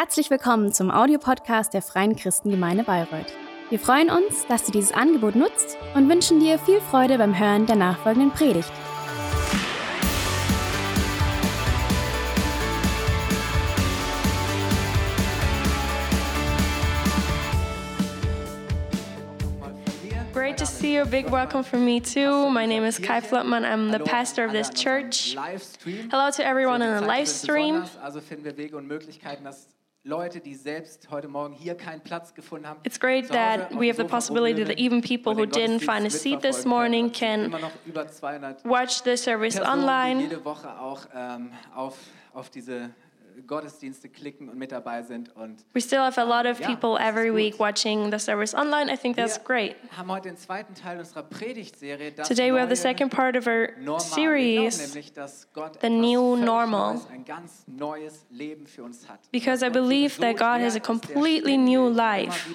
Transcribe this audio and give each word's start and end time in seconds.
Herzlich 0.00 0.30
willkommen 0.30 0.72
zum 0.72 0.90
Audiopodcast 0.90 1.74
der 1.74 1.82
Freien 1.82 2.16
Christengemeinde 2.16 2.84
Bayreuth. 2.84 3.26
Wir 3.68 3.78
freuen 3.78 4.08
uns, 4.08 4.46
dass 4.46 4.64
du 4.64 4.72
dieses 4.72 4.92
Angebot 4.92 5.36
nutzt 5.36 5.76
und 5.94 6.08
wünschen 6.08 6.40
dir 6.40 6.58
viel 6.58 6.80
Freude 6.80 7.18
beim 7.18 7.38
Hören 7.38 7.66
der 7.66 7.76
nachfolgenden 7.76 8.30
Predigt. 8.30 8.72
Great 20.32 20.56
to 20.56 20.64
see 20.64 20.94
you. 20.94 21.02
A 21.02 21.04
big 21.04 21.30
welcome 21.30 21.62
from 21.62 21.84
me 21.84 22.00
too. 22.00 22.48
My 22.48 22.64
name 22.64 22.86
is 22.86 22.98
Kai 22.98 23.20
Flottmann. 23.20 23.66
I'm 23.66 23.92
the 23.92 23.98
pastor 23.98 24.46
of 24.46 24.52
this 24.52 24.70
church. 24.70 25.36
Hello 26.10 26.30
to 26.30 26.42
everyone 26.42 26.80
on 26.80 27.02
the 27.02 27.06
live 27.06 27.28
stream. 27.28 27.84
Also 30.02 30.16
finden 30.18 30.34
wir 30.34 30.40
Wege 30.40 30.40
und 30.40 30.40
Möglichkeiten, 30.40 30.40
dass 30.40 30.40
Leute, 30.40 30.40
die 30.40 30.54
selbst 30.54 31.10
heute 31.10 31.28
Morgen 31.28 31.54
hier 31.54 31.74
keinen 31.74 32.00
Platz 32.00 32.34
gefunden 32.34 32.66
haben, 32.66 32.80
It's 32.84 32.98
great 32.98 33.28
that 33.28 33.70
we 33.72 33.88
have 33.88 33.96
the 33.96 34.04
possibility 34.04 34.64
that 34.64 34.78
even 34.78 35.00
people 35.00 35.34
who 35.34 35.44
didn't 35.44 35.80
find 35.80 36.06
a 36.06 36.10
seat 36.10 36.40
this 36.40 36.64
morning 36.64 37.12
can 37.12 37.40
Es 37.40 37.44
sind 37.44 37.44
immer 37.46 37.58
noch 37.60 37.72
über 37.86 38.06
200 38.06 38.64
watch 38.64 39.02
the 39.04 39.16
service 39.16 39.60
online. 39.60 40.22
jede 40.22 40.44
Woche 40.44 40.68
auch 40.80 41.06
ähm, 41.14 41.52
auf, 41.74 41.96
auf 42.32 42.50
diese 42.50 42.90
Gottesdienste 43.50 44.08
klicken 44.08 44.48
und 44.48 44.56
mit 44.56 44.70
dabei 44.70 45.02
sind. 45.02 45.34
Und 45.34 45.64
We 45.74 45.80
still 45.80 45.98
have 45.98 46.20
a 46.20 46.24
lot 46.24 46.46
of 46.46 46.60
Ja, 46.60 46.68
people 46.68 46.96
every 46.96 47.34
week 47.34 47.58
watching 47.58 48.12
the 48.12 48.18
service 48.18 48.54
online. 48.54 48.88
I 48.88 48.96
think 48.96 49.16
that's 49.16 49.38
wir 49.38 49.44
great. 49.44 49.76
haben 49.96 50.08
heute 50.08 50.28
den 50.28 50.38
zweiten 50.38 50.72
Teil 50.74 51.00
unserer 51.00 51.24
Predigtserie. 51.24 52.12
Das 52.12 52.28
Today 52.28 52.52
we 52.54 52.60
have 52.60 52.70
the 52.74 52.80
second 52.80 53.10
part 53.10 53.36
of 53.36 53.48
our 53.48 53.70
Normal. 53.80 54.00
Series 54.00 54.78
nämlich, 54.78 55.12
dass 55.12 55.52
Gott 55.52 55.78
The 55.80 55.90
New 55.90 56.36
Normal. 56.36 56.94
Neues, 56.94 57.10
ein 57.10 57.24
ganz 57.24 57.64
neues 57.66 58.24
Leben 58.30 58.68
für 58.68 58.84
uns 58.84 59.08
hat. 59.08 59.18
Because 59.32 59.66
I 59.66 59.68
believe 59.68 60.20
that 60.20 60.36
God 60.36 60.62
has 60.64 60.76
a 60.76 60.80
completely 60.80 61.56
new 61.56 61.88
life 61.88 62.54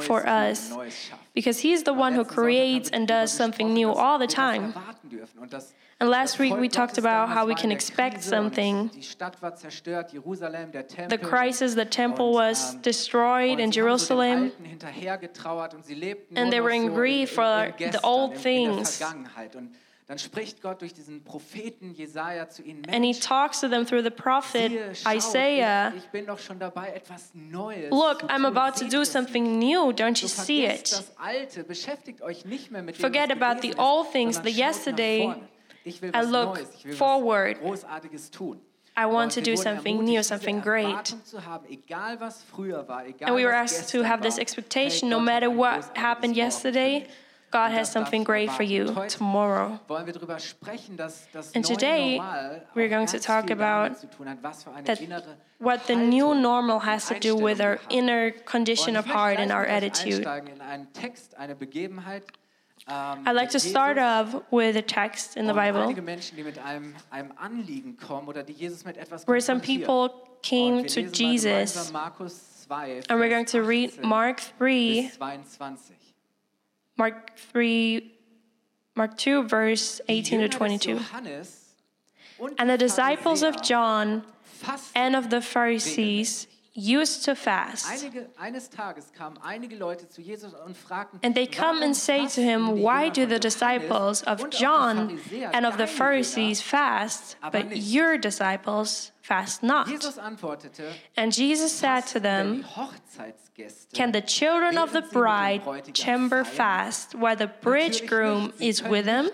for 0.00 0.26
us. 0.26 0.72
Because 1.34 1.60
He's 1.60 1.84
the 1.84 1.92
one 1.92 2.14
who 2.14 2.22
Letzten 2.22 2.34
Sonntag 2.34 2.36
haben 2.36 2.44
creates 2.46 2.90
and 2.92 3.06
does 3.06 3.30
something 3.30 3.74
new 3.74 3.90
all 3.90 4.18
the 4.18 4.26
time. 4.26 4.72
Erwarten 5.98 6.06
dürfen 6.06 6.06
und 6.06 6.06
dass 6.06 6.08
And 6.08 6.10
last 6.10 6.38
week 6.38 6.56
we 6.56 6.68
talked 6.68 6.98
about 6.98 7.32
how 7.34 7.46
we 7.46 7.54
can 7.54 7.70
expect 7.70 8.22
something. 8.22 8.90
Die 8.90 9.02
Stadt 9.02 9.40
war 9.42 9.54
zerstört, 9.54 10.12
Jerusalem, 10.12 10.70
der 10.72 10.86
Tempel. 10.86 11.18
The 11.18 11.24
crisis, 11.24 11.74
the 11.74 11.84
temple 11.84 12.32
was 12.34 12.74
ähm, 12.74 12.82
destroyed 12.82 13.58
in 13.58 13.72
sie 13.72 13.80
haben 13.80 13.98
so 13.98 14.14
den 14.14 14.18
Jerusalem. 14.18 14.42
Alten 14.44 14.64
hinterhergetrauert 14.64 15.74
und 15.74 15.84
sie 15.84 15.94
lebten 15.94 16.36
And 16.36 16.50
they 16.50 16.62
were 16.62 16.74
in 16.74 16.94
grief 16.94 17.32
for 17.32 17.74
the 17.78 17.98
old 18.02 18.32
in, 18.32 18.36
in 18.36 18.42
things. 18.42 18.98
der 18.98 19.08
Vergangenheit. 19.08 19.56
Und 19.56 19.74
dann 20.06 20.18
spricht 20.18 20.62
Gott 20.62 20.80
durch 20.80 20.94
diesen 20.94 21.22
Propheten 21.22 21.92
Jesaja 21.92 22.48
zu 22.48 22.62
ihnen. 22.62 22.82
And 22.90 23.04
he 23.04 23.12
talks 23.12 23.60
to 23.60 23.68
them 23.68 23.84
through 23.84 24.02
the 24.02 24.10
prophet 24.10 24.72
Isaiah. 25.06 25.92
Ich, 25.94 26.04
ich 26.04 26.10
bin 26.10 26.24
doch 26.24 26.38
schon 26.38 26.58
dabei, 26.58 26.92
etwas 26.92 27.30
Neues 27.34 27.90
Look, 27.90 28.22
I'm 28.30 28.46
about 28.46 28.78
to 28.78 28.88
do 28.88 29.04
something 29.04 29.58
new. 29.58 29.90
Don't 29.92 30.22
you 30.22 30.28
see 30.28 30.64
it? 30.64 30.92
das 30.92 31.12
Alte, 31.18 31.62
beschäftigt 31.62 32.22
euch 32.22 32.46
nicht 32.46 32.70
mehr 32.70 32.82
mit 32.82 32.96
Forget 32.96 33.30
about 33.30 33.60
the 33.60 33.74
old 33.76 34.10
things, 34.10 34.40
the 34.42 34.50
yesterday. 34.50 35.34
Vorne. 35.88 35.94
Ich 35.94 36.02
will 36.02 36.10
I 36.14 36.24
look 36.24 36.54
Neues, 36.56 36.68
ich 36.74 36.84
will 36.84 36.94
forward. 36.94 37.58
was 37.62 37.84
Großartiges 37.84 38.30
tun. 38.30 38.60
I 38.96 39.06
want 39.06 39.30
to 39.34 39.40
do 39.40 39.56
something 39.56 40.04
new, 40.04 40.22
something 40.24 40.60
great. 40.60 41.14
Haben, 41.46 41.66
egal 41.70 42.18
was 42.18 42.44
war, 42.52 43.06
egal 43.06 43.28
And 43.28 43.36
we 43.36 43.44
were 43.44 43.54
asked 43.54 43.90
to 43.92 44.02
have 44.02 44.22
this 44.22 44.38
expectation 44.38 45.08
no 45.08 45.20
matter 45.20 45.48
what 45.48 45.96
happened 45.96 46.36
yesterday. 46.36 47.06
God 47.50 47.70
has 47.70 47.90
something 47.90 48.24
great 48.24 48.50
for 48.50 48.64
you 48.64 48.94
tomorrow. 49.08 49.78
wollen 49.86 50.04
wir 50.04 50.12
darüber 50.12 50.38
sprechen, 50.38 50.96
dass 50.96 51.28
das 51.32 51.54
And 51.54 51.64
today, 51.64 52.20
we're 52.74 52.88
going 52.90 53.06
to 53.06 53.18
talk 53.18 53.50
about 53.50 53.94
zu 54.00 54.06
tun 54.08 54.28
hat, 54.28 54.42
was 54.42 54.64
für 54.64 54.72
eine 54.72 54.84
that 54.84 55.00
what 55.58 55.86
the 55.86 55.94
new 55.94 56.34
normal 56.34 56.80
has 56.80 57.06
to 57.06 57.14
do 57.18 57.36
with 57.36 57.60
our 57.60 57.78
Einstellung 57.78 57.88
wir 57.88 57.98
haben. 58.02 58.08
inner 58.08 58.30
condition 58.44 58.96
of 58.96 59.06
heart 59.06 59.38
and 59.38 59.50
our 59.50 59.64
attitude. 59.64 60.26
Einsteigen 62.88 63.24
in 63.24 63.28
einen 63.28 63.28
Text, 63.28 63.28
eine 63.28 63.28
Begebenheit. 63.28 63.28
ähm, 63.28 63.28
I'd 63.28 63.34
like 63.34 63.50
to 63.50 63.60
start 63.60 63.98
off 63.98 64.42
with 64.50 64.76
a 64.76 64.82
text 64.82 65.36
in 65.36 65.46
the 65.46 65.52
oh, 65.52 65.56
Bible 65.56 65.82
einige 65.82 66.02
Menschen, 66.02 66.36
die 66.36 66.44
mit 66.44 66.58
einem, 66.58 66.94
einem 67.10 67.32
Anliegen 67.36 67.96
kommen 67.96 68.28
oder 68.28 68.42
die 68.42 68.52
Jesus 68.52 68.84
mit 68.84 68.96
etwas 68.96 69.26
where 69.26 69.40
some 69.40 69.60
people 69.60 70.10
came 70.42 70.86
to 70.86 71.00
Jesus. 71.00 71.72
gemeinsam 71.72 71.92
Markus 71.92 72.66
2, 72.68 73.02
And 73.08 73.20
we're 73.20 73.28
going 73.28 73.46
to 73.46 73.62
read 73.62 74.02
Mark 74.02 74.40
3, 74.58 75.12
Mark 76.96 77.36
3, 77.52 78.02
Mark 78.94 79.16
2, 79.16 79.44
verse 79.44 80.00
18 80.08 80.40
to 80.40 80.48
22. 80.48 81.00
And 82.58 82.68
the 82.70 82.76
disciples 82.76 83.42
of 83.42 83.62
John 83.62 84.24
and 84.94 85.16
of 85.16 85.30
the 85.30 85.40
Pharisees 85.40 86.47
used 86.78 87.24
to 87.24 87.34
fast. 87.34 87.86
Einige, 87.90 88.30
eines 88.38 88.70
Tages 88.70 89.12
kamen 89.12 89.38
einige 89.42 89.76
Leute 89.76 90.08
zu 90.08 90.22
Jesus 90.22 90.54
und 90.54 90.76
fragten, 90.76 91.18
And 91.24 91.34
they 91.34 91.46
come 91.46 91.82
and 91.82 91.94
say 91.94 92.26
to 92.26 92.40
him, 92.40 92.82
Why 92.82 93.10
do 93.10 93.26
the 93.26 93.40
disciples 93.40 94.22
of 94.22 94.40
und 94.40 94.54
auch 94.54 94.58
die 94.58 94.62
John 94.62 95.20
and 95.52 95.66
of 95.66 95.76
the 95.76 95.86
Pharisees 95.86 96.62
fast, 96.62 97.36
but 97.50 97.74
your 97.74 98.16
disciples 98.16 99.12
fast 99.20 99.62
not? 99.62 99.88
Jesus 99.88 100.18
antwortete, 100.18 100.84
And 101.16 101.36
Jesus 101.36 101.72
said 101.72 102.06
to 102.12 102.20
them, 102.20 102.64
Can 103.92 104.12
the 104.12 104.22
children 104.22 104.78
of 104.78 104.92
the 104.92 105.02
während 105.02 105.10
sie 105.10 105.18
mit 105.18 105.66
dem 105.66 105.72
bride 105.72 105.94
chamber 105.94 106.44
fast 106.44 107.14
while 107.14 107.36
the 107.36 107.50
bridegroom 107.60 108.52
is 108.60 108.82
with 108.82 109.04
them? 109.04 109.30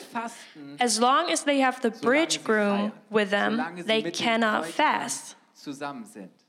As 0.81 0.99
long 0.99 1.31
as 1.31 1.45
they 1.45 1.61
have 1.61 1.83
the 1.83 1.91
bridegroom 1.91 2.93
with 3.11 3.31
them, 3.31 3.63
they 3.87 4.03
cannot 4.11 4.65
fast. 4.65 5.37
zusammen 5.55 6.05
sind. 6.05 6.44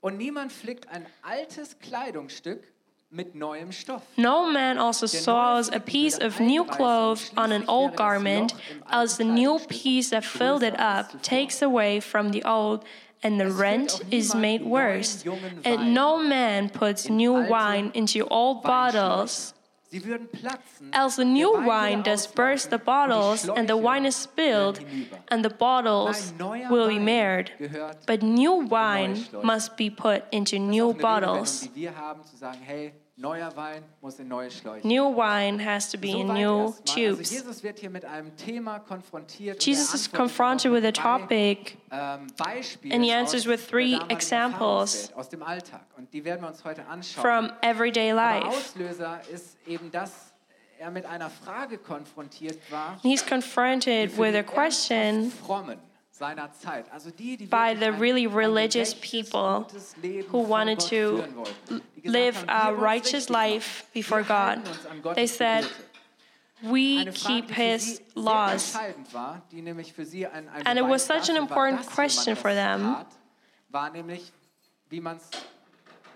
Und 0.00 0.16
niemand 0.16 0.52
flickt 0.52 0.88
ein 0.88 1.06
altes 1.22 1.78
Kleidungsstück 1.78 2.62
mit 3.10 3.34
neuem 3.34 3.72
Stoff. 3.72 4.02
No 4.16 4.50
man 4.50 4.78
also 4.78 5.06
sews 5.06 5.68
a 5.68 5.78
piece 5.78 6.18
of 6.18 6.40
new 6.40 6.64
cloth 6.64 7.32
on 7.36 7.52
an 7.52 7.68
old 7.68 7.96
garment, 7.96 8.52
Loch 8.52 8.60
im 8.70 8.82
alten 8.82 8.92
else 8.92 9.16
the 9.16 9.24
new 9.24 9.58
piece 9.68 10.10
that 10.10 10.24
filled 10.24 10.62
it 10.62 10.78
up 10.78 11.20
takes 11.22 11.60
away 11.60 12.00
from 12.00 12.30
the 12.30 12.44
old, 12.44 12.84
and 13.22 13.38
the 13.38 13.50
rent 13.50 14.00
is 14.10 14.34
made 14.34 14.62
worse. 14.62 15.24
And 15.64 15.92
no 15.92 16.18
man 16.18 16.70
puts 16.70 17.10
new 17.10 17.34
wine 17.34 17.90
into 17.92 18.26
old 18.28 18.62
bottles, 18.62 19.52
Sie 19.90 20.04
würden 20.04 20.28
platzen, 20.28 20.92
else 20.92 21.16
the 21.16 21.24
new 21.24 21.50
wine 21.50 22.04
does 22.04 22.28
burst 22.28 22.70
the 22.70 22.76
auslaufen 22.76 22.78
und 22.78 22.78
die 22.78 22.84
bottles, 22.84 23.48
and 23.48 23.68
the 23.68 23.74
wine 23.74 24.06
is 24.06 24.14
spilled, 24.14 24.78
and 25.30 25.44
the 25.44 25.52
bottles 25.52 26.32
will 26.70 26.86
be 26.86 27.00
marred. 27.00 27.50
But 28.06 28.22
new 28.22 28.68
wine 28.68 29.26
must 29.42 29.76
be 29.76 29.90
put 29.90 30.22
into 30.30 30.60
new 30.60 30.90
auch 30.90 30.94
eine 30.94 31.02
Redewendung, 31.02 31.02
bottles. 31.02 31.68
Die 33.20 33.26
wir 33.26 33.44
haben, 33.44 33.50
zu 33.50 33.56
sagen, 33.56 33.72
hey, 33.72 33.80
neuer 33.80 33.80
Wein 33.80 33.84
muss 34.00 34.18
in 34.18 34.28
neue 34.28 34.50
Schläuche. 34.50 34.86
New 34.86 35.14
wine 35.16 35.64
has 35.64 35.90
to 35.90 35.98
be 35.98 36.08
in 36.08 36.26
new 36.26 36.32
erstmal. 36.32 36.66
Also 36.66 36.82
tubes. 36.84 37.30
Jesus 37.30 37.62
wird 37.62 37.78
hier 37.78 37.90
mit 37.90 38.04
einem 38.04 38.36
Thema 38.36 38.78
konfrontiert. 38.80 39.64
Jesus 39.64 39.94
is 39.94 40.10
confronted 40.10 40.72
with 40.72 40.84
a 40.84 40.90
darauf 40.90 41.20
mit 41.20 41.30
drei, 41.30 41.54
topic 41.54 41.76
ähm, 41.90 42.92
and 42.92 43.04
he 43.04 43.12
answers 43.12 43.46
with 43.46 43.66
three 43.66 43.98
examples 44.08 45.12
aus 45.14 45.28
dem 45.28 45.42
Alltag. 45.42 45.82
Und 45.96 46.12
die 46.12 46.24
werden 46.24 46.42
wir 46.42 46.48
uns 46.48 46.64
heute 46.64 46.86
anschauen. 46.86 47.22
from 47.22 47.52
everyday 47.62 48.10
Aber 48.12 48.40
life. 48.40 48.46
Auslöser 48.46 49.20
ist 49.32 49.56
eben, 49.66 49.90
dass 49.90 50.34
er 50.78 50.90
mit 50.90 51.04
einer 51.04 51.28
Frage 51.28 51.78
konfrontiert 51.78 52.58
war. 52.70 52.98
He's 53.02 53.24
confronted 53.24 54.16
with 54.16 54.34
a 54.34 54.42
question 54.42 55.30
Frommen 55.30 55.78
seiner 56.20 56.52
Zeit, 56.52 56.92
also 56.92 57.10
die, 57.10 57.38
die 57.38 57.46
by 57.46 57.74
the 57.74 57.90
really 57.90 58.26
religious 58.26 58.94
people 58.94 59.66
who 60.30 60.46
wanted 60.46 60.78
to 60.78 61.16
führen 61.16 61.34
wollten. 61.34 61.82
Die 61.96 62.02
gesagt 62.02 62.14
live 62.14 62.44
a 62.46 62.46
wir 62.46 62.76
wollen 62.76 62.76
es 62.76 62.82
righteous 62.82 63.28
life 63.30 63.84
before 63.94 64.22
God. 64.22 64.58
They 65.14 65.26
said, 65.26 65.66
We 66.62 67.06
keep 67.06 67.50
his 67.50 68.02
laws. 68.14 68.74
entscheidend 68.74 69.14
war, 69.14 69.40
die 69.50 69.62
nämlich 69.62 69.94
für 69.94 70.04
sie 70.04 70.26
ein, 70.26 70.46
ein 70.50 70.66
And 70.66 70.78
it 70.78 70.86
was 70.86 71.06
such 71.06 71.30
an 71.30 71.36
important 71.36 71.86
question 71.86 72.36
for 72.36 72.52
them. 72.52 72.96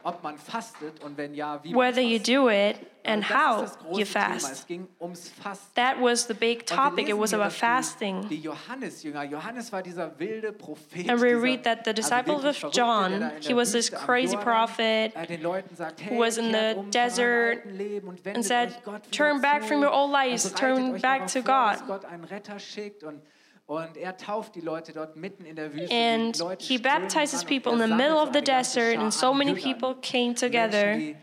Whether 0.05 2.03
man 2.03 2.11
you 2.11 2.19
do 2.19 2.49
it 2.51 2.77
and 3.07 3.23
how 3.25 3.63
das 3.63 3.71
ist 3.71 3.79
das 3.79 3.87
große 3.87 4.01
you 4.01 4.07
fast. 4.07 4.53
Es 4.53 4.67
ging 4.67 4.89
ums 5.01 5.31
Fasten. 5.31 5.75
That 5.75 6.01
was 6.01 6.27
the 6.27 6.35
big 6.35 6.67
topic. 6.67 7.09
It 7.09 7.19
was 7.19 7.33
about 7.33 7.51
fasting. 7.51 8.29
Die, 8.29 8.37
die 8.37 8.43
Johannes 8.43 9.73
war 9.73 9.83
dieser 9.83 10.19
wilde 10.19 10.53
Prophet. 10.53 11.09
And 11.09 11.21
we 11.21 11.35
read 11.35 11.65
that 11.65 11.85
the 11.85 11.95
disciple 11.95 12.37
of 12.37 12.65
John, 12.73 13.11
der 13.13 13.19
da 13.21 13.29
in 13.37 13.43
he 13.43 13.55
was 13.55 13.73
this 13.73 13.91
crazy 13.91 14.37
prophet 14.37 15.13
den 15.29 15.43
Leuten 15.43 15.75
sagt, 15.75 16.03
hey, 16.03 16.15
who 16.15 16.21
was 16.21 16.37
in 16.37 16.53
the 16.53 16.77
um 16.77 16.91
desert 16.91 17.65
alten 17.65 17.79
Leben 17.79 18.09
und 18.09 18.25
wendet 18.25 18.37
and 18.37 18.45
said, 18.45 18.69
euch 18.69 18.85
Gott 18.85 19.07
wieder 19.07 19.11
"Turn 19.11 19.41
back 19.41 19.65
from 19.65 19.83
your 19.83 19.93
old 19.93 20.13
lives, 20.13 20.53
turn 20.53 21.01
back 21.01 21.27
to 21.29 21.41
God." 21.41 21.79
Gott 23.67 23.83
einen 23.83 23.93
Retter 23.93 23.95
schickt 23.95 23.95
und 23.95 23.95
und 23.95 23.97
er 23.97 24.17
tauft 24.17 24.55
die 24.55 24.61
Leute 24.61 24.93
dort 24.93 25.17
mitten 25.17 25.45
in 25.45 25.57
der 25.57 25.73
Wüste. 25.73 25.89
Die 25.89 25.95
And 25.95 26.39
Leute 26.39 26.65
he 26.65 26.79
baptizes 26.79 27.45
people 27.45 27.73
in 27.73 27.81
er 27.81 27.89
the 27.89 27.95
middle 27.95 28.17
of 28.17 28.31
the 28.33 28.41
desert, 28.43 28.99
and 28.99 29.13
so 29.13 29.33
many 29.33 29.55
people 29.55 29.95
came 30.01 30.35
together. 30.35 30.97
die 30.97 31.17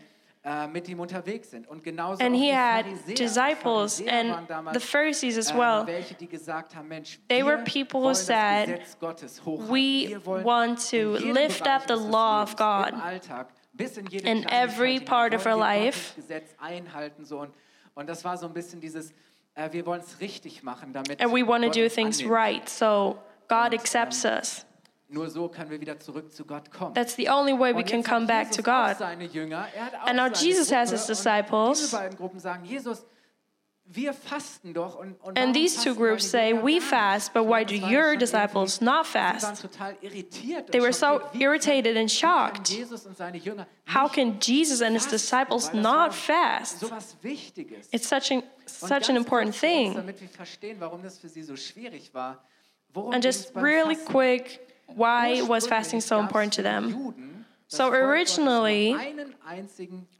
mit 0.72 0.88
ihm 0.88 0.98
unterwegs 0.98 1.50
sind. 1.50 1.68
Und 1.68 1.84
genauso 1.84 2.24
And 2.24 2.34
he 2.34 2.52
had 2.52 2.84
disciples 3.06 4.02
and 4.06 4.48
the 4.72 4.80
Pharisees 4.80 5.38
as 5.38 5.54
well. 5.54 5.86
welche, 5.86 6.14
die 6.14 6.28
haben, 6.74 6.88
Mensch, 6.88 7.20
They 7.28 7.44
were 7.44 7.58
people 7.58 8.00
who 8.00 8.14
said, 8.14 8.66
Gesetz 8.66 8.98
Gottes 8.98 9.44
hochhalten. 9.44 9.70
"We 9.70 10.44
want 10.44 10.90
to 10.90 11.16
lift 11.32 11.68
up 11.68 11.86
the 11.86 11.94
law 11.94 12.42
of 12.42 12.56
God 12.56 12.92
in 13.96 14.06
jede 14.06 14.28
in 14.28 14.44
every 14.48 14.98
part 15.00 15.32
of 15.32 15.46
our 15.46 15.56
life. 15.56 16.14
Gottes 16.16 16.28
Gesetz 16.28 16.54
einhalten. 16.58 17.24
So. 17.24 17.38
Und, 17.38 17.54
und 17.94 18.08
das 18.08 18.24
war 18.24 18.36
so 18.36 18.46
ein 18.46 18.52
bisschen 18.52 18.80
dieses, 18.80 19.12
äh, 19.54 19.70
wir 19.72 19.84
wollen 19.86 20.00
es 20.00 20.20
richtig 20.20 20.62
machen, 20.62 20.92
damit 20.92 21.20
And 21.22 21.32
we 21.32 21.46
want 21.46 21.62
to 21.64 21.68
Gott 21.68 21.76
do 21.76 21.84
uns 21.84 21.94
things 21.94 22.18
annimmt. 22.20 22.34
right 22.34 22.68
so 22.68 23.18
God 23.48 23.74
accepts 23.74 24.24
us. 24.24 24.66
Nur 25.08 25.28
so 25.28 25.46
können 25.48 25.68
wir 25.70 25.78
wieder 25.78 25.98
zurück 26.00 26.32
zu 26.32 26.44
Gott 26.46 26.70
kommen. 26.70 26.94
That's 26.94 27.14
the 27.16 27.28
only 27.28 27.52
way 27.52 27.72
we 27.74 27.78
Und 27.80 27.86
can 27.86 27.98
jetzt 28.00 28.08
come 28.08 28.22
hat 28.22 28.28
back 28.28 28.46
Jesus 28.46 28.64
to 28.64 28.70
auch 28.72 28.88
God. 28.88 28.96
Seine 28.98 29.24
Jünger, 29.24 29.66
er 29.76 29.84
hat 29.86 29.94
auch 29.94 30.06
And 30.06 30.16
now 30.16 30.24
seine 30.34 30.36
Jesus 30.36 30.68
Gruppe 30.68 30.80
has 30.80 30.90
his 30.90 31.00
und 31.02 31.08
disciples. 31.10 31.80
Diese 31.80 31.96
beiden 31.96 32.16
Gruppen 32.16 32.40
sagen, 32.40 32.64
Jesus, 32.64 33.04
And 35.36 35.54
these 35.54 35.82
two 35.82 35.94
groups 35.94 36.24
say, 36.24 36.52
We 36.52 36.80
fast, 36.80 37.34
but 37.34 37.44
why 37.44 37.64
do 37.64 37.76
your 37.76 38.16
disciples 38.16 38.80
not 38.80 39.06
fast? 39.06 39.66
They 40.70 40.80
were 40.80 40.92
so 40.92 41.28
irritated 41.34 41.96
and 41.96 42.10
shocked. 42.10 42.70
können 42.70 42.78
Jesus 42.78 43.06
und 43.06 43.16
seine 43.16 43.38
Jünger 43.38 43.66
How 43.84 44.08
can 44.08 44.38
Jesus 44.40 44.80
and 44.80 44.94
his 44.94 45.06
disciples 45.06 45.74
not 45.74 46.14
fast? 46.14 46.80
So 46.80 46.88
was 46.88 47.16
Wichtiges. 47.22 47.88
It's 47.92 48.08
such 48.08 48.30
an 48.30 48.42
such 48.66 49.10
an 49.10 49.16
important 49.16 49.52
kurz 49.52 49.60
für 49.60 49.66
uns, 49.66 49.94
thing. 49.94 49.94
Damit 49.94 50.20
wir 50.20 50.28
verstehen, 50.28 50.76
warum 50.80 51.02
das 51.02 51.18
für 51.18 51.28
sie 51.28 51.42
so 51.42 51.56
schwierig 51.56 52.14
war. 52.14 52.38
Worum 52.94 53.12
And 53.12 53.22
just 53.22 53.54
really 53.54 53.96
quick, 53.96 54.60
why 54.86 55.42
was 55.42 55.66
fasting 55.66 56.00
so 56.00 56.18
important 56.18 56.54
to 56.54 56.62
them? 56.62 57.14
So 57.72 57.84
Volk 57.84 57.92
Gottes, 57.94 58.36
nur 58.36 58.46
originally, 58.60 58.96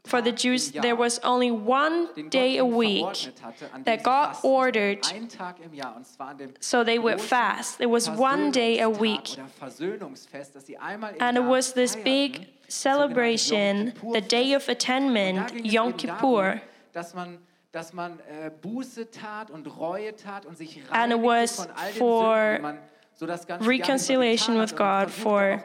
For 0.05 0.21
the 0.23 0.31
Jews, 0.31 0.71
there 0.71 0.95
was 0.95 1.19
only 1.23 1.51
one 1.51 2.07
day 2.29 2.57
a 2.57 2.65
week 2.65 3.03
verordnet 3.05 3.41
hatte, 3.43 3.65
an 3.73 3.83
dem 3.83 3.85
that 3.85 4.03
God 4.03 4.35
ordered 4.43 5.05
Ein 5.13 5.29
Tag 5.29 5.57
im 5.63 5.73
Jahr, 5.73 5.95
und 5.95 6.07
zwar 6.07 6.29
an 6.29 6.37
dem 6.39 6.53
so 6.59 6.83
they 6.83 6.97
would 6.97 7.21
fast. 7.21 7.79
It 7.79 7.91
was 7.91 8.09
one 8.09 8.51
day 8.51 8.79
a 8.81 8.89
week. 8.89 9.33
Oder 9.33 9.47
Versöhnungsfest, 9.59 10.55
das 10.55 10.65
sie 10.65 10.79
einmal 10.79 11.13
im 11.13 11.21
And 11.21 11.37
it 11.37 11.43
was 11.43 11.73
this 11.73 11.95
big 11.95 12.47
celebration, 12.67 13.93
the 14.13 14.21
Day 14.21 14.55
of 14.55 14.63
Fest. 14.63 14.89
Und 14.89 14.89
da 14.89 14.95
Atonement, 14.95 15.65
Yom 15.65 15.95
Kippur. 15.95 16.59
Darum, 16.91 17.37
dass 17.71 17.93
man, 17.93 18.19
äh, 18.19 18.49
Buße 18.49 19.11
tat 19.11 19.51
und 19.51 19.67
Reue 19.79 20.15
tat 20.15 20.47
und 20.47 20.57
sich 20.57 20.81
And 20.89 21.13
it 21.13 21.19
was 21.21 21.57
von 21.57 21.67
all 21.75 21.91
den 21.91 21.97
for 21.99 22.35
Sünden, 22.35 22.61
man 22.63 22.79
so 23.13 23.27
das 23.27 23.45
ganze 23.45 23.69
reconciliation 23.69 24.59
with 24.59 24.75
God, 24.75 25.11
for- 25.11 25.63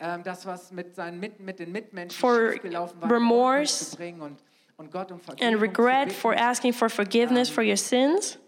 ähm, 0.00 0.22
das, 0.22 0.46
was 0.46 0.70
mit, 0.70 0.94
seinen, 0.94 1.18
mit, 1.18 1.40
mit 1.40 1.58
den 1.58 1.72
Mitmenschen 1.72 2.18
for 2.18 2.54
remorse 3.10 3.90
zu 3.90 3.96
bringen 3.96 4.20
und, 4.20 4.38
und 4.76 4.90
Gott 4.90 5.10
um 5.10 5.20
Vergebung 5.20 5.54
And 5.54 5.62
regret 5.62 6.12
for 6.12 6.34
asking 6.36 6.72
for 6.72 6.88
forgiveness 6.88 7.48
for 7.48 7.64
your 7.64 7.76
sins. 7.76 8.38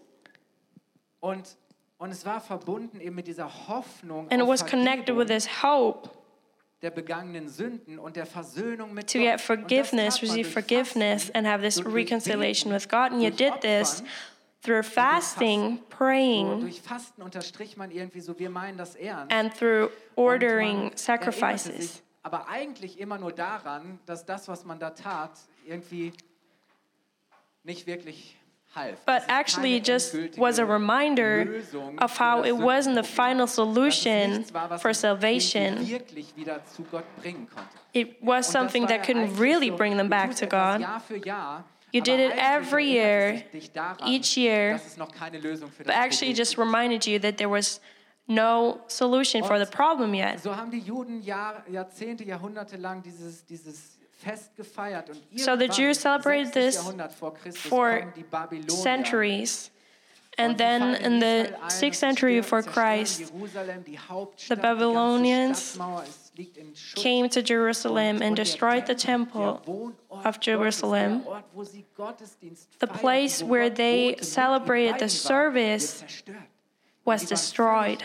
Und, 1.19 1.57
und 1.97 2.11
es 2.11 2.25
war 2.25 2.41
verbunden 2.41 2.99
eben 2.99 3.15
mit 3.15 3.27
dieser 3.27 3.67
Hoffnung 3.67 4.29
And 4.29 4.41
it 4.41 4.47
was 4.47 4.65
connected 4.65 5.15
with 5.15 5.27
this 5.27 5.61
hope 5.61 6.09
der 6.81 6.89
begangenen 6.89 7.47
Sünden 7.47 7.99
und 7.99 8.15
der 8.15 8.25
Versöhnung 8.25 8.93
mit 8.93 9.11
to 9.11 9.19
get 9.19 9.39
forgiveness, 9.39 10.21
receive 10.21 10.49
forgiveness, 10.49 11.29
and 11.31 11.45
have 11.45 11.61
this 11.61 11.83
reconciliation 11.85 12.73
with 12.73 12.89
God. 12.89 13.11
And 13.11 13.21
you 13.21 13.29
did 13.29 13.61
this. 13.61 14.03
Through 14.61 14.83
fasting, 14.83 15.79
praying, 15.89 16.61
durch 16.61 16.81
Fasten 16.81 17.21
unterstrich 17.21 17.77
man 17.77 17.91
irgendwie 17.91 18.21
so, 18.21 18.37
wir 18.37 18.49
meinen 18.49 18.77
das 18.77 18.95
ernst. 18.95 19.31
and 19.33 19.53
through 19.55 19.89
ordering 20.15 20.91
sacrifices. 20.95 22.01
aber 22.23 22.47
eigentlich 22.47 22.99
immer 22.99 23.17
nur 23.17 23.31
daran, 23.31 23.99
dass 24.05 24.25
das, 24.25 24.47
was 24.47 24.63
man 24.65 24.79
da 24.79 24.91
tat, 24.91 25.31
irgendwie 25.65 26.13
nicht 27.63 27.87
wirklich 27.87 28.37
half. 28.75 29.03
But 29.05 29.23
actually, 29.27 29.75
it 29.75 29.87
just 29.87 30.15
was 30.37 30.59
a 30.59 30.65
reminder 30.65 31.61
of 31.99 32.17
how 32.19 32.43
it 32.45 32.55
wasn't 32.55 32.95
the 32.95 33.03
final 33.03 33.47
solution 33.47 34.45
for 34.79 34.93
salvation. 34.93 35.87
wirklich 35.87 36.35
wieder 36.35 36.63
zu 36.65 36.83
Gott 36.83 37.05
bringen 37.21 37.47
konnte. 37.49 37.69
It 37.93 38.17
was 38.21 38.47
something 38.47 38.87
that 38.87 39.03
couldn't 39.03 39.37
really 39.37 39.69
bring 39.69 39.97
them 39.97 40.09
back 40.09 40.35
to 40.35 40.45
God. 40.45 40.81
Jahr 41.93 42.05
für 42.05 42.11
Jahr, 42.11 42.17
You 42.17 42.17
did 42.17 42.19
it 42.19 42.37
every 42.37 42.85
year, 42.85 43.33
es 43.35 43.51
dich 43.51 43.71
daran, 43.71 44.07
each 44.07 44.37
year, 44.37 44.73
dass 44.73 44.87
es 44.87 44.97
noch 44.97 45.11
keine 45.11 45.39
Lösung 45.39 45.71
für 45.71 45.83
But 45.83 45.93
actually, 45.93 46.33
just 46.33 46.57
reminded 46.57 47.05
you 47.05 47.19
that 47.19 47.37
there 47.37 47.49
was 47.49 47.79
no 48.27 48.79
solution 48.87 49.43
for 49.43 49.59
the 49.59 49.65
problem 49.65 50.13
yet. 50.13 50.39
So 50.41 50.55
haben 50.55 50.71
die 50.71 50.79
Juden 50.79 51.21
Jahr, 51.21 51.63
Jahrzehnte, 51.69 52.23
Jahrhunderte 52.23 52.77
lang 52.77 53.01
dieses, 53.03 53.45
dieses 53.45 53.97
Fest 54.23 54.55
gefeiert. 54.55 55.09
Und 55.09 55.19
So 55.39 55.57
the 55.57 55.65
Jews 55.67 55.99
celebrated 55.99 56.53
this 56.53 56.75
Jahrhundert 56.75 57.11
vor 57.11 57.33
Christus, 57.33 57.61
for 57.63 57.99
kommen 57.99 58.13
die 58.15 58.23
Babylonier. 58.23 58.83
centuries. 58.83 59.71
And 60.37 60.57
then 60.57 60.93
in 60.95 61.19
the 61.19 61.25
Israel 61.25 61.55
ein 61.55 61.61
und 61.63 61.71
6th 61.71 61.95
century 61.95 62.37
before 62.37 62.63
Christ, 62.63 63.19
Jerusalem, 63.19 63.83
die 63.83 63.99
Hauptstadt, 63.99 64.57
the 64.57 64.61
Babylonians 64.61 65.77
Stadtmauer 66.31 66.37
ist- 66.37 66.37
liegt 66.37 66.57
in 66.57 66.75
Schutt. 66.75 67.03
came 67.03 67.29
to 67.29 67.41
Jerusalem 67.41 68.21
and 68.21 68.35
destroyed 68.35 68.85
the 68.87 68.95
temple 68.95 69.61
oh 69.67 69.93
of 70.09 70.39
Jerusalem, 70.39 71.23
Gottes, 71.23 71.25
der 71.25 71.31
Ort, 71.31 71.45
wo 71.53 71.63
sie 71.63 71.85
Gottesdienst 71.95 72.79
the 72.79 72.87
place 72.87 73.43
where 73.43 73.69
they 73.69 74.09
wohnte, 74.09 74.19
mit 74.19 74.21
ihm, 74.21 74.23
celebrated 74.23 74.99
the 74.99 75.09
service 75.09 76.03
was 77.05 77.25
destroyed. 77.25 78.03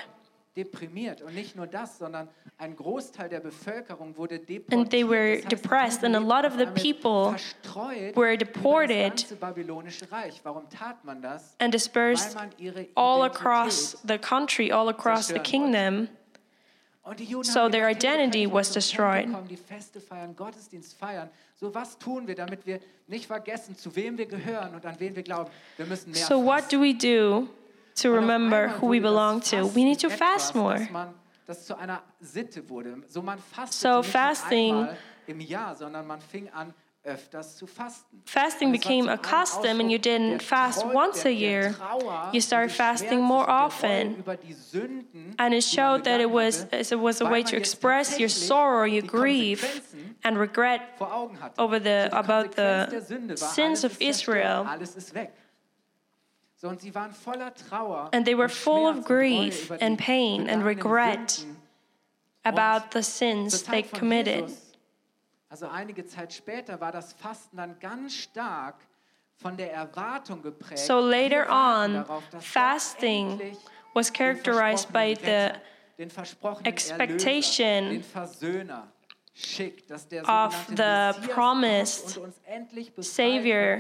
Deprimiert. 0.56 1.20
Und 1.20 1.34
nicht 1.34 1.54
nur 1.54 1.66
das, 1.66 1.98
sondern 1.98 2.28
ein 2.56 2.74
Großteil 2.74 3.28
der 3.28 3.40
Bevölkerung. 3.40 4.14
And 4.70 4.90
they 4.90 5.04
were 5.04 5.42
depressed, 5.42 6.02
and 6.02 6.16
a 6.16 6.20
lot 6.20 6.46
of 6.46 6.56
the 6.56 6.66
people 6.66 7.36
were 8.14 8.36
deported 8.36 9.16
ganze 9.16 9.36
babylonische 9.36 10.10
Reich. 10.10 10.40
Warum 10.42 10.66
tat 10.70 11.04
man 11.04 11.20
das? 11.20 11.54
and 11.60 11.72
dispersed 11.72 12.36
all 12.94 13.24
across 13.24 13.98
the 14.06 14.18
country, 14.18 14.72
all 14.72 14.88
across 14.88 15.28
the 15.28 15.38
kingdom. 15.38 16.08
Und 17.06 17.20
die 17.20 17.24
Juden 17.24 17.44
So 17.44 17.68
their 17.68 17.88
gedacht, 17.88 18.02
hey, 18.04 18.18
wir 18.18 18.28
identity 18.28 18.52
was 18.52 18.72
destroyed. 18.72 19.32
Kommen, 19.32 19.46
die 19.48 19.56
Feste 19.56 20.00
feiern, 20.00 20.34
Gottesdienst 20.34 20.98
feiern. 20.98 21.30
So 21.54 21.72
was 21.72 21.96
tun 21.98 22.26
wir, 22.26 22.34
damit 22.34 22.66
wir 22.66 22.80
nicht 23.06 23.26
vergessen, 23.26 23.76
zu 23.76 23.94
wem 23.94 24.18
wir 24.18 24.26
gehören 24.26 24.74
und 24.74 24.84
an 24.84 24.96
wen 24.98 25.14
wir 25.14 25.22
glauben. 25.22 25.50
Wir 25.76 25.86
müssen 25.86 26.10
mehr 26.10 26.26
So, 26.26 26.44
what 26.44 26.70
do 26.72 26.80
we 26.80 26.92
do 26.92 27.46
to 28.02 28.12
remember 28.12 28.68
who 28.80 28.90
we 28.90 29.00
belong 29.00 29.40
to? 29.42 29.72
We 29.74 29.84
need 29.84 30.00
to 30.00 30.10
fast 30.10 30.56
more. 30.56 30.80
Man, 30.90 31.14
das 31.46 31.64
zu 31.64 31.76
einer 31.76 32.02
Sitte 32.20 32.68
wurde. 32.68 32.96
So 33.08 33.22
man 33.22 33.38
fastet 33.38 33.80
So 33.80 33.98
nicht 33.98 34.10
fasting- 34.10 34.88
nur 37.06 37.14
einmal 37.14 37.22
im 37.22 37.32
Jahr, 37.32 37.42
sondern 37.42 37.46
man 37.46 37.46
fing 37.46 37.46
an, 37.46 37.46
öfters 37.46 37.56
zu 37.56 37.66
fasten. 37.66 38.22
Fasting 38.24 38.68
Und 38.68 38.74
es 38.74 38.84
war 38.84 38.90
became 38.90 39.08
a 39.08 39.16
custom, 39.16 39.80
and 39.80 39.90
you 39.90 39.98
didn't 39.98 40.42
fast 40.42 40.84
once 40.84 41.24
a 41.24 41.32
year. 41.32 41.74
You 42.32 42.40
started 42.40 42.72
fasting 42.72 43.20
more 43.20 43.40
und 43.40 43.48
der 43.48 43.54
Reue 43.54 43.66
often. 43.66 44.16
Über 44.16 44.36
die 44.36 44.54
Sünden, 44.54 45.34
And 45.38 45.54
it 45.54 45.64
showed 45.64 46.04
that 46.04 46.20
it 46.20 46.30
was, 46.30 46.66
it 46.72 47.00
was 47.00 47.20
a 47.20 47.30
way 47.30 47.42
to 47.42 47.56
express 47.56 48.18
your 48.18 48.28
sorrow, 48.28 48.84
your 48.84 49.02
grief, 49.02 49.82
and 50.24 50.38
regret 50.38 50.80
vor 50.98 51.12
Augen 51.12 51.40
hatte. 51.40 51.58
over 51.58 51.78
the, 51.78 52.08
about 52.12 52.56
the 52.56 53.36
sins 53.36 53.84
of 53.84 54.00
Israel. 54.00 54.66
Alles 54.66 54.96
ist 54.96 55.14
weg. 55.14 55.32
So, 56.58 56.68
und 56.68 56.80
sie 56.80 56.94
waren 56.94 57.12
voller 57.12 57.52
Trauer 57.54 58.08
And 58.12 58.24
they 58.24 58.34
were 58.34 58.48
full 58.48 58.86
of 58.86 58.96
Schmerz 58.96 59.10
und 59.10 59.10
Reue 59.10 59.48
grief 59.50 59.70
and 59.82 59.98
pain 59.98 60.48
and 60.48 60.64
regret 60.64 61.44
about 62.44 62.92
the 62.92 63.02
sins 63.02 63.62
they 63.64 63.82
committed. 63.82 64.50
Also 65.48 65.68
einige 65.68 66.04
Zeit 66.04 66.32
später, 66.32 66.80
war 66.80 66.90
das 66.92 67.12
Fasten 67.12 67.56
dann 67.56 67.78
ganz 67.78 68.14
stark 68.14 68.76
von 69.36 69.56
der 69.56 69.72
Erwartung 69.72 70.42
geprägt. 70.42 70.78
So 70.78 70.98
later 70.98 71.46
on, 71.48 72.04
fasting 72.40 73.56
was 73.94 74.12
characterized 74.12 74.92
by 74.92 75.14
the 75.14 75.52
expectation 76.64 78.02
of 80.28 80.66
the 80.68 81.12
promised 81.28 82.18
Savior. 83.00 83.78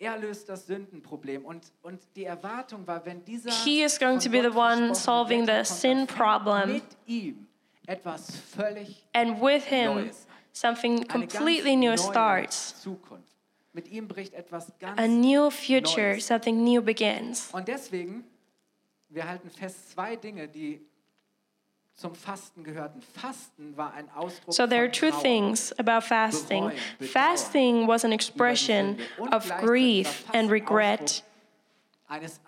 Er 0.00 0.16
löst 0.16 0.48
das 0.48 0.64
Sündenproblem 0.66 1.44
und, 1.44 1.72
und 1.82 2.00
die 2.14 2.24
Erwartung 2.24 2.86
war, 2.86 3.04
wenn 3.04 3.24
dieser 3.24 3.50
He 3.50 3.82
is 3.82 3.98
going 3.98 4.20
to 4.20 4.30
be 4.30 4.40
the 4.40 4.56
one 4.56 4.94
solving 4.94 5.44
the 5.44 5.64
sin 5.64 6.06
problem. 6.06 6.74
Mit 6.74 6.84
ihm 7.04 7.47
etwas 7.88 8.36
völlig 8.54 9.04
And 9.12 9.40
with 9.40 9.64
him, 9.64 9.94
Neues 9.94 10.26
something 10.52 11.06
completely 11.06 11.76
new 11.76 11.96
starts. 11.96 12.74
Zukunft. 12.82 13.24
Mit 13.72 13.88
ihm 13.88 14.08
bricht 14.08 14.34
etwas 14.34 14.72
ganz 14.78 14.98
A 14.98 15.06
new 15.06 15.50
future, 15.50 16.12
Neues. 16.12 16.26
something 16.26 16.64
new 16.64 16.82
begins. 16.82 17.50
Und 17.52 17.68
deswegen, 17.68 18.24
wir 19.08 19.28
halten 19.28 19.50
fest, 19.50 19.92
zwei 19.92 20.16
Dinge, 20.16 20.48
die 20.48 20.80
zum 21.94 22.14
Fasten 22.14 22.62
gehörten. 22.62 23.02
Fasten 23.02 23.76
war 23.76 23.92
ein 23.94 24.08
Ausdruck 24.14 24.54
So 24.54 24.66
there 24.66 24.82
are 24.82 24.90
two 24.90 25.10
things 25.10 25.72
about 25.78 26.02
fasting. 26.06 26.70
Fasting 27.00 27.88
was 27.88 28.04
an 28.04 28.12
expression 28.12 28.98
of 29.32 29.50
grief 29.60 30.24
and 30.32 30.50
regret, 30.50 31.24
Eines, 32.08 32.40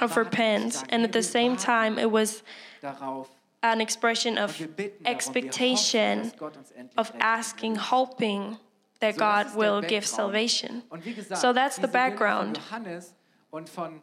of 0.00 0.16
repent, 0.16 0.74
Erwartung, 0.74 0.92
and 0.92 1.04
at 1.04 1.12
the 1.12 1.22
same 1.22 1.56
time, 1.56 1.98
it 1.98 2.10
was 2.10 2.42
darauf, 2.82 3.28
an 3.64 3.80
expression 3.80 4.36
of 4.38 4.50
Und 4.50 4.60
wir 4.60 4.68
bitten 4.68 5.04
darum, 5.04 5.04
wir 5.04 5.14
hoffen, 5.14 5.14
expectation, 5.16 6.22
dass 6.22 6.36
Gott 6.36 6.56
uns 6.56 6.70
endlich 6.72 6.98
of 6.98 7.12
asking, 7.18 7.76
hoping 7.90 8.58
that 9.00 9.16
God 9.16 9.56
will 9.56 9.80
give 9.80 10.06
salvation. 10.06 10.82
Und 10.90 11.04
wie 11.04 11.14
gesagt, 11.14 11.40
So 11.40 11.52
that's 11.52 11.76
the 11.76 11.86
background. 11.86 12.58
Von 12.58 12.84
Johannes 12.84 13.14
und 13.50 13.68
von, 13.70 14.00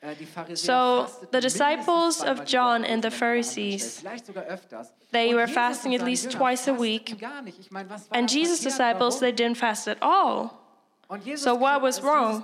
äh, 0.00 0.14
So 0.54 1.06
the 1.30 1.40
disciples 1.40 2.22
of 2.22 2.44
John 2.46 2.84
and 2.84 3.02
the 3.04 3.10
wenn 3.10 3.18
man 3.20 3.38
anstellt, 3.38 3.44
Pharisees, 3.44 3.98
vielleicht 4.00 4.26
sogar 4.26 4.44
öfters. 4.44 4.92
they 5.12 5.34
were 5.34 5.46
fasting 5.46 5.94
at 5.94 6.02
least 6.02 6.30
twice 6.32 6.66
a 6.68 6.72
week. 6.72 7.18
Gar 7.20 7.42
nicht. 7.42 7.58
Ich 7.60 7.70
meine, 7.70 7.90
was 7.90 8.10
war 8.10 8.16
And 8.18 8.30
Jesus' 8.30 8.60
disciples, 8.60 9.20
they 9.20 9.32
didn't 9.32 9.56
fast 9.56 9.88
at 9.88 9.98
all. 10.00 10.50
So 11.36 11.54
what 11.54 11.82
was 11.82 12.02
wrong? 12.02 12.42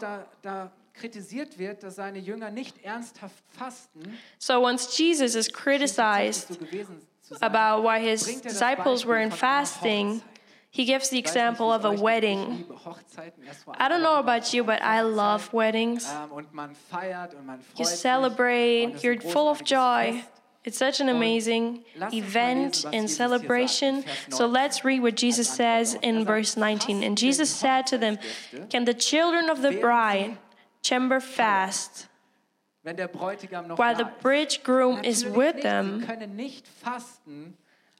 Kritisiert 0.98 1.58
wird, 1.58 1.82
dass 1.82 1.96
seine 1.96 2.18
Jünger 2.18 2.50
nicht 2.50 2.84
ernsthaft 2.84 3.42
fasten, 3.56 4.18
So 4.38 4.60
once 4.60 4.96
Jesus 4.96 5.34
is 5.34 5.52
criticized 5.52 6.48
so 6.48 6.56
gewesen 6.56 7.00
zu 7.22 7.34
sein, 7.34 7.54
about 7.54 7.82
why 7.82 8.00
his 8.00 8.26
er 8.26 8.40
disciples 8.42 9.02
von 9.02 9.12
einer 9.12 9.30
fasting, 9.30 10.22
he 10.70 10.84
gives 10.84 11.10
the 11.10 11.18
Ich 11.18 11.24
weiß 11.26 11.34
nicht, 11.34 11.36
example 11.36 11.66
of 11.66 11.84
a 11.84 11.88
euch 11.88 11.94
geht. 11.94 11.98
Ich 11.98 12.04
wedding. 12.04 12.56
liebe 12.58 12.84
Hochzeiten. 12.84 13.44
Erst 13.44 13.64
vor 13.64 13.74
I 13.74 13.88
don't 13.88 14.00
know 14.00 14.16
about 14.16 14.52
you, 14.52 14.64
but 14.64 14.80
I 14.82 15.00
love 15.00 15.52
weddings. 15.52 16.06
Ähm, 16.10 16.32
und 16.32 16.52
man 16.52 16.74
feiert 16.74 17.34
und 17.34 17.46
man 17.46 17.60
freut 17.60 17.78
You 17.78 17.84
celebrate, 17.84 18.96
you're 19.02 19.20
full 19.20 19.48
of 19.48 19.62
joy. 19.64 20.22
It's 20.64 20.78
such 20.78 21.00
an 21.00 21.08
amazing 21.08 21.84
lasst 21.94 22.12
uns 22.12 22.22
mal 22.22 22.28
event 22.28 22.64
and 22.64 22.74
Jesus 22.74 22.90
hier 22.90 23.00
sagt 23.00 23.16
celebration. 23.16 24.04
So 24.28 24.46
let's 24.46 24.84
read 24.84 25.02
what 25.02 25.16
Jesus 25.16 25.48
says 25.48 25.94
in 26.02 26.18
Er 26.18 26.24
verse 26.26 26.58
19. 26.58 27.02
And 27.02 27.16
Jesus 27.18 27.48
said 27.48 27.86
to 27.86 27.96
them, 27.96 28.18
Can 28.68 28.84
the 28.84 28.92
children 28.92 29.48
of 29.48 29.62
the 29.62 29.70
bride 29.80 30.36
chamber 30.88 31.20
fast 31.20 32.08
wenn 32.82 32.96
der 32.96 33.08
Bräutigam 33.08 33.66
noch 33.66 33.78
while 33.78 33.96
the 33.96 34.04
ist. 34.04 34.22
bridegroom 34.22 35.04
is 35.04 35.24
with 35.24 35.60
them 35.62 36.04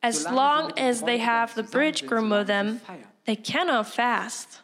as 0.03 0.25
long 0.31 0.73
as 0.79 1.03
they 1.03 1.19
have 1.19 1.55
the 1.55 1.63
bridegroom 1.63 2.31
with 2.31 2.47
them? 2.47 2.81
They 3.25 3.37
cannot 3.37 3.87
fast. 3.87 4.63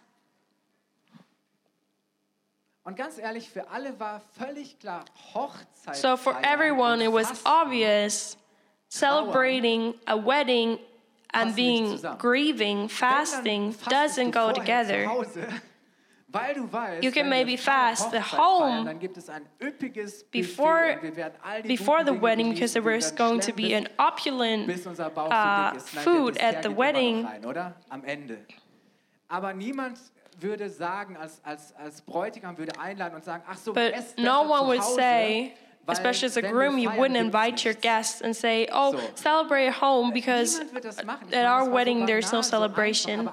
Und 2.84 2.96
ganz 2.96 3.18
ehrlich, 3.18 3.48
für 3.48 3.68
alle 3.70 3.98
war 3.98 4.20
völlig 4.38 4.78
klar, 4.78 5.04
So 5.94 6.16
for 6.16 6.36
everyone, 6.42 7.00
it 7.02 7.10
was 7.10 7.42
obvious 7.46 8.36
celebrating 8.88 9.94
a 10.06 10.16
wedding 10.16 10.78
and 11.32 11.56
being 11.56 11.98
grieving, 12.18 12.88
fasting 12.88 13.74
doesn't 13.88 14.32
go 14.32 14.52
together. 14.52 15.08
You 17.00 17.12
can 17.12 17.28
maybe 17.28 17.56
fast 17.56 18.12
at 18.12 18.22
home 18.22 18.70
feiern, 18.70 18.84
dann 18.86 18.98
gibt 18.98 19.16
es 19.16 19.28
ein 19.28 19.46
üppiges 19.60 20.24
before- 20.24 20.94
Buffet 20.94 20.96
und 20.96 21.02
wir 21.02 21.16
werden 21.16 21.34
all 21.42 21.62
die 21.62 21.68
Before 21.68 22.04
the 22.04 22.20
wedding, 22.20 22.52
because 22.52 22.72
there 22.72 22.84
was 22.84 23.14
going 23.14 23.40
to 23.40 23.52
be 23.52 23.74
an 23.76 23.88
opulent 23.98 24.68
uh, 24.68 24.74
so 24.74 25.72
dick 25.72 25.76
ist. 25.76 25.94
Nein, 25.94 26.04
food 26.04 26.38
at 26.38 26.62
the 26.62 26.68
geht 26.68 26.70
immer 26.70 26.72
noch 26.72 26.78
wedding. 26.78 27.26
But 33.74 34.18
no 34.18 34.42
one 34.42 34.66
would 34.66 34.82
say, 34.82 35.54
especially 35.88 36.26
as 36.26 36.36
a 36.36 36.42
groom, 36.42 36.78
you 36.78 36.90
wouldn't 36.90 37.16
invite 37.16 37.64
your 37.64 37.74
guests 37.74 38.20
and 38.22 38.34
say, 38.34 38.66
oh, 38.72 38.98
celebrate 39.14 39.68
at 39.68 39.74
home 39.74 40.12
because 40.12 40.58
Niemand 40.58 40.72
wird 40.74 40.84
das 40.84 41.04
machen. 41.04 41.28
Ich 41.30 41.36
at 41.36 41.46
our 41.46 41.70
wedding 41.70 42.06
there's 42.06 42.32
no 42.32 42.40
banal, 42.40 42.42
so 42.42 42.46
einfach, 42.46 42.50
celebration. 42.50 43.28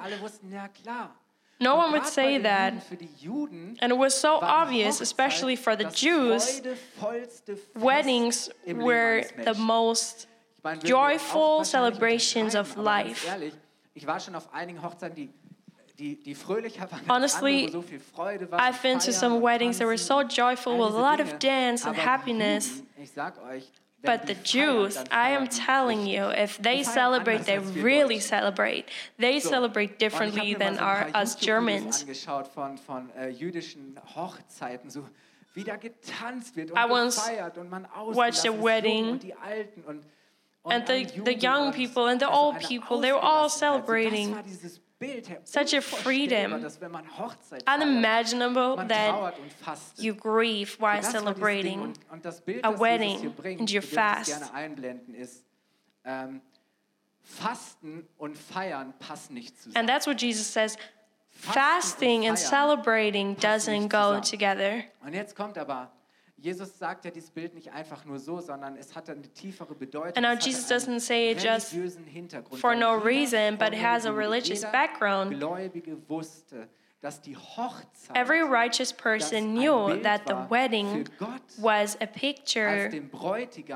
Aber 1.70 1.84
alle 1.84 2.02
wussten, 2.02 2.22
ja 2.22 2.28
klar. 2.28 2.42
No 2.42 2.42
one 2.42 2.42
would 2.42 2.42
say 2.42 2.42
that. 2.42 2.74
Juden, 2.74 2.82
für 2.82 2.98
die 2.98 3.10
Juden 3.18 3.78
And 3.82 3.94
it 3.94 4.00
was 4.00 4.20
so 4.20 4.42
obvious, 4.42 5.02
especially 5.02 5.56
for 5.56 5.76
the 5.78 5.86
Jews, 5.86 6.62
weddings 7.76 8.50
were 8.66 9.24
the 9.44 9.54
most 9.56 10.28
Ich 10.58 10.64
meine, 10.64 10.82
würden 10.82 10.84
wir 10.84 10.90
joyful 10.90 11.66
celebrations 11.66 12.56
of 12.56 12.76
untertreiben, 12.76 12.86
aber 12.86 12.94
ganz 12.94 13.16
life. 13.16 13.52
Honestly, 17.08 17.66
andere, 17.66 17.74
wo 17.74 17.82
so 17.82 17.82
viel 17.82 18.00
Freude 18.00 18.52
war, 18.52 18.60
I've 18.60 18.82
been 18.82 19.00
to 19.00 19.12
some 19.12 19.42
weddings 19.42 19.78
that 19.78 19.86
were 19.86 19.98
so 19.98 20.24
joyful 20.24 20.78
with 20.78 20.96
a 20.96 21.00
lot 21.00 21.20
of 21.20 21.38
dance 21.40 21.86
and 21.86 21.96
happiness. 21.96 22.82
Juden, 24.04 24.10
ich 24.10 24.14
sag 24.14 24.18
euch, 24.18 24.20
wenn 24.20 24.20
But 24.20 24.28
the 24.28 24.58
Jews, 24.58 24.98
I 25.12 25.36
am 25.36 25.44
um, 25.44 25.50
telling 25.50 26.06
you, 26.08 26.30
if 26.32 26.58
they 26.62 26.84
celebrate, 26.84 27.46
they 27.46 27.56
anders 27.58 27.68
als 27.68 27.76
wir 27.76 27.84
really 27.84 28.20
celebrate. 28.20 28.86
They 29.18 29.40
celebrate 29.40 29.98
differently 30.00 30.56
than 30.56 30.80
our, 30.80 31.08
us 31.16 31.36
Germans. 31.36 32.02
angeschaut 32.02 32.48
von, 32.48 32.78
von 32.78 33.10
äh, 33.16 33.30
jüdischen 33.30 34.00
Hochzeiten, 34.16 34.90
so 34.90 35.08
wie 35.54 35.64
da 35.64 35.76
getanzt 35.76 36.56
wird 36.56 36.72
und 36.72 36.78
I 36.78 36.90
once 36.90 37.16
gefeiert 37.18 37.58
und 37.58 37.70
man 37.70 37.88
watched 38.14 38.46
a 38.46 38.52
wedding, 38.52 39.12
und 39.12 39.24
die 39.24 39.34
Alten 39.36 39.82
und, 39.84 40.06
und 40.64 40.74
and 40.74 40.88
the- 40.88 41.08
the 41.26 41.36
young 41.36 41.72
people 41.74 42.08
and 42.10 42.22
the 42.22 42.28
old 42.28 42.60
people, 42.60 43.02
they 43.02 43.12
were 43.12 43.22
all 43.22 43.50
celebrating. 43.50 44.36
Das 45.02 45.10
war 45.10 45.16
dieses 45.16 45.26
Bild, 45.26 45.30
Herr, 45.30 45.40
Such 45.66 45.78
a 45.78 45.82
freedom. 45.82 46.62
dass 46.62 46.80
wenn 46.80 46.92
man 46.92 47.18
Hochzeit 47.18 47.64
feiert, 47.64 47.82
Unimaginable 47.82 48.76
that 48.88 49.10
trauert 49.10 49.40
und 49.40 49.52
fastet. 49.54 50.04
you 50.04 50.14
grieve 50.16 50.78
while 50.80 50.98
Das 51.02 51.14
war 51.14 51.22
dieses 51.22 51.24
Ding. 51.24 51.24
celebrating. 51.24 51.82
Und, 51.82 52.00
und 52.12 52.26
das 52.26 52.42
Bild, 52.42 52.64
a 52.66 52.80
wedding 52.80 53.34
and 53.60 53.70
you 53.70 53.82
ihr 53.82 53.82
dürft 53.82 53.88
es 53.92 53.94
fast. 53.94 54.26
gerne 54.28 54.54
einblenden, 54.54 55.14
ist, 55.16 55.44
ähm, 56.06 56.42
Fasten 57.24 58.08
und 58.18 58.36
Feiern 58.38 58.94
passen 59.00 59.34
nicht 59.36 59.56
zusammen. 59.62 59.78
And 59.78 59.88
that's 59.90 60.08
what 60.08 60.20
Jesus 60.22 60.52
says. 60.52 60.78
Fasting 61.30 62.28
and 62.28 62.38
celebrating 62.38 63.36
doesn't 63.38 63.90
go 63.90 64.20
together. 64.20 64.84
Jesus 66.42 66.78
sagt 66.78 67.06
ja 67.06 67.12
dieses 67.12 67.30
Bild 67.30 67.54
nicht 67.54 67.72
einfach 67.72 68.04
nur 68.04 68.18
so, 68.18 68.40
sondern 68.42 68.76
es 68.76 68.96
hat 68.96 69.10
eine 69.10 69.22
tiefere 69.22 69.76
Bedeutung. 69.76 70.24
And 70.24 70.24
now 70.24 70.34
Jesus 70.34 70.68
doesn't 70.68 71.00
say 71.00 71.32
it 71.32 71.40
just 71.40 71.76
for 72.60 72.76
no 72.76 72.96
reason, 72.96 73.58
but 73.58 73.74
it 73.74 73.82
has 73.82 74.06
a 74.06 74.12
religious 74.12 74.64
background. 74.64 75.38
Gläubige 75.38 75.98
wusste, 76.10 76.68
dass 77.02 77.22
die 77.22 77.36
Hochzeit 77.36 78.16
Every 78.16 78.42
righteous 78.42 78.92
person 78.92 79.54
knew 79.54 80.02
that 80.02 80.26
the 80.26 80.36
wedding 80.50 81.08
was 81.58 81.96
a 82.02 82.08
picture 82.08 82.90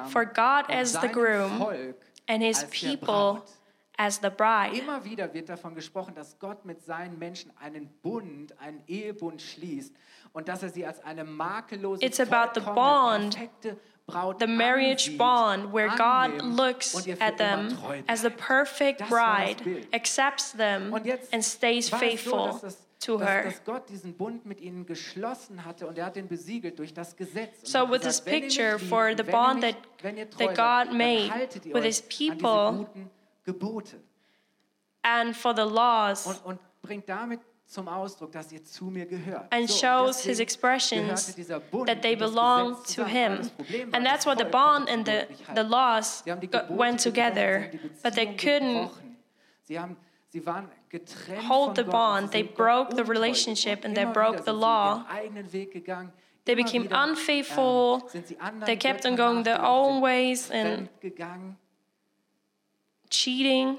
for 0.08 0.26
God 0.26 0.66
as 0.70 0.94
the 0.94 1.08
groom 1.08 1.94
and 2.28 2.42
his 2.42 2.64
people. 2.72 3.44
As 3.98 4.20
the 4.22 4.30
bride. 4.30 4.78
Immer 4.78 5.04
wieder 5.06 5.34
wird 5.34 5.50
davon 5.50 5.76
gesprochen, 5.76 6.14
dass 6.16 6.38
Gott 6.40 6.66
mit 6.66 6.84
seinen 6.84 7.18
Menschen 7.20 7.52
einen 7.60 7.88
Bund, 8.02 8.60
einen 8.60 8.82
Ehebund 8.88 9.42
schließt 9.42 9.94
und 10.34 10.48
dass 10.48 10.64
er 10.64 10.70
sie 10.70 10.86
als 10.86 11.04
eine 11.04 11.24
makellose, 11.24 12.04
It's 12.04 12.20
about 12.20 12.60
the 12.60 12.62
bond, 12.66 13.36
perfekte 13.36 13.78
Braut 14.08 14.40
The 14.40 14.46
marriage 14.46 15.08
ansieht, 15.08 15.18
bond 15.18 15.74
where 15.74 15.90
God 15.90 16.42
looks 16.56 16.94
und 16.94 17.08
ihr 17.08 17.18
für 17.18 17.24
at 17.24 17.38
them 17.38 17.76
as 18.08 18.22
the 18.22 18.30
perfect 18.30 19.02
Das 19.02 19.10
bride, 19.10 19.88
accepts 19.94 20.52
them 20.52 20.94
jetzt 21.04 21.34
and 21.34 21.44
stays 21.44 21.88
so, 21.88 21.98
faithful 21.98 22.46
dass, 22.48 22.62
das, 22.62 22.78
to 23.00 23.18
dass, 23.18 23.28
her. 23.28 23.44
dass 23.46 23.64
Gott 23.64 23.90
diesen 23.90 24.14
Bund 24.14 24.46
mit 24.46 24.62
ihnen 24.62 24.86
geschlossen 24.86 25.66
hatte 25.66 25.88
und 25.88 25.98
er 25.98 26.06
hat 26.06 26.18
den 26.18 26.28
besiegelt 26.28 26.78
durch 26.78 26.94
das 26.94 27.16
Gesetz. 27.16 27.62
Und 27.62 27.68
So 27.68 27.90
with 27.90 28.02
this 28.02 28.24
gesagt, 28.24 28.42
mich 28.42 28.56
picture 28.56 28.78
for 28.78 29.10
the 29.18 29.24
bond 29.24 29.62
that- 29.64 29.76
wenn 30.04 30.18
ihr 30.18 30.30
treu 30.30 30.54
that 30.54 30.88
God 30.88 30.96
made 30.96 31.32
with 31.74 31.84
his 31.84 32.02
people. 32.04 32.86
Gebote. 33.46 34.00
and 35.04 35.36
for 35.36 35.54
the 35.56 35.62
laws 35.64 36.26
und, 36.26 36.46
und 36.46 36.60
bringt 36.82 37.08
damit 37.08 37.40
zum 37.68 37.88
Ausdruck, 37.88 38.32
dass 38.32 38.52
ihr 38.52 38.64
zu 38.64 38.86
mir 38.86 39.06
gehört. 39.06 39.52
and 39.52 39.70
So, 39.70 39.78
shows 39.80 40.22
his 40.24 40.40
expressions 40.40 41.08
gehörte 41.08 41.34
dieser 41.36 41.60
Bund 41.60 41.88
that 41.88 42.02
they 42.02 42.16
belong 42.16 42.76
to 42.96 43.06
him. 43.06 43.32
Aber 43.34 43.38
das 43.38 43.50
Problem 43.52 43.92
war, 43.92 43.98
And 43.98 44.06
that's 44.08 44.26
what 44.26 44.38
the 44.38 44.46
bond 44.46 44.90
and 44.90 45.08
the, 45.08 45.26
the 45.56 45.62
laws 45.64 46.22
Sie 46.24 46.32
haben 46.32 46.42
die 46.42 46.48
go- 46.48 46.60
Gebote 46.60 46.80
went 46.80 47.02
together, 47.04 47.70
sie 47.72 47.78
haben 47.78 47.80
die 47.82 48.00
but 48.04 48.14
they 48.14 48.28
couldn't. 48.36 48.90
Sie, 49.64 49.80
haben, 49.80 49.98
sie 50.30 50.46
waren 50.46 50.70
hold 51.50 51.76
the 51.76 51.84
bond. 51.84 52.32
They 52.32 52.44
broke 52.44 52.96
the 52.96 53.04
relationship 53.04 53.84
and 53.84 53.96
they 53.96 54.06
broke 54.06 54.44
the 54.46 54.52
law. 54.54 54.98
ihren 54.98 55.08
eigenen 55.08 55.54
Weg 55.54 55.72
gegangen. 55.72 56.12
They 56.46 56.54
became 56.54 56.86
ähm, 56.86 57.10
unfaithful. 57.10 58.04
Ähm, 58.14 58.24
anderen 58.40 58.66
They 58.66 58.78
kept 58.78 59.06
on 59.08 59.16
going 59.16 59.44
their 59.44 59.64
own 59.64 60.04
ways 60.04 60.52
and. 60.52 60.90
Cheating. 63.10 63.78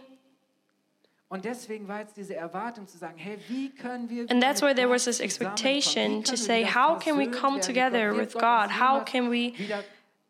Und 1.28 1.44
deswegen 1.44 1.88
war 1.88 2.00
jetzt 2.00 2.16
diese 2.16 2.36
Erwartung 2.36 2.86
zu 2.86 2.98
sagen, 2.98 3.18
hey, 3.18 3.38
wie 3.48 3.70
können 3.70 4.08
wir 4.08 4.30
And 4.30 4.40
that's 4.40 4.62
why 4.62 4.72
there 4.72 4.88
was 4.88 5.04
this 5.04 5.18
expectation 5.20 6.22
to 6.22 6.36
say, 6.36 6.64
how 6.64 6.96
can 6.98 7.18
we 7.18 7.26
come 7.26 7.60
together 7.60 8.14
with 8.16 8.32
God? 8.32 8.70
How 8.70 9.04
can 9.04 9.30
we 9.30 9.54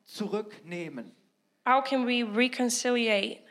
zurücknehmen? 0.06 1.12
how 1.66 1.80
can 1.82 2.06
we 2.06 2.22
reconciliate? 2.22 3.45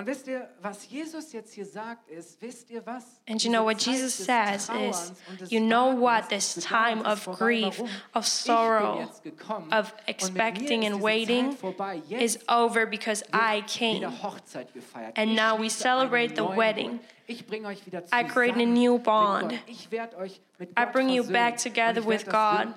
Und 0.00 0.06
wisst 0.06 0.28
ihr, 0.28 0.48
was 0.62 0.88
Jesus 0.88 1.30
jetzt 1.34 1.52
hier 1.52 1.66
sagt, 1.66 2.08
ist, 2.08 2.40
wisst 2.40 2.70
ihr 2.70 2.80
was? 2.86 3.20
And 3.28 3.42
you 3.44 3.50
know 3.50 3.62
what 3.62 3.82
Jesus 3.82 4.16
says 4.16 4.62
is, 4.62 4.66
Trauerns 4.66 5.12
und 5.28 5.40
des 5.42 5.50
you 5.50 5.60
know 5.60 5.94
what, 5.94 6.30
this 6.30 6.54
time 6.54 7.02
of 7.04 7.26
grief, 7.38 7.82
of 8.14 8.26
sorrow, 8.26 8.94
bin 8.94 9.06
jetzt 9.06 9.22
gekommen 9.22 9.70
of 9.70 9.92
und 9.92 9.96
mit 9.98 9.98
mir 9.98 10.08
expecting 10.08 10.86
and 10.86 11.02
waiting 11.02 11.50
Zeit 11.50 11.60
vorbei. 11.60 12.02
Jetzt 12.08 12.22
is 12.22 12.48
over 12.48 12.86
because 12.86 13.22
I 13.34 13.60
came. 13.66 13.96
wieder 13.96 14.22
Hochzeit 14.22 14.72
gefeiert. 14.72 15.18
And 15.18 15.34
now 15.34 15.60
we 15.60 15.68
celebrate 15.68 16.34
the 16.34 16.48
wedding. 16.56 16.92
Bund. 16.92 17.00
Ich 17.26 17.46
bringe 17.46 17.68
euch 17.68 17.84
wieder 17.84 18.02
I 18.10 18.24
create 18.24 18.56
a 18.56 18.64
new 18.64 18.98
bond. 18.98 19.50
Gott. 19.50 19.58
Ich 19.66 19.90
werde 19.90 20.16
euch 20.16 20.40
mit 20.58 20.70
I 20.78 20.86
bring 20.90 21.10
you 21.10 21.24
back 21.24 21.58
together 21.58 22.02
with 22.02 22.24
God. 22.24 22.68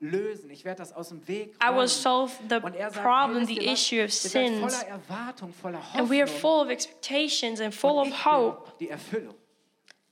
Lösen. 0.00 0.50
Ich 0.50 0.64
werde 0.64 0.78
das 0.78 0.92
aus 0.92 1.08
dem 1.08 1.26
Weg 1.26 1.54
I 1.62 1.74
will 1.74 1.88
solve 1.88 2.32
the 2.48 2.60
er 2.76 2.90
problem, 2.90 3.46
the 3.46 3.66
issue 3.66 4.02
of 4.02 4.12
sins. 4.12 4.60
voller 4.60 4.86
Erwartung, 4.88 5.52
voller 5.52 5.78
Hoffnung. 5.78 6.00
And 6.00 6.10
we 6.10 6.20
are 6.20 6.28
full 6.28 6.62
of 6.62 6.70
expectations 6.70 7.60
and 7.60 7.74
full 7.74 7.98
of 7.98 8.24
hope. 8.24 8.72
die 8.78 8.90
Erfüllung. 8.90 9.34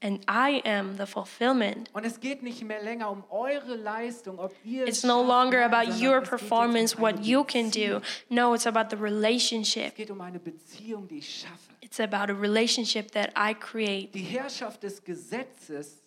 And 0.02 0.22
I 0.28 0.60
am 0.64 0.96
the 0.98 1.06
fulfillment. 1.06 1.88
Und 1.94 2.04
es 2.04 2.20
geht 2.20 2.42
nicht 2.42 2.62
mehr 2.62 2.82
länger 2.82 3.10
um 3.10 3.24
eure 3.30 3.76
Leistung, 3.76 4.38
ob 4.38 4.54
ihr 4.62 4.86
It's 4.86 5.04
no 5.04 5.22
longer 5.22 5.64
about 5.64 5.90
sondern 5.90 6.06
your 6.06 6.18
um 6.18 6.24
performance, 6.24 6.98
what 6.98 7.24
you 7.24 7.44
can 7.44 7.70
do. 7.70 8.02
No, 8.28 8.54
it's 8.54 8.66
about 8.66 8.94
the 8.94 9.00
relationship. 9.02 9.94
geht 9.94 10.10
um 10.10 10.20
eine 10.20 10.38
Beziehung, 10.38 11.08
die 11.08 11.18
ich 11.18 11.40
schaffe. 11.40 11.72
It's 11.80 11.98
about 11.98 12.30
a 12.30 12.36
relationship 12.36 13.12
that 13.12 13.30
I 13.36 13.54
create. 13.54 14.12
Die 14.12 14.22
Herrschaft 14.22 14.82
des 14.82 15.02
Gesetzes, 15.02 16.02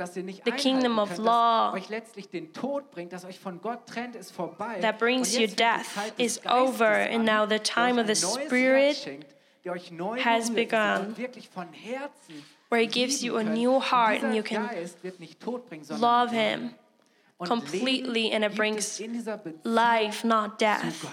das 0.00 0.16
ihr 0.16 0.22
nicht 0.22 0.44
The 0.44 0.52
kingdom 0.52 0.98
of 0.98 1.10
könnt, 1.10 1.24
law. 1.24 1.72
euch 1.74 1.88
letztlich 1.88 2.28
den 2.28 2.52
Tod 2.52 2.90
bringt, 2.90 3.12
das 3.12 3.24
euch 3.24 3.38
von 3.38 3.60
Gott 3.60 3.86
trennt, 3.86 4.16
ist 4.16 4.32
vorbei. 4.32 4.80
That 4.80 4.98
brings 4.98 5.34
you 5.34 5.42
jetzt 5.42 5.60
fängt 5.60 5.86
die 5.96 6.02
death 6.02 6.18
is 6.18 6.42
Geistes 6.42 6.52
over, 6.52 6.88
an, 6.88 7.12
and 7.12 7.24
now 7.24 7.46
the 7.46 7.58
time 7.58 8.00
of 8.00 8.06
the 8.06 8.14
Spirit 8.14 8.96
schenkt, 8.96 9.34
der 9.64 9.72
euch 9.72 9.90
neu 9.90 10.18
has 10.18 10.50
begun, 10.50 11.08
Gott 11.08 11.18
wirklich 11.18 11.48
von 11.48 11.68
Herzen 11.72 12.44
where 12.70 12.80
He 12.80 12.88
gives 12.88 13.22
you 13.22 13.36
a 13.36 13.44
new 13.44 13.80
heart 13.80 14.22
and 14.22 14.34
you 14.34 14.42
can 14.42 14.66
Geist 14.68 15.02
wird 15.04 15.20
nicht 15.20 15.40
Tod 15.40 15.68
bringen, 15.68 15.84
love 16.00 16.30
Him 16.30 16.74
completely, 17.38 18.32
and 18.32 18.44
it 18.44 18.54
brings 18.54 18.78
es 18.78 19.00
in 19.00 19.12
dieser 19.12 19.36
Beziehung 19.36 19.74
life, 19.74 20.26
not 20.26 20.60
death. 20.60 21.06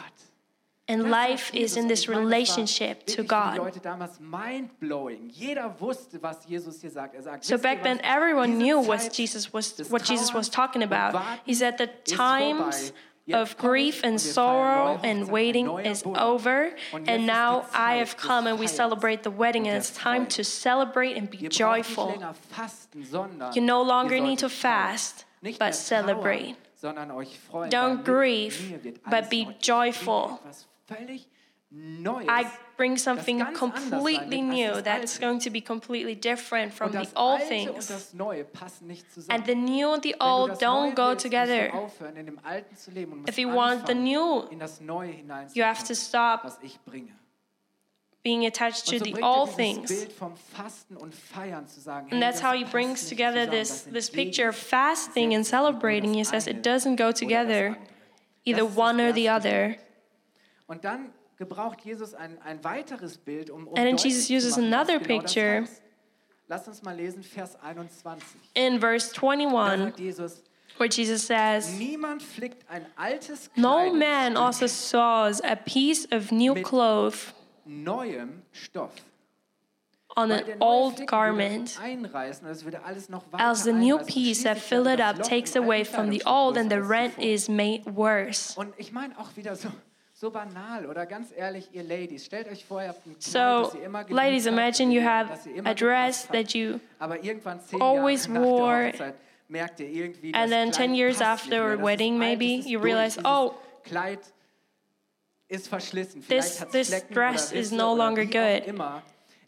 And 0.90 1.10
life 1.10 1.54
is 1.54 1.76
in 1.76 1.90
this 1.90 2.04
ich 2.04 2.08
meine, 2.08 2.22
das 2.22 2.24
war 2.24 2.32
relationship 2.32 3.06
to 3.08 3.08
wirklich 3.08 3.16
für 3.18 3.22
Die 3.24 3.28
God. 3.28 3.58
Leute 3.58 3.80
damals 3.82 4.20
mindblowing. 4.22 5.30
Jeder 5.30 5.76
wusste, 5.80 6.22
was 6.22 6.48
Jesus 6.48 6.80
hier 6.80 6.92
sagt. 6.92 7.14
Er 7.16 7.40
So 7.42 7.58
back 7.58 7.84
then, 7.84 8.00
everyone 8.00 8.58
knew 8.58 8.80
what 8.80 9.12
Jesus 9.14 9.54
was 9.54 9.92
what 9.92 10.08
Jesus 10.08 10.34
was 10.34 10.50
talking 10.50 10.84
about. 10.84 11.20
He 11.46 11.54
said 11.54 11.78
the 11.78 11.88
times 12.06 12.94
of 13.34 13.58
grief 13.58 14.02
and 14.04 14.14
und 14.14 14.24
wir 14.24 14.32
feiern 14.32 14.34
sorrow 14.34 15.00
and 15.04 15.30
waiting 15.30 15.68
is 15.80 16.06
over, 16.06 16.72
and 16.94 17.26
now 17.26 17.66
I 17.74 17.98
have 18.00 18.16
come 18.16 18.48
and 18.48 18.58
we 18.58 18.68
celebrate 18.68 19.24
the 19.24 19.32
wedding, 19.32 19.68
and 19.68 19.78
it's 19.78 19.92
time 19.92 20.28
to 20.30 20.44
celebrate 20.44 21.18
and 21.18 21.30
be 21.30 21.38
Ihr 21.38 21.50
braucht 21.50 21.50
nicht 21.50 21.60
joyful. 21.60 22.12
länger 22.12 22.34
fasten, 22.56 23.04
sondern 23.04 23.54
You 23.54 23.62
no 23.62 23.84
longer 23.84 24.22
need 24.22 24.40
to 24.40 24.48
fast, 24.48 25.26
but 25.60 25.76
celebrate. 25.76 26.56
trauern, 26.56 26.56
sondern 26.76 27.12
euch 27.12 27.38
freuen. 27.40 27.70
Don't 27.70 28.06
grieve, 28.06 28.80
but 29.10 29.30
be 29.30 29.48
joyful. 29.62 30.40
Völlig 30.88 31.28
Neues. 31.70 32.30
I 32.30 32.46
bring 32.78 32.98
something 32.98 33.40
ganz 33.40 33.62
anders 33.62 33.82
sein 33.82 33.92
completely 33.92 34.42
new 34.42 34.82
that's 34.82 35.20
going 35.20 35.38
to 35.40 35.50
be 35.50 35.60
completely 35.60 36.16
different 36.16 36.74
from 36.74 36.94
the 36.94 37.10
old 37.14 37.42
things. 37.42 37.88
das 37.88 38.14
Neue 38.14 38.46
passen 38.46 38.88
nicht 38.88 39.12
zusammen. 39.12 39.38
And 39.38 39.46
the 39.46 39.56
new 39.56 39.92
and 39.92 40.02
the 40.02 40.16
old 40.22 40.62
don't 40.62 40.96
go 40.96 41.14
together. 41.14 41.70
Du 41.70 41.78
aufhören, 41.78 42.16
in 42.16 42.26
dem 42.26 42.40
Alten 42.42 42.74
zu 42.78 42.92
leben 42.92 43.12
und 43.12 43.20
musst 43.20 43.30
If 43.30 43.38
you 43.38 43.54
want 43.54 43.86
the 43.86 43.96
new, 43.96 44.44
in 44.50 44.60
das 44.60 44.80
Neue 44.80 45.12
hinein 45.12 45.50
you 45.54 45.64
have 45.66 45.86
to 45.86 45.94
stop 45.94 46.46
was 46.46 46.58
ich 46.64 46.80
bringe. 46.86 47.12
being 48.24 48.46
attached 48.46 48.86
to 48.86 49.00
the 49.00 49.12
bringt 49.12 49.26
old 49.26 49.50
er 49.50 49.56
things. 49.56 49.90
Bild 49.90 50.14
vom 50.14 50.38
Fasten 50.38 50.96
und 50.96 51.14
Feiern 51.14 51.68
zu 51.68 51.82
sagen. 51.82 52.08
And 52.12 52.22
that's 52.22 52.42
how 52.42 52.54
he 52.54 52.64
brings 52.64 53.10
together 53.10 53.46
this, 53.46 53.84
this 53.84 54.10
picture 54.10 54.48
of 54.48 54.56
fasting 54.56 55.34
and 55.34 55.44
nicht 55.44 55.52
nur 55.52 55.64
das 55.64 55.82
celebrating. 55.82 56.14
He 56.14 56.24
says 56.24 56.48
it 56.48 56.66
doesn't 56.66 56.96
go 56.96 57.12
together, 57.12 57.76
either 58.46 58.62
Das 58.62 58.70
ist 58.70 58.78
das 58.78 58.78
one 58.78 59.02
or 59.02 59.14
the 59.14 59.30
other. 59.30 59.76
Und 60.68 60.84
dann 60.84 61.14
gebraucht 61.38 61.82
Jesus 61.82 62.14
ein, 62.14 62.40
ein 62.42 62.64
weiteres 62.64 63.18
Bild, 63.18 63.50
um, 63.50 63.68
um 63.68 63.76
And 63.76 63.86
then 63.86 63.98
Jesus 63.98 64.28
zu 64.28 64.34
uses 64.34 64.58
another 64.58 65.00
genau 65.00 65.22
picture. 65.22 65.68
Lass 66.48 66.68
uns 66.68 66.82
mal 66.82 66.96
lesen, 66.96 67.24
Vers 67.24 67.58
21. 67.62 68.24
In 68.54 68.80
verse 68.80 69.14
Da 69.14 69.28
21, 69.28 69.84
sagt 69.86 70.00
Jesus, 70.00 70.44
where 70.78 70.90
Jesus 70.90 71.28
says, 71.28 71.78
niemand 71.78 72.24
flickt 72.24 72.70
ein 72.70 72.86
altes 72.96 73.50
No 73.56 73.94
man 73.94 74.38
also 74.38 74.68
saws 74.68 75.42
a 75.42 75.56
piece 75.56 76.08
of 76.12 76.32
new 76.32 76.54
cloth 76.56 77.34
on 80.16 80.32
an 80.32 80.44
old 80.60 81.06
garment. 81.06 81.78
Else 83.40 83.64
the 83.64 83.74
new 83.74 84.00
piece 84.00 84.44
that 84.44 84.58
Schließlich 84.58 84.64
fill 84.64 84.86
wäre 84.86 84.94
it 84.96 85.02
up 85.02 85.22
takes 85.22 85.56
away 85.56 85.84
from 85.84 86.10
the 86.10 86.24
old, 86.26 86.58
and 86.58 86.72
the 86.72 86.82
rent 86.82 87.20
is 87.20 87.48
made 87.48 87.86
worse. 87.86 88.58
Und 88.58 88.74
ich 88.78 88.92
meine 88.92 89.18
auch 89.20 89.36
wieder 89.36 89.56
so, 89.56 89.70
so 90.20 90.32
banal 90.32 90.88
oder 90.88 91.06
ganz 91.06 91.32
ehrlich, 91.36 91.70
ihr 91.74 91.84
Ladies, 91.84 92.26
stellt 92.26 92.48
euch 92.48 92.66
vor, 92.66 92.82
ihr 92.82 92.88
habt 92.90 93.06
ein 93.06 93.12
Kleid, 93.20 93.22
So, 93.24 93.38
das 93.66 93.76
ihr 93.76 93.84
immer 93.84 94.04
ladies, 94.10 94.48
imagine 94.48 94.92
you 94.92 95.04
have 95.04 95.30
das 95.30 95.46
ihr 95.46 95.58
immer 95.58 95.70
a 95.70 95.74
dress 95.76 96.28
that 96.30 96.54
you 96.56 96.80
Aber 96.98 97.24
irgendwann 97.24 97.60
zehn 97.62 97.80
always 97.80 98.26
Jahre 98.26 98.40
nach 98.40 98.46
wore, 98.46 98.80
der 98.80 98.92
Hochzeit 98.94 99.16
merkt 99.48 99.80
ihr 99.80 99.90
irgendwie, 99.90 100.34
and 100.34 100.52
then 100.52 100.74
10 100.74 100.96
years 100.96 101.22
after 101.22 101.74
a 101.74 101.78
wedding, 101.84 102.18
maybe, 102.18 102.46
you 102.68 102.80
realize, 102.80 103.20
oh, 103.24 103.54
Kleid 103.84 104.20
ist 105.50 105.68
verschlissen. 105.68 106.26
this- 106.28 106.66
this 106.72 106.90
dress 107.10 107.52
is 107.52 107.72
no 107.72 107.96
longer 107.96 108.26
good. 108.26 108.64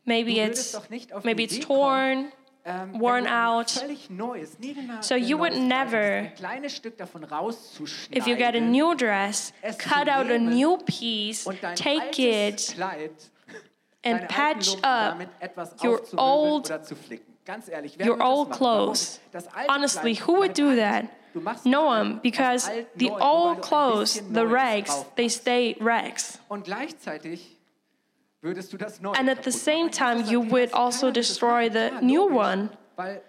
Maybe 0.05 0.33
it's 0.39 0.73
würdest 0.73 0.75
doch 0.75 0.89
nicht 0.89 1.13
auf 1.13 1.23
maybe 1.23 1.43
it's 1.43 1.59
torn. 1.59 2.31
Ähm, 2.65 2.99
worn 2.99 3.27
out. 3.27 3.71
Völlig 3.71 4.09
neues, 4.09 4.59
niegelnagelneues 4.59 5.07
So 5.07 5.15
you 5.15 5.37
would 5.37 5.55
never, 5.55 5.97
ein 5.97 6.35
kleines 6.35 6.75
Stück 6.75 6.97
davon 6.97 7.23
rauszuschneiden. 7.23 8.17
If 8.17 8.27
you 8.27 8.35
get 8.35 8.55
a 8.55 8.59
new 8.59 8.95
dress, 8.95 9.53
cut 9.77 10.07
out 10.07 10.29
a 10.29 10.37
new 10.37 10.77
piece, 10.77 11.45
take 11.75 12.19
it, 12.19 12.75
and 14.03 14.27
patch 14.27 14.75
up 14.83 15.19
your 15.83 16.01
old- 16.17 16.69
oder 16.69 16.83
zu 16.83 16.95
flicken. 16.95 17.25
Ganz 17.45 17.67
ehrlich, 17.67 17.97
wer 17.97 18.07
your 18.07 18.21
old 18.21 18.51
clothes. 18.51 19.19
Honestly, 19.67 20.15
who 20.15 20.37
would 20.37 20.53
do 20.53 20.75
that? 20.75 21.05
No 21.65 21.85
one, 21.85 22.19
because 22.21 22.69
the 22.95 23.05
neu, 23.05 23.09
nur 23.09 23.19
weil 23.19 23.27
old 23.27 23.61
clothes, 23.61 24.21
the 24.31 24.45
rags, 24.45 25.05
they 25.15 25.29
stay 25.29 25.75
rags. 25.79 26.39
And 28.41 29.29
at 29.29 29.43
the 29.43 29.51
same 29.51 29.89
time, 29.89 30.25
you 30.25 30.39
would 30.39 30.71
also 30.71 31.11
destroy 31.11 31.69
the 31.69 31.99
new 32.01 32.25
one. 32.25 32.69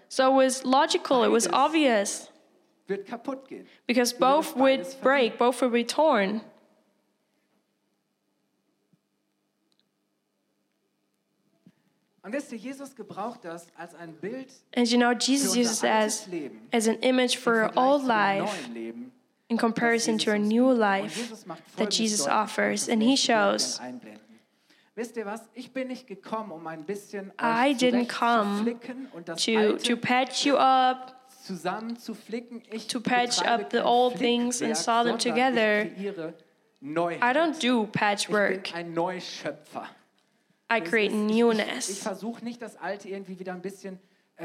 So 0.08 0.32
it 0.32 0.36
was 0.36 0.64
logical, 0.64 1.24
it 1.24 1.30
was 1.30 1.46
obvious, 1.48 2.28
wird 2.88 3.06
kaputt 3.06 3.48
gehen. 3.48 3.66
because 3.86 4.12
both 4.12 4.56
would 4.56 4.84
break, 5.00 5.38
both 5.38 5.60
would 5.62 5.72
be 5.72 5.84
torn. 5.84 6.42
Und 12.22 12.32
wisst 12.34 12.52
ihr, 12.52 12.58
Jesus 12.58 12.94
gebraucht 12.94 13.44
das 13.44 13.66
als 13.76 13.94
ein 13.94 14.12
Bild 14.20 14.48
And 14.76 14.86
you 14.90 14.98
know, 14.98 15.12
Jesus 15.12 15.56
uses 15.56 15.82
as, 15.82 16.28
as 16.72 16.86
an 16.86 16.96
image 17.02 17.38
for 17.38 17.62
our 17.62 17.72
old 17.76 18.04
life 18.04 18.68
in 19.48 19.56
comparison 19.56 20.18
to 20.18 20.30
our 20.30 20.38
new 20.38 20.70
life 20.70 21.32
that 21.76 21.90
Jesus 21.90 22.26
offers. 22.26 22.88
And 22.88 23.02
he 23.02 23.14
möchte 23.14 23.32
ich 23.32 23.36
euch 23.36 23.60
shows. 23.60 23.80
Wisst 25.00 25.16
ihr 25.16 25.24
was? 25.24 25.48
Ich 25.54 25.72
bin 25.72 25.88
nicht 25.88 26.06
gekommen, 26.06 26.52
um 26.52 26.66
ein 26.66 26.84
bisschen 26.84 27.32
I 27.40 27.72
didn't 27.74 28.08
come 28.08 28.76
und 29.14 29.30
das 29.30 29.42
to, 29.46 29.78
to 29.78 29.96
patch 29.96 30.44
you 30.44 30.56
up, 30.56 31.16
zusammenzuflicken. 31.46 32.60
Ich 32.70 32.86
to 32.86 33.00
patch 33.00 33.40
up 33.40 33.70
the 33.70 33.78
old 33.80 34.16
things 34.18 34.60
and 34.60 34.76
sew 34.76 35.02
them 35.02 35.18
together. 35.18 35.86
Ich. 35.86 36.06
I 36.82 37.32
don't 37.32 37.58
do 37.66 37.84
ich 37.84 37.92
patchwork. 37.92 38.64
bin 38.64 38.74
ein 38.74 38.92
Neuschöpfer. 38.92 39.86
I 40.70 40.82
create 40.82 41.12
ist- 41.12 41.16
ich- 41.16 41.24
Ich, 41.24 41.30
ich 41.30 41.40
newness. 41.40 41.98
versuche 42.02 42.44
nicht, 42.44 42.60
das 42.60 42.76
Alte 42.76 43.08
irgendwie 43.08 43.38
wieder 43.38 43.54
ein 43.54 43.62
bisschen 43.62 43.98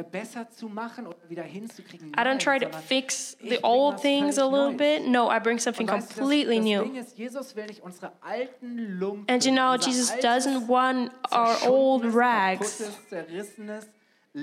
besser 0.03 0.49
zu 0.49 0.67
machen 0.67 1.07
oder 1.07 1.17
wieder 1.29 1.43
hinzukriegen. 1.43 2.09
I 2.09 2.21
don't 2.21 2.39
try 2.39 2.59
to 2.59 2.69
fix 2.87 3.37
the 3.41 3.59
old 3.63 4.01
things 4.01 4.37
a 4.37 4.45
little 4.45 4.73
bit. 4.73 5.07
No, 5.07 5.29
I 5.29 5.39
bring 5.39 5.59
something 5.59 5.87
weißt 5.87 6.11
du, 6.11 6.15
das, 6.15 6.17
completely 6.17 6.59
new. 6.59 6.83
Ist, 6.93 7.17
Jesus 7.17 7.55
will 7.55 7.65
nicht 7.65 7.81
unsere 7.81 8.11
alten 8.21 8.99
Lumpen, 8.99 9.33
And 9.33 9.43
you 9.45 9.51
know, 9.51 9.75
Jesus 9.75 10.11
doesn't 10.21 10.67
want 10.67 11.11
our 11.31 11.55
old 11.67 12.03
rags, 12.13 12.83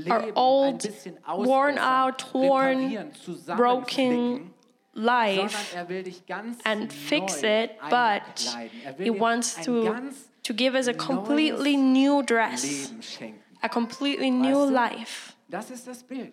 our 0.09 0.33
old, 0.35 0.89
worn 1.27 1.79
out, 1.79 2.19
torn, 2.19 3.11
broken 3.57 4.53
life 4.95 5.75
er 5.75 5.89
will 5.89 6.03
dich 6.03 6.27
ganz 6.27 6.59
and 6.65 6.93
fix 6.93 7.43
it, 7.43 7.71
but. 7.89 8.23
Er 8.85 8.95
He 8.99 9.11
wants 9.11 9.55
to, 9.65 9.95
to 10.43 10.55
give 10.55 10.75
us 10.75 10.87
a 10.87 10.95
completely 10.95 11.77
new 11.77 12.23
dress, 12.23 12.93
a 13.63 13.69
completely 13.69 14.31
new 14.31 14.65
life. 14.65 15.32
Das 15.53 15.71
ist 15.71 15.87
das 15.87 16.03
Bild. 16.03 16.33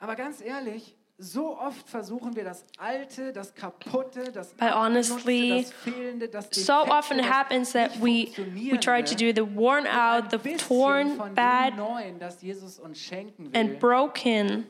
Aber 0.00 0.16
ganz 0.16 0.40
ehrlich, 0.40 0.96
so 1.16 1.56
oft 1.56 1.88
versuchen 1.88 2.34
wir 2.34 2.42
das 2.42 2.64
Alte, 2.76 3.32
das 3.32 3.54
Kaputte, 3.54 4.32
das 4.32 4.52
But 4.54 4.74
honestly, 4.74 5.62
das 5.62 5.72
Fehlende, 5.72 6.28
das 6.28 6.46
So 6.50 6.72
Defekte, 6.72 6.90
often 6.92 7.18
it 7.20 7.24
das 7.24 7.30
happens 7.30 7.72
that 7.72 8.02
we, 8.02 8.32
we 8.68 8.80
try 8.80 9.00
to 9.00 9.14
do 9.14 9.32
the 9.32 9.54
worn 9.54 9.86
out, 9.86 10.32
the 10.32 10.56
torn, 10.56 11.16
bad, 11.36 11.76
Neuen, 11.76 12.18
das 12.18 12.42
Jesus 12.42 12.80
uns 12.80 12.98
schenken 12.98 13.52
will, 13.52 13.60
and 13.60 13.78
broken. 13.78 14.66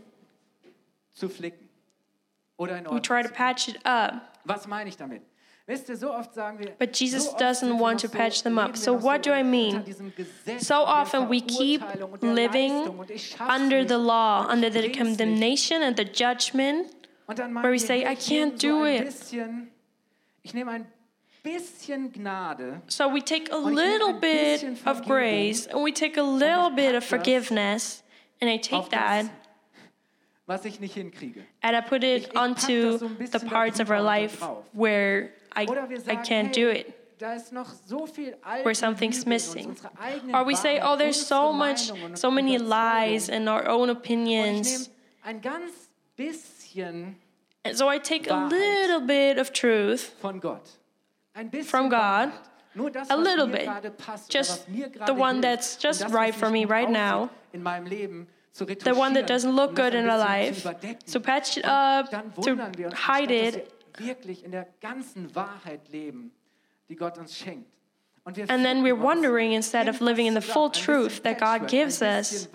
zu 1.15 1.31
flicken. 1.31 1.67
Oder 2.59 2.77
in 2.77 2.85
We 2.85 2.89
Ordnung 2.91 3.03
try 3.03 3.23
to 3.23 3.31
patch 3.33 3.69
it 3.69 3.79
up. 3.87 4.21
Was 4.45 4.67
meine 4.67 4.91
ich 4.91 4.99
damit? 4.99 5.23
Wisst 5.71 5.89
ihr, 5.89 5.97
so 5.97 6.13
oft 6.13 6.35
sagen 6.35 6.59
wir, 6.59 6.73
But 6.81 6.99
Jesus 6.99 7.33
doesn't 7.37 7.79
want 7.79 8.01
to 8.01 8.09
patch 8.09 8.43
them 8.43 8.59
up. 8.59 8.77
So 8.77 8.93
what 8.93 9.25
do 9.25 9.31
I 9.33 9.45
mean? 9.45 9.77
unter 9.77 9.85
diesem 9.87 10.13
Gesetz 10.17 10.67
So 10.67 10.75
often 10.75 11.31
we 11.31 11.41
keep 11.41 11.81
Verurteilung 11.81 12.13
und 12.13 12.23
der 12.25 12.33
living 12.35 12.77
Leistung 12.79 12.99
und 12.99 13.11
ich 13.11 13.31
schaff's 13.31 13.55
under 13.55 13.87
the 13.87 13.95
law, 13.95 14.49
under 14.51 14.69
the 14.69 14.91
condemnation 14.91 15.81
and 15.83 15.97
the 15.97 16.03
judgment. 16.05 16.89
Where 17.27 17.71
we 17.71 17.79
say, 17.79 18.01
I 18.05 18.17
can't 18.17 18.61
do 18.61 18.85
it. 18.85 19.05
Bisschen, 19.05 19.71
ich 20.43 20.55
nehme 20.55 20.73
ein 20.73 20.87
bisschen 21.45 22.13
Gnade 22.13 22.83
So 22.89 23.09
we 23.09 23.23
take 23.23 23.53
a 23.53 23.57
Und 23.57 23.71
ich 23.73 23.77
nehme 23.79 23.93
little 23.93 24.15
bit 24.15 24.85
of 24.85 25.03
grace 25.07 25.69
and 25.69 25.85
we 25.85 25.93
take 25.93 26.19
a 26.19 26.25
little 26.25 26.71
bit 26.71 26.97
of 26.97 27.05
forgiveness 27.05 28.03
and 28.43 28.51
I 28.51 28.57
take 28.59 28.91
that 28.91 29.27
das, 29.27 29.31
was 30.47 30.65
ich 30.65 30.81
nicht 30.81 30.95
hinkriege. 30.95 31.45
and 31.63 31.77
I 31.77 31.81
put 31.81 32.03
it 32.03 32.37
onto 32.37 32.91
das 32.91 33.01
so 33.01 33.07
ein 33.07 33.29
the 33.31 33.39
parts 33.47 33.79
of 33.79 33.89
our 33.89 34.03
life 34.03 34.43
where 34.73 35.31
I, 35.55 35.67
I 36.07 36.17
can't 36.17 36.53
do 36.53 36.69
it. 36.69 36.95
Da 37.19 37.35
ist 37.35 37.53
noch 37.53 37.69
so 37.87 38.07
viel 38.07 38.35
Where 38.63 38.75
something's 38.75 39.27
Lüge 39.27 39.27
in 39.27 39.69
uns, 39.69 39.83
missing. 39.83 40.35
Or 40.35 40.47
we 40.47 40.55
say, 40.55 40.81
oh, 40.83 40.97
there's 40.97 41.21
so 41.27 41.53
much, 41.53 41.93
so 42.15 42.31
many 42.31 42.57
lies 42.57 43.29
and 43.29 43.49
our 43.49 43.69
own 43.69 43.91
opinions. 43.91 44.89
nehme 44.89 44.91
ein 45.23 45.41
ganz 45.43 45.91
bisschen 46.17 47.17
And 47.63 47.77
so 47.77 47.89
I 47.91 47.99
take 47.99 48.31
a 48.31 48.47
little 48.49 49.01
bit 49.01 49.39
of 49.39 49.53
truth 49.53 50.15
von 50.23 50.41
Gott. 50.41 50.79
Ein 51.35 51.51
From 51.63 51.91
God. 51.91 52.31
Wahrheit. 52.31 52.51
Nur 52.75 52.91
das, 52.91 53.11
A 53.11 53.17
little 53.17 53.47
bit. 53.47 53.69
Just 54.29 54.67
oder 54.69 54.69
was 54.69 54.69
mir 54.69 55.07
the 55.07 55.13
one 55.15 55.41
that's 55.43 55.77
just 55.77 56.09
right 56.11 56.35
for 56.35 56.51
me 56.51 56.65
right 56.65 56.89
now. 56.89 57.29
in 57.53 57.63
meinem 57.63 57.87
Leben 57.87 58.29
zu 58.53 58.65
the 58.65 58.95
one 58.95 59.15
that 59.15 59.27
doesn't 59.27 59.55
look 59.55 59.75
good 59.75 59.95
in 59.95 60.09
our 60.09 60.19
life, 60.19 60.67
so 61.05 61.21
patch 61.21 61.57
it 61.57 61.65
up, 61.65 62.11
to 62.11 62.51
wundern 62.51 62.77
wir 62.77 62.87
uns, 62.87 62.95
hide 62.95 63.31
it, 63.31 63.73
wirklich 63.99 64.45
in 64.45 64.53
der 64.53 64.67
ganzen 64.81 65.35
Wahrheit 65.35 65.89
leben, 65.89 66.33
die 66.89 66.97
Gott 66.97 67.19
uns 67.19 67.37
schenkt. 67.37 67.71
Und 68.25 68.37
wir 68.37 68.51
and 68.51 68.65
then 68.65 68.85
we're 68.85 69.01
wondering 69.01 69.53
instead 69.53 69.89
of 69.89 70.01
living 70.01 70.27
in 70.27 70.35
the 70.35 70.43
full 70.43 70.71
truth 70.71 71.23
that 71.23 71.39
God 71.41 71.69
gives 71.69 72.03
us, 72.03 72.49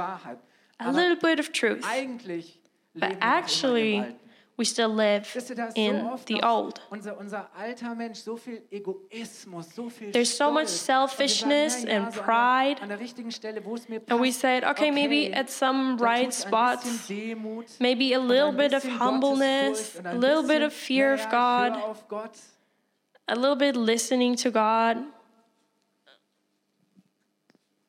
a 0.80 0.92
little 0.92 1.16
bit 1.16 1.40
of 1.40 1.52
truth. 1.52 1.82
But 1.82 1.90
leben 1.92 2.22
wir 2.94 3.02
noch 3.02 3.02
immer 3.02 3.08
im 3.08 3.22
actually. 3.22 4.16
We 4.58 4.66
still 4.66 4.94
live 4.94 5.28
Wisst 5.36 5.50
ihr, 5.50 5.56
da 5.56 5.66
ist 5.66 5.78
in 5.78 6.10
the 6.28 6.42
old. 6.44 6.80
Unser, 6.90 7.18
unser 7.18 7.50
alter 7.58 7.94
Mensch, 7.94 8.20
so 8.20 8.38
viel 8.38 8.62
Egoismus, 8.72 9.76
so 9.76 9.90
viel 9.90 10.12
There's 10.12 10.36
so 10.36 10.50
much 10.50 10.70
Stolz. 10.70 11.14
Und 11.14 11.20
wir 11.20 11.28
sagen, 11.28 11.50
selfishness 11.50 11.86
and 11.86 12.12
pride. 12.12 12.26
An 12.26 12.76
der, 12.76 12.84
an 12.84 12.90
der 12.90 13.00
richtigen 13.00 13.32
Stelle, 13.32 13.66
wo 13.66 13.76
es 13.76 13.90
mir 13.90 14.00
passt. 14.00 14.12
And 14.12 14.22
we 14.22 14.32
said, 14.32 14.64
okay, 14.64 14.92
maybe 14.92 15.34
at 15.34 15.50
some 15.50 15.98
right 16.00 16.34
spots, 16.34 17.10
maybe 17.80 18.14
a 18.14 18.20
little 18.20 18.54
bit 18.54 18.74
of 18.74 18.84
humbleness, 18.84 20.00
a 20.04 20.14
little 20.14 20.44
bit 20.44 20.62
of 20.62 20.74
fear 20.74 21.14
of 21.14 21.30
God, 21.30 21.74
höre 21.74 21.90
auf 21.90 22.08
Gott. 22.08 22.32
a 23.28 23.36
little 23.36 23.58
bit 23.58 23.76
listening 23.76 24.36
to 24.38 24.52
God. 24.52 24.98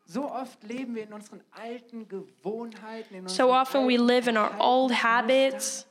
So 0.08 0.24
oft 0.30 0.62
leben 0.62 0.94
wir 0.94 1.02
in 1.02 1.12
unseren 1.12 1.42
alten 1.50 2.08
Gewohnheiten, 2.08 3.16
in 3.16 3.28
So 3.28 3.44
unseren 3.44 3.60
often 3.60 3.86
we 3.86 3.96
live 3.96 4.28
in 4.28 4.36
our 4.36 4.52
old 4.60 4.92
habits, 4.92 5.84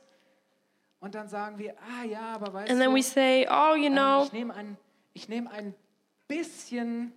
Und 1.00 1.14
dann 1.14 1.28
sagen 1.28 1.58
wir, 1.58 1.74
ah 1.80 2.04
ja, 2.04 2.34
aber 2.34 2.52
weißt 2.52 2.70
and 2.70 2.80
then 2.80 2.90
du, 2.90 2.96
we 2.96 3.02
say, 3.02 3.46
oh, 3.50 3.74
you 3.74 3.86
ähm, 3.86 3.92
know, 3.94 4.24
ich 4.24 4.32
nehme 4.32 4.54
ein, 4.54 4.76
ich 5.12 5.28
nehme 5.28 5.50
ein 5.50 5.74
bisschen 6.26 7.12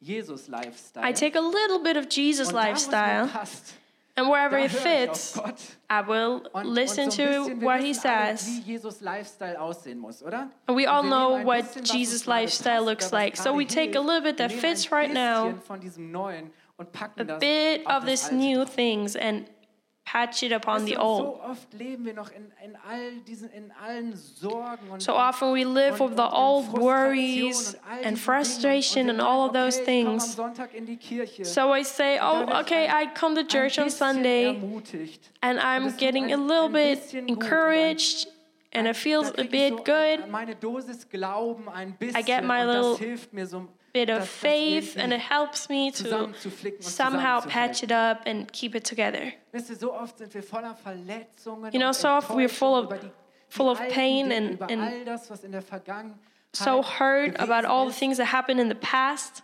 Jesus-Lifestyle. 0.00 1.08
I 1.08 1.12
take 1.12 1.38
a 1.38 1.42
little 1.42 1.78
bit 1.82 1.96
of 1.96 2.06
Jesus 2.10 2.48
und 2.48 2.54
da, 2.54 2.66
wo 2.66 2.72
es 2.72 2.88
mir 2.88 2.92
lifestyle, 2.92 3.30
and 4.16 4.28
wherever 4.28 4.58
it 4.58 4.70
fits. 4.70 5.38
I 5.88 6.00
will 6.00 6.42
listen 6.64 7.10
to 7.10 7.64
what 7.64 7.80
he 7.80 7.94
says. 7.94 8.46
wie 8.46 8.72
Jesus 8.72 9.00
Lifestyle 9.00 9.60
aussehen 9.60 9.98
muss, 9.98 10.22
oder? 10.22 10.50
And 10.66 10.76
we 10.76 10.86
all 10.86 11.02
know 11.02 11.44
what 11.44 11.64
Jesus 11.84 12.26
lifestyle 12.26 12.84
looks 12.84 13.12
like. 13.12 13.36
So 13.36 13.54
we 13.54 13.64
take 13.64 13.96
a 13.96 14.00
little 14.00 14.22
bit 14.22 14.38
that 14.38 14.52
fits 14.52 14.90
right 14.90 15.12
now. 15.12 15.54
Von 15.66 15.80
neuen 16.10 16.50
und 16.76 16.88
a 17.16 17.24
das 17.24 17.38
bit 17.38 17.86
of 17.86 18.04
this 18.04 18.32
new 18.32 18.64
things, 18.64 19.14
and 19.16 19.48
patch 20.12 20.42
it 20.42 20.52
upon 20.52 20.84
the 20.84 20.96
old. 20.96 21.22
So 21.22 21.40
oft 21.42 21.72
leben 21.72 22.04
wir 22.04 22.12
noch 22.12 22.30
in, 22.30 22.52
in 22.62 22.76
all 22.76 23.12
diesen, 23.26 23.48
in 23.50 23.72
allen 23.82 24.14
Sorgen 24.14 24.90
und 24.90 25.00
So 25.02 25.14
often 25.14 25.54
we 25.54 25.64
live 25.64 26.00
with 26.00 26.16
the 26.16 26.28
old 26.30 26.70
worries 26.72 27.74
and 28.04 28.18
frustration 28.18 29.08
and 29.08 29.20
all 29.22 29.46
of 29.46 29.54
those 29.54 29.80
okay, 29.80 30.00
ich 30.00 30.04
komme 30.04 30.10
am 30.10 30.18
things. 30.18 30.36
Sonntag 30.36 30.74
in 30.74 30.84
die 30.84 30.98
Kirche. 30.98 31.46
So 31.46 31.72
I 31.72 31.82
say, 31.82 32.18
oh, 32.20 32.46
okay, 32.60 32.88
I 32.88 33.06
come 33.14 33.34
to 33.36 33.44
church 33.44 33.78
on 33.78 33.88
Sunday, 33.88 34.60
and 35.40 35.58
I'm 35.58 35.96
getting 35.96 36.32
a 36.32 36.36
little 36.36 36.68
bit 36.68 37.00
bisschen 37.00 37.26
gut. 37.26 37.30
Und 37.30 37.40
dann- 37.40 37.48
encouraged, 37.50 38.28
and 38.72 38.86
it 38.86 38.96
feels 38.96 39.30
a 39.38 39.44
bit 39.44 39.74
so 39.78 39.84
good. 39.84 40.28
Meine 40.30 40.54
Dosis 40.56 41.08
Glauben 41.08 41.68
ein 41.68 41.94
bisschen 41.98 42.24
get 42.24 42.44
my 42.44 42.64
little 42.64 42.96
hilft 42.96 43.32
mir 43.32 43.46
so 43.46 43.68
Bit 43.92 44.08
of 44.08 44.26
faith, 44.26 44.96
and 44.96 45.12
it 45.12 45.20
helps 45.20 45.68
me 45.68 45.90
to 45.92 46.32
somehow 46.80 47.40
patch 47.42 47.82
it 47.82 47.92
up 47.92 48.22
and 48.24 48.50
keep 48.50 48.74
it 48.74 48.84
together. 48.84 49.34
So 49.54 49.92
oft 49.92 50.16
sind 50.16 50.32
wir 50.32 50.42
voller 50.42 50.74
Verletzungen 50.74 51.70
You 51.74 51.78
know, 51.78 51.92
so 51.92 52.08
oft 52.08 52.30
we're 52.30 52.48
full 52.48 52.74
of- 52.74 52.90
Enttäuschung 52.90 52.96
über 52.96 52.98
die, 52.98 53.12
full 53.50 53.68
of 53.68 53.78
pain 53.90 54.32
and- 54.32 54.62
and 54.62 54.82
all 54.82 55.04
das, 55.04 55.28
was 55.30 55.44
in 55.44 55.52
der 55.52 55.62
So 56.54 56.82
hurt 56.82 57.38
about 57.38 57.66
all 57.66 57.86
the 57.90 57.94
things 57.94 58.16
that 58.16 58.32
happened 58.32 58.60
in 58.60 58.70
the 58.70 58.74
past. 58.74 59.42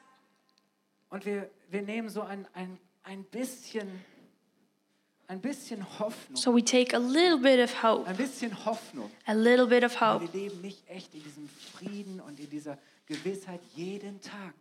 So 6.34 6.50
we 6.50 6.62
take 6.62 6.94
a 6.94 6.98
little 6.98 7.38
bit 7.38 7.60
of 7.60 7.70
hope, 7.82 8.08
ein 8.08 8.16
bisschen 8.16 8.50
Hoffnung. 8.64 9.10
a 9.26 9.34
little 9.34 9.66
bit 9.66 9.84
of 9.84 9.94
hope. 9.94 10.22
wir 10.22 10.40
leben 10.40 10.62
nicht 10.62 10.88
echt 10.88 11.14
in 11.14 11.22
diesem 11.22 11.48
Frieden 11.74 12.20
und 12.20 12.40
in 12.40 12.48
dieser 12.48 12.78
Gewissheit. 13.06 13.60
Jeden 13.74 14.22
Tag 14.22 14.54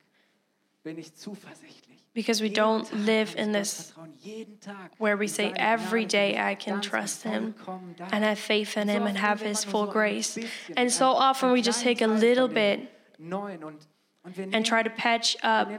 bin 0.84 0.98
ich 0.98 1.16
zuversichtlich. 1.16 1.98
Because 2.14 2.42
we 2.42 2.50
don't 2.50 2.86
live 3.06 3.34
in 3.36 3.54
this 3.54 3.94
vertrauen. 3.94 4.14
Jeden 4.22 4.60
Tag 4.60 4.92
where 4.98 5.18
we 5.18 5.30
say 5.30 5.54
every 5.56 6.06
day 6.06 6.38
I 6.38 6.56
can 6.56 6.82
trust 6.82 7.24
Him 7.24 7.56
and 8.12 8.26
have 8.26 8.38
faith 8.38 8.76
in 8.76 8.90
Him 8.90 9.04
and 9.04 9.18
have 9.18 9.42
His 9.42 9.64
full 9.64 9.86
nur 9.86 9.94
so 9.94 10.00
ein 10.00 10.10
grace. 10.10 10.40
And 10.76 10.92
so 10.92 11.06
often 11.06 11.54
we 11.54 11.62
just 11.62 11.82
take 11.82 12.02
a 12.02 12.08
little 12.08 12.50
bit 12.50 12.90
Neuen 13.18 13.64
und, 13.64 13.88
und 14.24 14.36
wir 14.36 14.50
and 14.54 14.66
try 14.66 14.84
to 14.84 14.90
patch 14.90 15.38
up 15.44 15.70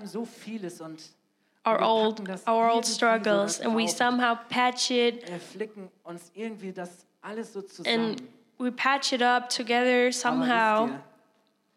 our 1.69 1.83
old 1.83 2.21
our 2.47 2.71
old 2.71 2.85
struggles 2.85 3.61
and 3.61 3.75
we 3.75 3.87
somehow 3.87 4.37
patch 4.49 4.91
it 4.91 5.29
flicken 5.53 5.89
uns 6.05 6.31
irgendwie 6.35 6.73
das 6.73 7.07
alles 7.23 7.53
so 7.53 7.63
and 7.85 8.23
we 8.59 8.71
patch 8.71 9.13
it 9.13 9.23
up 9.23 9.49
together 9.49 10.13
somehow. 10.13 10.91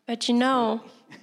But 0.07 0.27
you 0.27 0.35
know, 0.35 0.81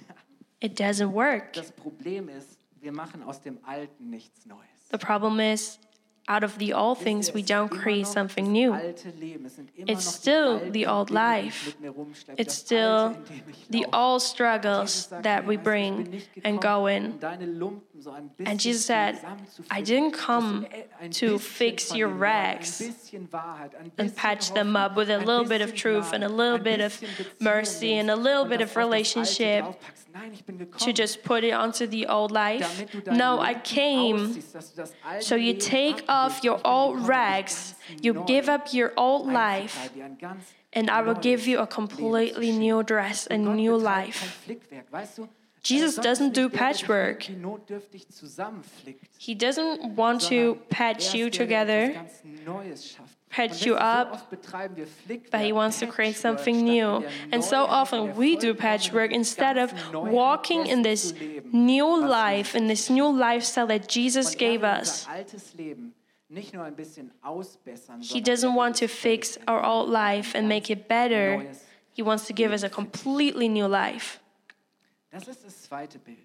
it 0.61 0.75
doesn't 0.75 1.11
work. 1.11 1.53
das 1.53 1.71
Problem 1.71 2.29
ist, 2.29 2.57
wir 2.79 2.91
machen 2.91 3.23
aus 3.23 3.41
dem 3.41 3.59
Alten 3.65 4.09
nichts 4.09 4.45
Neues. 4.45 4.59
The 4.91 4.97
problem 4.97 5.39
is, 5.39 5.79
out 6.29 6.43
of 6.43 6.57
the 6.59 6.71
old 6.73 6.99
things, 6.99 7.33
we 7.33 7.41
don't 7.41 7.69
create 7.69 8.05
something 8.07 8.51
new. 8.51 8.71
alte 8.73 9.11
Leben. 9.19 9.45
Es 9.47 9.55
sind 9.55 9.69
immer 9.75 9.91
It's 9.91 10.05
still 10.05 10.59
the 10.71 10.85
old 10.85 11.09
Dinge, 11.09 11.19
die 11.19 11.39
ich 11.39 11.45
life. 11.45 11.65
mit 11.67 11.81
mir 11.81 11.89
rumschleppe, 11.89 12.39
It's 12.41 12.55
still 12.55 12.77
Alte, 12.87 13.19
in 13.33 13.39
dem 13.39 13.49
ich 13.49 13.65
the 13.69 13.85
old 13.91 14.21
struggles 14.21 15.07
that 15.23 15.47
we 15.47 15.57
weißt 15.57 15.65
du, 15.65 16.15
ich 16.15 16.29
bin 16.31 16.41
bring 16.43 16.43
and 16.43 16.61
go 16.61 16.81
um 16.83 16.87
in. 16.87 17.19
deine 17.19 17.45
Lumpen 17.45 18.01
so 18.01 18.11
ein 18.11 18.29
bisschen 18.29 18.47
And 18.51 18.63
Jesus 18.63 18.85
said, 18.85 19.15
I 19.71 19.81
didn't 19.81 20.13
come 20.13 20.65
to 21.19 21.37
fix 21.39 21.91
your 21.93 22.07
rags 22.09 22.79
ein 22.79 22.93
bisschen 22.93 23.27
Wahrheit, 23.31 23.75
ein 23.75 23.91
and 23.97 24.15
patch 24.15 24.53
them 24.53 24.75
up 24.75 24.95
with 24.95 25.09
a 25.09 25.17
little 25.17 25.45
bit 25.45 25.61
of 25.61 25.73
truth 25.73 26.13
and 26.13 26.23
a 26.23 26.29
little 26.29 26.59
bit 26.59 26.79
of 26.79 27.01
mercy 27.39 27.97
and 27.97 28.09
a 28.11 28.15
little 28.15 28.45
bit 28.45 28.61
of 28.61 28.69
auf 28.69 28.73
das 28.75 28.77
Alte 28.77 28.87
relationship 28.87 29.63
draufpackst. 29.63 30.07
Nein, 30.11 30.31
ich 30.33 30.43
bin 30.43 30.57
to 30.59 30.91
just 30.91 31.23
put 31.23 31.43
it 31.43 31.53
onto 31.53 31.85
the 31.85 32.07
old 32.07 32.31
life. 32.31 32.65
damit 32.67 32.93
du 32.93 33.01
deine 33.01 33.17
No, 33.17 33.39
I 33.41 33.53
came 33.55 34.29
ausziehst, 34.29 34.55
dass 34.55 34.73
du 34.73 34.81
das 34.81 34.93
alte 35.07 35.23
so 35.25 35.35
you 35.35 35.53
take 35.53 36.03
off 36.07 36.18
ablegst. 36.27 36.43
your 36.43 36.59
old 36.65 37.07
rags, 37.07 37.75
you 38.01 38.23
give 38.27 38.49
up 38.49 38.73
your 38.73 38.91
old 38.97 39.27
life, 39.27 39.89
and 40.73 40.89
I 40.89 41.01
will 41.01 41.15
give 41.15 41.47
you 41.47 41.59
a 41.59 41.67
completely 41.67 42.51
new 42.51 42.83
dress, 42.83 43.27
a 43.27 43.33
Und 43.33 43.45
Gott 43.45 43.55
new 43.55 43.77
life. 43.77 44.45
Jesus 45.61 45.95
doesn't 45.95 46.33
do 46.33 46.49
patchwork. 46.49 47.27
He 49.17 49.35
doesn't 49.35 49.95
want 49.95 50.21
to 50.21 50.57
patch 50.69 51.13
you 51.13 51.29
together, 51.29 51.95
patch 53.29 53.65
you 53.65 53.75
up, 53.75 54.33
but 55.31 55.41
he 55.41 55.51
wants 55.51 55.79
to 55.79 55.87
create 55.87 56.15
something 56.15 56.63
new. 56.63 57.05
And 57.31 57.43
so 57.43 57.65
often 57.65 58.15
we 58.15 58.37
do 58.37 58.53
patchwork 58.53 59.11
instead 59.11 59.57
of 59.57 59.73
walking 59.93 60.65
in 60.65 60.81
this 60.81 61.13
new 61.51 62.07
life, 62.07 62.55
in 62.55 62.67
this 62.67 62.89
new 62.89 63.07
lifestyle 63.07 63.67
that 63.67 63.87
Jesus 63.87 64.35
gave 64.35 64.63
us. 64.63 65.07
Unser 66.29 66.35
altes 66.35 66.35
Leben 66.35 66.35
nicht 66.35 66.53
nur 66.53 66.63
ein 66.63 66.75
bisschen 66.75 67.11
ausbessern, 67.21 68.01
He 68.01 68.21
doesn't 68.21 68.55
want 68.55 68.77
to 68.79 68.87
fix 68.87 69.39
our 69.47 69.63
old 69.63 69.89
life 69.89 70.37
and 70.37 70.47
make 70.47 70.71
it 70.71 70.87
better. 70.87 71.43
He 71.93 72.03
wants 72.03 72.27
to 72.27 72.33
give 72.33 72.51
us 72.51 72.63
a 72.63 72.69
completely 72.69 73.47
new 73.49 73.67
life. 73.67 74.19
Das 75.11 75.27
ist 75.27 75.43
das 75.43 75.63
zweite 75.63 75.99
Bild. 75.99 76.17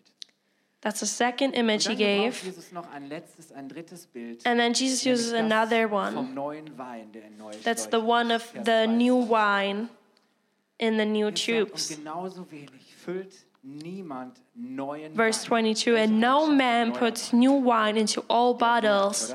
That's 0.83 1.01
the 1.01 1.07
second 1.07 1.55
image 1.55 1.89
he 1.89 1.97
gave. 1.97 2.45
Jesus 2.45 2.71
noch 2.71 2.91
ein 2.93 3.09
letztes, 3.09 3.51
ein 3.53 3.69
drittes 3.71 4.07
Bild. 4.07 4.47
And 4.47 4.61
then 4.61 4.75
Jesus 4.75 5.07
uses 5.07 5.33
another 5.33 5.91
one. 5.91 6.35
neuen 6.35 6.77
Wein, 6.77 7.11
der 7.13 7.23
That's 7.63 7.87
the 7.87 7.99
one 7.99 8.31
of 8.31 8.53
the 8.65 8.87
new 8.87 9.17
wine. 9.17 9.89
in 10.79 10.99
the 10.99 11.07
new 11.07 11.31
tubes. 11.31 11.89
genauso 11.89 12.47
wenig 12.51 12.95
füllt 12.97 13.47
niemand 13.63 14.37
neuen 14.55 15.15
Verse 15.15 15.45
22 15.45 15.97
And 15.97 16.21
no 16.21 16.47
man 16.47 16.93
puts 16.93 17.33
new 17.33 17.55
wine 17.65 17.97
into 17.99 18.21
gärt, 18.21 18.59
bottles, 18.59 19.35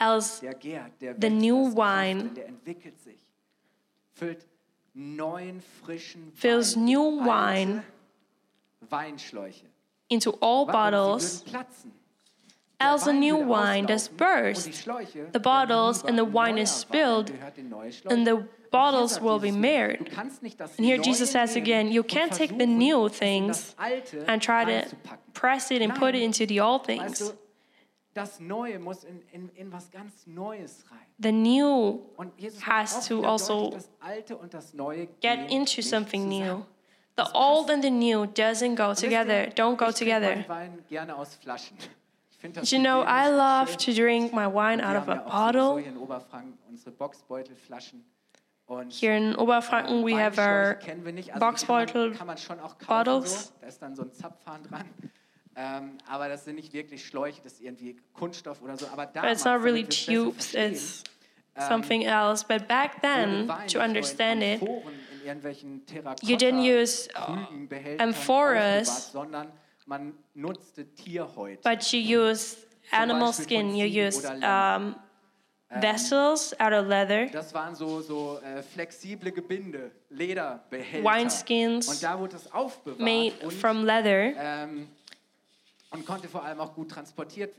oder? 0.00 0.14
else 0.14 0.40
Der 0.40 0.54
gärt, 0.54 0.92
der 1.00 1.14
the 1.20 1.30
new 1.30 1.64
da 1.64 1.68
ist 1.68 1.74
Kraft 1.74 1.76
wine 1.76 2.28
der 2.34 2.46
entwickelt 2.48 3.00
sich. 3.00 3.18
Füllt 4.14 4.46
neuen, 4.94 5.62
frischen 5.84 6.32
fills 6.34 6.76
new 6.76 7.20
wine 7.20 7.82
Weinschläuche. 8.88 9.66
into 10.08 10.32
all 10.40 10.66
bottles. 10.66 11.44
Else 12.80 13.04
the 13.06 13.12
new 13.12 13.36
wine 13.36 13.86
does 13.86 14.08
auslaufen 14.08 14.54
und 14.54 14.64
die 14.64 15.18
burst, 15.18 15.32
the 15.32 15.40
bottles 15.40 16.04
and 16.04 16.16
the 16.16 16.24
wine 16.24 16.58
is 16.58 16.70
spilled, 16.70 17.26
gehört 17.26 17.58
in 17.58 17.68
neue 17.70 17.90
Schläuche. 17.92 18.14
and 18.14 18.24
the 18.24 18.44
bottles 18.70 19.20
will 19.20 19.40
be 19.40 19.50
marred. 19.50 19.98
du 19.98 20.04
kannst 20.04 20.42
nicht 20.42 20.60
das 20.60 20.78
And 20.78 20.86
here 20.86 20.98
Jesus 21.02 21.32
says 21.32 21.56
again, 21.56 21.90
you 21.90 22.04
can't 22.04 22.32
take 22.32 22.56
the 22.56 22.66
new 22.66 23.08
things 23.08 23.74
and 24.28 24.40
try 24.40 24.64
to 24.64 24.96
press 25.32 25.72
it 25.72 25.82
and 25.82 25.92
put 25.94 26.14
it 26.14 26.22
into 26.22 26.46
the 26.46 26.60
old 26.60 26.84
things. 26.84 27.32
Das 28.18 28.40
Neue 28.40 28.80
muss 28.80 29.04
in, 29.04 29.22
in, 29.30 29.48
in 29.50 29.72
was 29.72 29.92
ganz 29.92 30.26
Neues 30.26 30.84
rein. 30.90 31.06
The 31.22 31.30
new 31.30 32.00
has 32.62 33.06
to 33.06 33.22
also 33.22 33.70
das 33.70 33.88
Alte 34.00 34.36
und 34.36 34.52
das 34.52 34.74
Neue 34.74 35.06
get 35.20 35.48
into 35.52 35.82
something 35.82 36.28
new. 36.28 36.64
The 37.16 37.22
old 37.32 37.70
and 37.70 37.80
the 37.80 37.90
new 37.90 38.24
doesn't 38.24 38.74
go 38.74 38.88
Und 38.88 38.90
wisst 38.90 39.04
ihr, 39.04 39.10
together, 39.10 39.54
don't 39.54 39.76
go 39.76 39.92
together. 39.92 40.34
meinen 40.34 40.48
Wein 40.48 40.84
gerne 40.88 41.14
aus 41.14 41.36
Flaschen. 41.36 41.76
Ich 42.32 42.38
finde 42.38 42.58
das 42.58 42.70
You 42.72 42.80
know, 42.80 43.04
I 43.04 43.28
love 43.28 43.76
to 43.76 43.92
drink 43.92 44.32
my 44.32 44.46
wine 44.46 44.84
out 44.84 44.96
of 44.96 45.08
a 45.08 45.14
bottle. 45.14 45.80
hier 45.80 45.92
in 45.92 45.96
Oberfranken 45.96 46.58
unsere 46.68 46.90
Bocksbeutelflaschen. 46.90 48.04
Und 48.66 48.92
Here 48.92 49.16
in 49.16 49.36
Oberfranken, 49.36 50.04
we 50.04 50.20
have 50.20 50.40
our 50.40 50.74
kennen 50.74 51.04
wir 51.04 51.12
nicht. 51.12 51.32
Also 51.32 51.38
die 51.38 51.46
Bocksbeutel 51.46 51.92
kann 51.92 52.02
man, 52.02 52.18
kann 52.18 52.26
man 52.26 52.36
schon 52.36 52.58
auch 52.58 52.78
kaufen, 52.78 52.86
bottles. 52.88 53.52
So. 55.58 55.64
Da 55.64 55.76
ist 55.76 55.82
dann 55.82 55.82
so 55.82 55.82
ein 55.82 55.82
Zapfhahn 55.82 55.82
dran. 55.82 55.90
Ähm, 55.90 55.98
aber 56.06 56.28
das 56.28 56.44
sind 56.44 56.54
nicht 56.56 56.72
wirklich 56.72 57.04
Schläuche, 57.06 57.40
das 57.42 57.54
ist 57.54 57.62
irgendwie 57.62 57.96
Kunststoff 58.12 58.62
oder 58.62 58.76
so. 58.76 58.86
Aber 58.88 59.06
but 59.06 59.16
damals, 59.16 59.32
it's 59.32 59.44
not 59.44 59.62
really 59.62 59.82
damit 59.82 59.88
wir 59.88 59.88
es 59.88 60.06
besser 60.06 60.24
tubes, 60.24 60.50
verstehen, 60.50 60.72
it's 60.72 61.04
ähm, 61.56 61.68
something 61.68 62.02
else. 62.02 62.44
But 62.46 62.68
back 62.68 62.92
wurde 62.92 63.00
then, 63.02 63.48
Wein 63.48 63.66
to 63.68 63.72
so 63.72 63.78
in 63.78 63.84
understand 63.90 64.42
it, 64.42 64.62
Amphoren, 64.62 64.94
in 65.12 65.26
irgendwelchen 65.26 65.82
you 66.22 66.36
didn't 66.36 66.62
use 66.62 67.08
uh, 67.08 67.12
Terrakotta-Krügen, 67.12 67.68
Behältern 67.68 68.08
amphoras, 68.08 68.88
aufbewahrt, 68.88 69.12
sondern 69.12 69.52
man 69.86 70.12
nutzte 70.34 70.84
Tierhäute. 70.94 71.60
but 71.62 71.82
you 71.92 71.98
use 72.20 72.56
animal 72.92 73.28
Beispiel 73.28 73.44
skin, 73.44 73.66
von 73.70 73.76
you 73.76 73.86
Ziegen 73.86 74.06
use 74.06 74.18
oder 74.20 74.34
Lämmern. 74.34 74.94
um, 75.70 75.80
vessels 75.82 76.54
out 76.60 76.72
of 76.72 76.86
leather, 76.86 77.26
Das 77.26 77.52
waren 77.52 77.74
so, 77.74 78.00
so 78.00 78.38
äh, 78.42 78.62
flexible 78.62 79.30
Gebinde, 79.32 79.90
Lederbehälter. 80.10 81.04
Wineskins 81.10 81.88
Und 81.88 82.02
da 82.02 82.18
wurde 82.18 82.36
es 82.36 82.50
aufbewahrt 82.52 83.00
made 83.00 83.34
und, 83.42 83.52
from 83.52 83.84
leather. 83.84 84.32
ähm, 84.38 84.88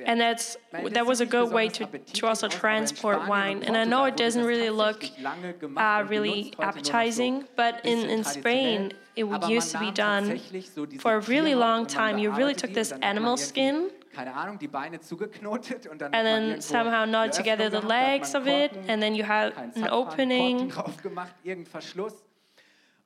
And 0.06 0.22
that's 0.22 0.58
that 0.92 1.06
was 1.06 1.20
a 1.20 1.26
good 1.26 1.52
way 1.52 1.68
to, 1.70 1.86
to 1.88 2.28
also 2.28 2.46
aus, 2.46 2.54
aber 2.54 2.54
in 2.54 2.60
transport 2.60 3.28
wine. 3.28 3.64
And 3.64 3.76
I 3.76 3.86
know 3.86 4.06
it 4.06 4.18
doesn't 4.18 4.46
really 4.46 4.70
look 4.70 5.04
uh, 5.04 6.06
really 6.08 6.10
benutzt, 6.12 6.12
heute 6.12 6.14
nur 6.16 6.26
noch 6.36 6.58
so 6.58 6.64
appetizing, 6.64 7.46
but 7.56 7.84
in, 7.84 8.08
in 8.08 8.24
Spain, 8.24 8.94
it 9.16 9.26
used 9.50 9.72
to 9.72 9.80
be 9.80 9.92
done 9.92 10.28
tatsächlich 10.28 10.70
so 10.70 10.86
diese 10.86 11.02
for 11.02 11.14
a 11.14 11.22
really 11.22 11.56
long 11.56 11.88
time. 11.88 12.20
You 12.20 12.32
really 12.32 12.54
took 12.54 12.72
this 12.72 12.92
und 12.92 13.02
dann 13.02 13.10
hat 13.10 13.16
man 13.16 13.26
animal 13.26 13.38
skin 13.38 13.90
Keine 14.14 14.34
Ahnung, 14.34 14.60
die 14.60 14.68
Beine 14.68 15.00
zugeknotet 15.00 15.88
und 15.88 16.02
dann 16.02 16.14
and 16.14 16.26
then 16.26 16.62
somehow 16.62 17.06
knot 17.06 17.32
together 17.32 17.70
the 17.70 17.80
gehabt, 17.80 17.90
da 17.90 17.96
hat 17.96 18.12
legs 18.12 18.36
of 18.36 18.48
it, 18.48 18.72
and 18.88 19.02
then 19.02 19.16
you 19.16 19.24
have 19.24 19.54
an 19.76 19.88
opening. 19.90 20.72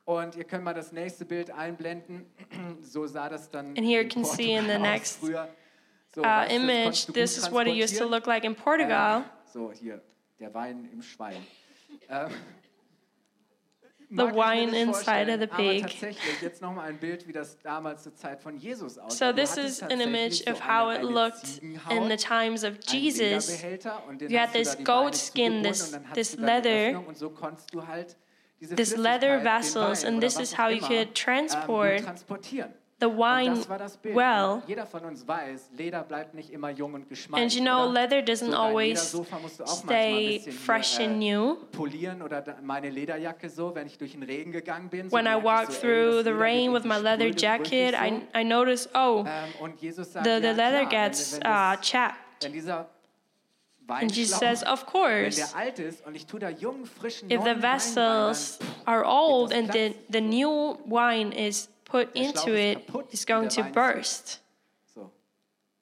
Und 0.04 0.36
ihr 0.36 0.44
könnt 0.44 0.64
mal 0.64 0.74
das 0.74 0.92
nächste 0.92 1.24
Bild 1.24 1.50
einblenden. 1.50 2.26
So 2.82 3.06
sah 3.06 3.28
das 3.28 3.50
dann 3.50 3.68
And 3.68 3.86
here 3.86 4.02
you 4.02 4.08
can 4.08 4.24
see 4.24 4.52
in 4.54 4.66
the 4.66 4.78
next. 4.78 5.20
So, 5.20 5.28
Uh, 6.20 6.24
weißt 6.24 6.52
du, 6.52 6.56
das 6.56 6.62
image, 6.62 6.82
konntest 6.84 7.08
du 7.08 7.12
gut 7.12 7.14
this 7.22 7.38
is 7.38 7.50
what 7.50 7.66
it 7.66 7.74
used 7.74 7.98
to 7.98 8.04
look 8.06 8.26
like 8.26 8.44
in 8.44 8.54
Portugal. 8.54 9.18
Ähm, 9.22 9.24
so, 9.52 9.72
hier, 9.72 10.00
der 10.38 10.54
Wein 10.54 10.88
im 10.92 11.02
Schwein. 11.02 11.36
Ähm, 12.08 12.30
The 14.10 14.16
mag 14.16 14.28
ich 14.28 14.34
mir 14.34 14.44
wine 14.44 14.76
inside 14.78 15.32
of 15.32 15.40
the 15.40 15.46
pig. 15.46 15.82
tatsächlich, 15.82 16.42
jetzt 16.42 16.60
nochmal 16.62 16.88
ein 16.88 16.98
Bild, 16.98 17.26
wie 17.26 17.32
das 17.32 17.58
damals 17.60 18.02
zur 18.04 18.14
Zeit 18.14 18.40
von 18.40 18.56
Jesus 18.56 18.98
aussah. 18.98 19.30
So 19.30 19.32
this 19.32 19.56
is 19.56 19.82
an 19.82 20.00
image 20.00 20.46
of 20.48 20.60
how 20.60 20.92
it 20.94 21.02
looked 21.02 21.60
in 21.62 22.08
the 22.08 22.16
times 22.16 22.62
of 22.64 22.74
Jesus. 22.86 23.48
Lederbehälter 23.48 24.02
und 24.08 24.20
den 24.20 24.30
You 24.30 24.38
had 24.38 24.52
this 24.52 24.76
goat 24.84 25.16
skin, 25.16 25.62
this- 25.62 25.86
und 25.86 25.92
dann 25.94 26.04
hast 26.08 26.14
this 26.14 26.36
leather- 26.36 27.02
Öffnung 28.72 28.90
und 28.90 28.94
so 28.94 28.96
konntest 28.96 28.96
du 28.96 28.96
halt 28.96 28.96
diese 28.96 28.96
this 28.96 28.96
leather 28.96 29.44
vessels, 29.44 30.04
and 30.04 30.20
this 30.20 30.38
is 30.38 30.58
how 30.58 30.68
you 30.68 30.80
could 30.80 31.08
ähm, 31.08 31.14
transport 31.14 32.02
the 33.00 33.08
wine 33.08 33.56
das 33.56 33.68
war 33.68 33.78
das 33.78 33.96
Bild. 33.96 34.16
well. 34.16 34.62
Jeder 34.66 34.86
von 34.86 35.04
uns 35.04 35.26
weiß, 35.26 35.70
Leder 35.76 36.02
bleibt 36.02 36.34
nicht 36.34 36.50
immer 36.50 36.70
jung 36.70 36.94
und 36.94 37.08
geschmeidig. 37.08 37.44
And 37.44 37.54
you 37.54 37.60
know, 37.62 37.90
leather 37.90 38.20
doesn't 38.22 38.54
always 38.54 39.12
Ledersofa 39.12 39.38
musst 39.40 39.60
du 39.60 39.64
auch 39.64 39.84
manchmal 39.84 40.40
stay 40.40 40.40
fresh 40.50 41.00
and 41.00 41.22
äh, 41.22 41.32
new. 41.32 41.56
polieren 41.72 42.22
oder 42.22 42.40
da- 42.40 42.56
meine 42.62 42.90
Lederjacke 42.90 43.48
so, 43.50 43.74
wenn 43.74 43.86
ich 43.86 43.98
durch 43.98 44.12
den 44.12 44.22
Regen 44.22 44.52
gegangen 44.52 44.88
bin. 44.88 45.10
When 45.12 45.26
I 45.26 45.34
walk 45.42 45.68
through 45.68 46.22
the 46.22 46.32
rain 46.32 46.72
with 46.72 46.84
my 46.84 46.98
leather 46.98 47.28
jacket, 47.28 47.94
I, 47.94 48.22
I 48.38 48.44
notice, 48.44 48.88
oh. 48.94 49.24
Ähm, 49.26 49.52
und 49.60 49.80
Jesus 49.80 50.12
sagt, 50.12 50.24
the, 50.26 50.36
the 50.40 50.52
leather 50.54 50.84
gets 50.86 51.38
uh, 51.44 51.76
chapped. 51.80 52.16
And 53.88 54.12
Jesus 54.12 54.38
says, 54.38 54.62
of 54.62 54.86
course, 54.86 55.36
der 55.36 55.54
alt 55.54 55.78
ist 55.78 56.06
und 56.06 56.14
ich 56.14 56.26
tue 56.26 56.40
da 56.40 56.48
jungen, 56.48 56.86
frischen, 56.86 57.30
if 57.30 57.42
the 57.42 57.44
neuen 57.44 57.46
Wein 57.46 57.54
rein, 57.54 57.60
vessels 57.60 58.58
are 58.86 59.04
old 59.04 59.52
and 59.52 59.70
the, 59.72 59.94
the 60.08 60.20
new 60.20 60.78
wine 60.86 61.32
is 61.32 61.68
put 61.84 62.14
into 62.16 62.54
it, 62.54 62.88
it's 63.10 63.26
going 63.26 63.48
to 63.50 63.62
burst. 63.62 64.40
so, 64.94 65.10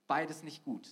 beides 0.09 0.43
nicht 0.43 0.65
gut. 0.65 0.89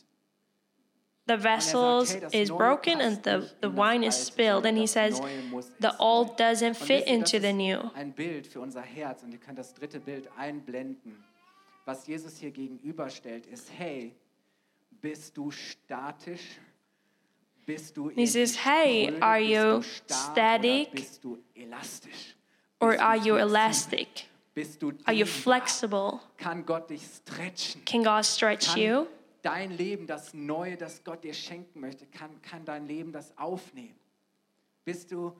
The 1.27 1.35
er 1.35 1.43
vessels 1.43 2.17
is 2.33 2.51
broken 2.51 3.01
and 3.01 3.23
the, 3.23 3.49
the 3.61 3.71
wine 3.71 4.03
is 4.03 4.17
spilled. 4.17 4.67
And 4.67 4.77
he 4.77 4.87
says, 4.87 5.21
the 5.79 5.95
old 5.99 6.37
doesn't 6.37 6.75
fit 6.75 7.07
into 7.07 7.39
the 7.39 7.53
new. 7.53 7.91
Ein 7.95 8.13
Bild 8.13 8.47
für 8.49 8.61
unser 8.61 8.83
Herz 8.83 9.23
und 9.23 9.33
ihr 9.33 9.39
könnt 9.39 9.59
das 9.59 9.75
dritte 9.75 10.01
Bild 10.01 10.29
einblenden. 10.37 11.25
Was 11.85 12.07
Jesus 12.07 12.37
hier 12.39 12.51
gegenüberstellt, 12.51 13.47
ist: 13.47 13.71
Hey, 13.77 14.17
bist 15.01 15.37
du 15.37 15.51
statisch? 15.51 16.59
He 18.15 18.27
says, 18.27 18.57
"Hey, 18.65 19.19
are 19.21 19.41
you 19.41 19.83
static? 19.83 20.89
Oder 20.89 20.91
bist 20.93 21.25
du 21.25 21.39
elastisch? 21.55 22.37
Or 22.81 22.99
are 22.99 23.17
you 23.17 23.37
elastic? 23.37 24.27
Are 25.05 25.15
you 25.15 25.27
flexible? 25.27 26.21
Kann 26.37 26.65
Gott 26.67 26.91
dich 26.91 27.03
stretchen? 27.03 27.85
Can 27.85 28.03
God 28.03 28.25
stretch 28.25 28.77
you? 28.77 29.07
dein 29.43 29.71
Leben, 29.71 30.07
das 30.07 30.35
Neue, 30.35 30.77
das 30.77 31.03
Gott 31.05 31.25
dir 31.25 31.35
schenken 31.35 31.81
möchte, 31.81 32.07
kann, 32.07 32.31
kann 32.43 32.65
dein 32.65 32.87
Leben 32.87 33.13
das 33.13 33.37
aufnehmen? 33.39 33.95
Bist 34.85 35.13
du 35.13 35.33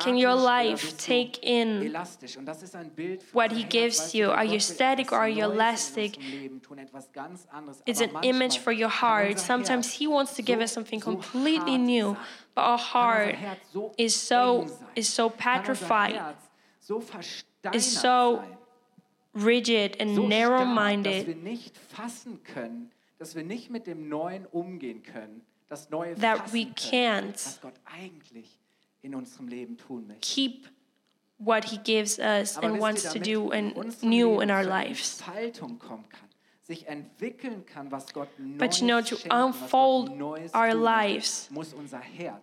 Can 0.00 0.16
your 0.16 0.34
life 0.34 0.96
take 0.96 1.38
in? 1.42 1.94
Und 2.38 2.46
das 2.46 2.62
ist 2.62 2.74
ein 2.74 2.90
Bild 2.90 3.22
für 3.22 3.34
what 3.34 3.52
he 3.52 3.62
gives 3.64 4.14
you? 4.14 4.30
Are 4.30 4.44
you 4.44 4.58
static 4.58 5.12
or 5.12 5.18
are 5.18 5.28
you 5.28 5.44
elastic? 5.44 6.16
unserem 6.16 6.40
Leben 6.40 6.62
tun, 6.62 6.78
etwas 6.78 7.12
ganz 7.12 7.46
anderes. 7.50 7.82
It's 7.84 8.00
an 8.00 8.10
image 8.22 8.58
for 8.58 8.72
your 8.72 8.88
heart. 8.88 9.38
Sometimes 9.38 9.92
He 9.92 10.06
wants 10.06 10.34
to 10.36 10.42
give 10.42 10.60
us 10.60 10.72
something 10.72 10.98
completely 10.98 11.76
new, 11.76 12.16
but 12.54 12.62
our 12.62 12.78
heart 12.78 13.36
is 13.98 14.14
so 14.14 14.66
is 14.94 15.14
so 15.14 15.28
petrified, 15.28 16.18
is 17.74 18.00
so 18.00 18.42
rigid 19.34 20.00
and 20.00 20.14
so 20.14 20.22
stark, 20.22 20.30
dass 20.30 20.30
wir 20.30 20.48
narrow-minded 20.48 21.42
nicht 21.44 21.76
fassen 21.76 22.42
können, 22.42 22.90
dass 23.18 23.34
wir 23.34 23.44
nicht 23.44 23.68
mit 23.68 23.86
dem 23.86 24.08
Neuen 24.08 24.46
umgehen 24.46 25.02
können, 25.02 25.42
das 25.68 25.90
Neue 25.90 26.14
that 26.14 26.50
we 26.54 26.64
can't 26.74 27.34
was 27.34 27.60
Gott 27.60 27.74
eigentlich 27.84 28.58
in 29.06 29.14
unserem 29.14 29.48
Leben 29.48 29.76
tun 29.76 30.06
möchte. 30.06 30.20
keep 30.20 30.68
what 31.38 31.64
He 31.64 31.78
gives 31.78 32.18
us 32.18 32.56
Aber 32.56 32.66
and 32.66 32.80
wants 32.80 33.04
ihr, 33.04 33.12
to 33.12 33.18
do 33.18 33.50
in 33.52 33.76
and 33.76 34.02
new 34.02 34.40
in 34.40 34.50
our 34.50 34.64
lives. 34.64 35.22
Kann, 35.22 36.04
sich 36.62 36.88
entwickeln 36.88 37.64
kann, 37.64 37.90
was 37.92 38.12
Gott 38.12 38.28
But 38.58 38.80
you 38.80 38.86
know, 38.86 39.00
to 39.00 39.16
schenken, 39.16 39.30
unfold 39.30 40.10
our 40.54 40.70
tun 40.70 40.82
lives 40.82 41.48
muss 41.50 41.72
unser 41.72 42.00
Herz, 42.00 42.42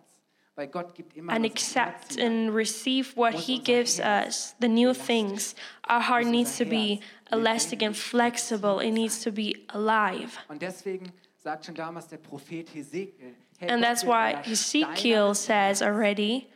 weil 0.54 0.68
Gott 0.68 0.94
gibt 0.94 1.14
immer 1.16 1.32
and 1.32 1.44
accept 1.44 2.18
and 2.18 2.54
receive 2.54 3.14
what 3.16 3.34
He 3.34 3.58
gives 3.58 3.98
Herz 3.98 4.26
us, 4.26 4.56
the 4.60 4.68
new 4.68 4.94
things. 4.94 5.54
Our 5.88 6.00
heart 6.00 6.26
needs 6.26 6.56
to 6.56 6.64
be 6.64 7.00
elastic 7.30 7.82
and 7.82 7.94
flexible. 7.94 8.80
It 8.80 8.92
needs 8.92 9.20
to 9.24 9.30
be 9.30 9.66
alive. 9.68 10.38
Und 10.48 10.62
deswegen 10.62 11.12
sagt 11.36 11.66
schon 11.66 11.74
damals 11.74 12.08
der 12.08 12.16
Prophet 12.16 12.74
Hesekiel, 12.74 13.34
hey, 13.58 13.68
And 13.68 13.82
that's 13.82 14.04
why 14.04 14.40
Ezekiel 14.46 15.34
says 15.34 15.82
already, 15.82 16.48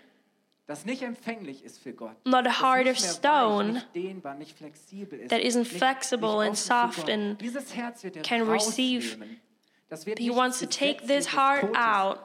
Not 2.27 2.47
a 2.47 2.51
heart 2.51 2.87
of 2.87 2.99
stone 2.99 3.83
that 5.29 5.41
isn't 5.41 5.65
flexible 5.65 6.41
and 6.41 6.59
soft 6.59 7.09
and 7.09 7.43
er 7.43 8.23
can 8.23 8.47
receive. 8.47 9.17
Das 9.89 10.05
wird 10.05 10.19
He 10.19 10.31
wants 10.31 10.59
to 10.59 10.67
take 10.67 11.07
this 11.07 11.27
heart 11.29 11.75
out. 11.75 12.19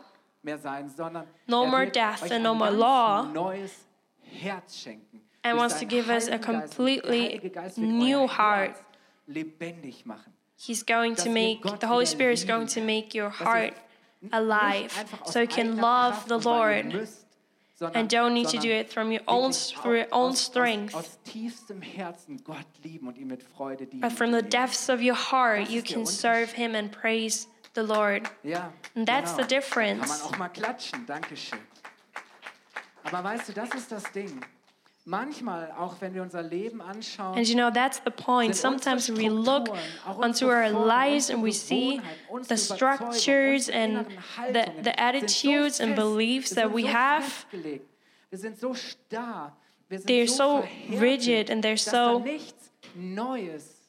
mehr 0.44 0.58
sein, 0.58 0.90
sondern 0.90 1.26
No 1.48 1.64
er 1.64 1.70
more 1.70 1.86
death 1.86 2.30
and 2.30 2.44
no 2.44 2.54
more 2.54 2.72
law. 2.72 3.24
neues 3.32 3.86
Herz 4.22 4.78
schenken. 4.78 5.22
and 5.46 5.58
wants 5.58 5.80
to 5.80 5.86
give 5.86 6.10
us 6.10 6.28
a 6.28 6.38
Heiligen 6.38 6.42
Geist. 6.42 6.78
Der 6.78 6.84
completely 6.84 7.52
new 7.78 8.28
heart. 8.28 8.76
Lebendig 9.28 10.06
machen. 10.06 10.34
He's 10.58 10.84
going 10.84 11.16
to 11.16 11.30
make, 11.30 11.62
the 11.80 11.88
Holy 11.88 12.06
Spirit 12.06 12.34
is 12.34 12.46
going 12.46 12.68
to 12.68 12.82
make 12.82 13.16
your 13.16 13.30
heart 13.30 13.74
alive 14.32 14.92
so 15.26 15.42
you 15.42 15.48
can 15.48 15.78
love 15.78 16.26
the 16.28 16.36
und 16.36 16.46
weil 16.46 16.84
ihr 16.84 16.94
Lord 16.94 17.08
sondern- 17.84 18.00
and 18.02 18.12
don't 18.12 18.34
need 18.34 18.50
to 18.50 18.58
do 18.58 18.70
it 18.70 18.92
from 18.92 19.12
your 19.12 19.22
own, 19.28 19.52
through 19.52 19.98
your 20.00 20.08
own 20.12 20.34
strength. 20.36 20.94
Aus, 20.96 21.06
aus 21.06 21.20
tiefstem 21.24 21.82
Herzen 21.82 22.44
Gott 22.44 22.66
lieben 22.84 23.08
und 23.08 23.18
ihm 23.18 23.28
mit 23.28 23.44
Freude 23.44 23.86
dienen. 23.86 24.02
But 24.02 24.14
from 24.14 24.32
the 24.34 24.42
depths 24.42 24.90
of 24.90 25.02
your 25.02 25.16
heart, 25.16 25.70
you 25.70 25.82
can 25.82 26.06
serve 26.06 26.54
Him 26.56 26.76
and 26.76 26.92
praise 26.92 27.48
the 27.76 27.82
Lord. 27.82 28.24
Ja, 28.44 28.72
And 28.96 29.08
that's 29.08 29.36
genau. 29.36 29.48
the 29.48 29.56
difference. 29.56 30.00
Kann 30.00 30.10
man 30.10 30.22
auch 30.34 30.38
mal 30.38 30.50
klatschen, 30.50 31.06
Dankeschön. 31.06 31.60
Aber 33.04 33.24
weißt 33.24 33.50
du, 33.50 33.54
das 33.54 33.70
ist 33.74 33.92
das 33.92 34.04
Ding. 34.14 34.42
Manchmal, 35.06 35.70
auch 35.78 35.96
wenn 36.00 36.14
wir 36.14 36.22
unser 36.22 36.42
Leben 36.42 36.82
anschauen, 36.82 37.38
And 37.38 37.46
you 37.46 37.56
know, 37.56 37.70
that's 37.70 38.00
the 38.06 38.12
point. 38.12 38.56
Sometimes 38.56 39.10
we 39.10 39.28
look 39.28 39.68
onto 40.06 40.48
our 40.48 40.70
lives 40.70 41.30
and 41.30 41.44
we 41.44 41.52
see 41.52 42.00
the 42.48 42.56
structures 42.56 43.70
and 43.70 44.06
the, 44.54 44.66
the 44.82 44.98
attitudes 44.98 45.82
and 45.82 45.94
beliefs 45.96 46.52
that 46.52 46.74
we 46.74 46.88
have. 46.88 47.24
festgelegt, 47.52 47.86
wir 48.30 48.38
sind 48.40 48.58
so 48.58 48.74
starr, 48.74 49.52
wir 49.90 50.00
sind 50.00 50.10
They're 50.10 50.28
so, 50.30 50.64
rigid 50.98 51.50
and 51.50 51.62
they're 51.64 51.78
so- 51.78 52.20
da 52.20 52.26
nichts 52.26 52.72
Neues 52.96 53.82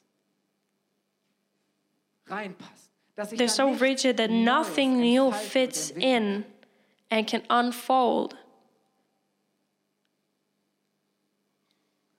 reinpasst. 2.27 2.89
Dass 3.15 3.29
sich 3.29 3.39
They're 3.39 3.47
so 3.47 3.69
rigid 3.69 4.17
that 4.17 4.29
nothing 4.29 4.99
new 4.99 5.31
fits 5.31 5.91
in 5.91 6.43
and 7.09 7.25
can 7.25 7.41
unfold. 7.49 8.35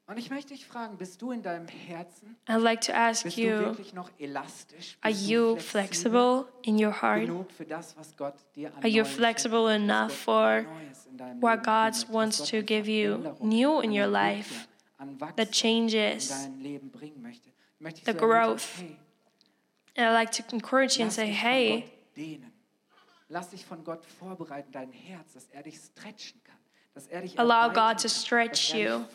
Und 0.08 0.18
ich 0.18 0.30
möchte 0.30 0.54
dich 0.54 0.64
fragen, 0.66 0.96
bist 0.98 1.20
du 1.20 1.32
in 1.32 1.42
deinem 1.42 1.66
Herzen, 1.66 2.36
I'd 2.46 2.58
like 2.58 2.80
to 2.82 2.92
ask 2.92 3.24
bist 3.24 3.36
du 3.36 3.42
you 3.42 3.58
wirklich 3.58 3.92
noch 3.92 4.08
elastisch? 4.18 4.96
are 5.00 5.12
you 5.12 5.56
flexible 5.56 6.46
in 6.62 6.76
your 6.76 7.02
heart? 7.02 7.22
genug 7.22 7.50
für 7.50 7.64
das, 7.64 7.96
was 7.96 8.16
Gott 8.16 8.34
dir 8.54 8.68
an 8.68 8.84
Are 8.84 8.88
you 8.88 9.04
flexible 9.04 9.68
enough 9.68 10.12
for 10.12 10.62
Neues 10.62 11.06
in 11.06 11.16
deinem 11.16 11.42
what 11.42 11.64
God 11.64 11.92
wants 12.12 12.38
to 12.38 12.62
give 12.62 12.88
you 12.88 13.18
new 13.40 13.80
in 13.80 13.90
your 13.90 14.06
life, 14.06 14.68
the 15.36 15.44
changes, 15.44 16.30
in 16.30 16.52
dein 16.52 16.60
Leben 16.60 16.90
bringen 16.92 17.20
möchte? 17.20 17.48
Ich 17.48 17.80
möchte 17.80 18.04
dich 18.04 18.14
the 18.14 18.16
growth. 18.16 18.78
And 19.96 20.06
I'd 20.06 20.12
like 20.12 20.30
to 20.32 20.44
encourage 20.54 20.98
you 20.98 21.02
and 21.02 21.12
say, 21.12 21.26
hey. 21.26 21.90
Lass 23.28 23.50
dich 23.50 23.66
von 23.66 23.82
Gott 23.82 24.04
vorbereiten, 24.04 24.70
dein 24.70 24.92
Herz, 24.92 25.32
dass 25.32 25.48
er 25.48 25.64
dich 25.64 25.78
stretchen 25.78 26.40
Allow 27.36 27.68
God 27.68 27.98
to 27.98 28.08
stretch 28.08 28.74
er 28.74 28.78
you, 28.78 29.06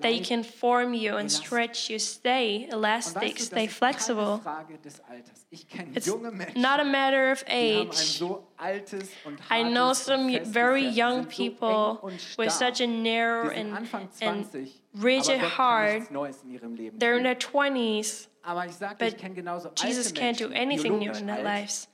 that 0.00 0.12
He 0.12 0.20
can 0.20 0.42
form 0.42 0.92
you 0.92 1.16
and 1.16 1.30
stretch 1.30 1.88
you. 1.88 1.98
Stay 1.98 2.68
elastic, 2.70 3.22
weißt 3.22 3.24
du, 3.24 3.38
das 3.38 3.46
stay 3.46 3.66
flexible. 3.66 4.38
keine 4.38 4.42
Frage 4.42 4.78
des 4.78 5.00
Alters. 5.08 5.46
Ich 5.50 5.66
kenne 5.66 5.96
It's 5.96 6.06
not 6.54 6.80
a 6.80 6.84
matter 6.84 7.32
of 7.32 7.44
die 7.46 7.52
haben 7.52 7.80
ein 7.80 7.88
age. 7.88 8.18
so 8.18 8.46
altes 8.58 9.10
und 9.24 9.38
I 9.50 9.62
know 9.62 9.94
some 9.94 10.44
very 10.44 10.86
young 10.86 11.30
sind 11.30 11.32
so 11.32 11.42
eng 11.42 11.52
people 11.56 12.10
with 12.36 12.52
such 12.52 12.80
a 12.82 12.86
narrow 12.86 13.48
and, 13.48 13.74
and 14.20 14.46
rigid 14.94 15.40
heart. 15.40 16.00
nichts 16.00 16.10
Neues 16.10 16.42
in 16.42 16.50
ihrem 16.50 16.74
Leben 16.74 16.98
they're 16.98 17.16
in 17.16 17.24
their 17.24 17.38
20s, 17.38 18.28
Aber 18.42 18.66
ich 18.66 18.72
sage, 18.72 18.96
but 18.98 19.08
ich 19.08 19.16
kenne 19.16 19.34
genauso 19.34 19.70
Jesus 19.76 20.12
can't 20.12 20.38
do 20.38 20.50
anything 20.52 20.98
new 20.98 21.12
in 21.12 21.26
their 21.26 21.42
lives. 21.42 21.88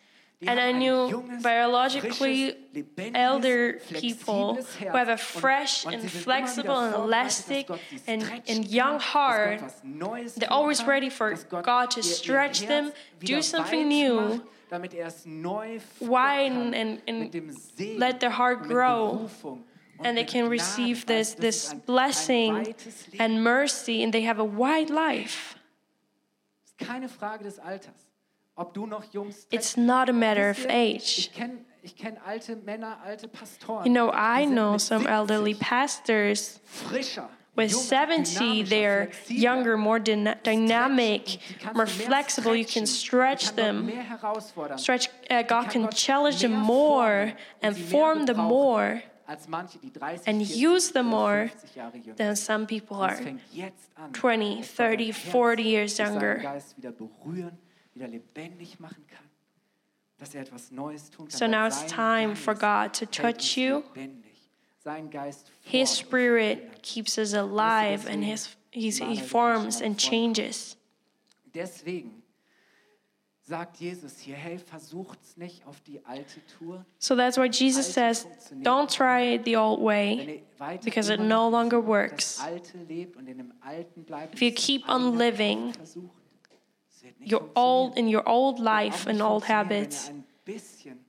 And 0.47 0.61
I 0.61 0.73
knew 0.73 1.25
biologically 1.43 2.55
elder 3.15 3.75
people 3.91 4.57
who 4.57 4.87
have 4.89 5.09
a 5.09 5.17
fresh 5.17 5.87
and 5.87 6.03
sie 6.03 6.09
sind 6.09 6.15
immer 6.15 6.23
flexible 6.23 6.79
and 6.79 6.95
elastic 6.95 7.67
dass 7.67 7.79
Gott 7.79 7.81
sie 7.91 8.13
and, 8.13 8.43
and 8.49 8.67
young 8.69 9.01
heart. 9.01 9.63
They're 10.37 10.53
always 10.53 10.85
ready 10.85 11.11
for 11.11 11.35
God 11.63 11.91
to 11.93 12.03
stretch 12.03 12.67
them, 12.67 12.93
do 13.21 13.41
something 13.43 13.89
new, 13.89 14.43
damit 14.71 14.95
er 14.95 15.07
es 15.07 15.25
neu 15.25 15.79
füllen 15.79 16.11
widen 16.11 16.75
and, 16.75 17.03
and 17.07 17.99
let 17.99 18.21
their 18.21 18.31
heart 18.31 18.63
grow. 18.63 19.31
And 20.01 20.17
they 20.17 20.25
can 20.25 20.49
receive 20.51 21.07
this, 21.07 21.35
du, 21.35 21.43
das 21.43 21.55
ist 21.55 21.71
this 21.71 21.75
blessing 21.87 22.75
and 23.21 23.45
mercy, 23.45 24.03
and 24.03 24.13
they 24.13 24.23
have 24.23 24.41
a 24.41 24.45
wide 24.45 24.91
life. 24.91 25.57
Keine 26.79 27.09
Frage 27.09 27.45
des 27.45 27.61
Alters. 27.61 28.04
It's 29.51 29.77
not 29.77 30.09
a 30.09 30.13
matter 30.13 30.49
of 30.51 30.65
age. 30.69 31.19
Ich 31.19 31.33
kenne 31.33 31.65
ich 31.83 31.97
kenn 31.97 32.17
alte 32.25 32.57
Männer, 32.57 32.99
alte 33.05 33.29
Pastoren. 33.29 33.85
You 33.87 33.93
know, 33.93 34.11
I 34.13 34.47
know 34.47 34.79
some 34.79 35.07
elderly 35.07 35.55
pastors 35.55 36.61
frischer, 36.65 37.29
with 37.57 37.73
junger, 37.73 38.27
70, 38.27 38.63
they're 38.63 39.11
younger, 39.29 39.77
more 39.77 40.01
dyna- 40.01 40.37
dynamic, 40.43 41.25
Die 41.25 41.39
kannst 41.61 41.75
du 41.75 41.75
more 41.75 41.87
flexible. 41.87 42.55
You 42.57 42.65
can 42.65 42.87
stretch 42.87 43.55
Die 43.55 43.63
kann 43.63 43.87
Gott 44.21 44.57
them. 44.69 44.79
Stretch, 44.79 45.09
uh, 45.31 45.43
God 45.43 45.69
can 45.71 45.91
challenge 45.91 46.41
them 46.41 46.53
more 46.53 47.35
and 47.63 47.77
form 47.77 48.27
them 48.27 48.39
more 48.39 49.03
als 49.27 49.49
manche, 49.49 49.79
die 49.79 49.91
30, 49.91 50.27
and 50.27 50.43
40 50.43 50.67
use 50.67 50.93
them 50.93 51.07
more 51.07 51.49
50 51.49 51.75
Jahre 51.77 51.97
jünger 51.99 52.17
than 52.17 52.37
some 52.37 52.67
people 52.67 52.97
are. 52.97 53.15
fängt 53.17 53.41
jetzt 53.53 53.91
an, 53.97 54.13
20, 54.13 54.61
dass 54.61 54.69
Gott 54.69 54.79
dein 54.79 54.99
30, 54.99 55.13
40 55.13 55.63
years 55.65 55.99
younger. 55.99 56.61
Wieder 57.95 58.09
lebendig 58.09 58.81
machen 58.81 59.07
kann, 59.07 59.31
dass 60.19 60.35
er 60.35 60.43
etwas 60.43 60.71
Neues 60.71 61.11
tun 61.11 61.29
kann. 61.29 61.39
So 61.39 61.47
now 61.47 61.67
it's 61.67 61.87
time 61.87 62.35
for 62.35 62.55
God 62.55 62.93
to 62.95 63.07
touch 63.07 63.57
you. 63.57 63.83
His 65.63 65.97
spirit 65.97 66.83
keeps 66.83 67.17
us 67.19 67.33
alive 67.33 68.07
and 68.07 68.23
his, 68.23 68.57
he's, 68.71 68.99
he 68.99 69.19
forms 69.19 69.81
and 69.81 69.97
changes. 69.97 70.77
Deswegen 71.55 72.23
sagt 73.47 73.79
Jesus 73.79 74.19
hier, 74.19 74.37
hey, 74.37 74.59
versucht's 74.59 75.37
nicht 75.37 75.67
auf 75.67 75.81
die 75.83 76.05
alte 76.05 76.41
Tour. 76.59 76.85
So 76.99 77.15
that's 77.15 77.37
why 77.37 77.49
Jesus 77.49 77.93
says, 77.93 78.27
don't 78.63 78.91
try 78.91 79.35
it 79.35 79.45
the 79.45 79.57
old 79.57 79.81
way 79.81 80.43
because 80.83 81.11
it 81.11 81.21
no 81.21 81.49
longer 81.49 81.81
works. 81.81 82.41
Alte 82.41 82.79
lebt 82.89 83.17
und 83.17 83.29
in 83.29 83.39
dem 83.39 83.53
Alten 83.61 84.05
bleibt, 84.05 84.35
If 84.35 84.43
you 84.43 84.51
keep 84.51 84.89
on 84.89 85.17
living 85.17 85.73
Kraft 85.73 85.77
versucht, 85.77 86.23
es 86.37 86.51
wird 86.51 86.63
nicht 86.91 86.94
Your 87.21 87.49
old 87.55 87.97
in 87.97 88.09
your 88.09 88.23
old 88.27 88.59
life 88.59 89.09
and 89.09 89.21
old 89.23 89.45
funktionieren, 89.45 89.69
wenn 89.69 89.77
ihr 89.77 89.85
habits. 89.85 90.09
ein 90.09 90.25
bisschen 90.45 91.05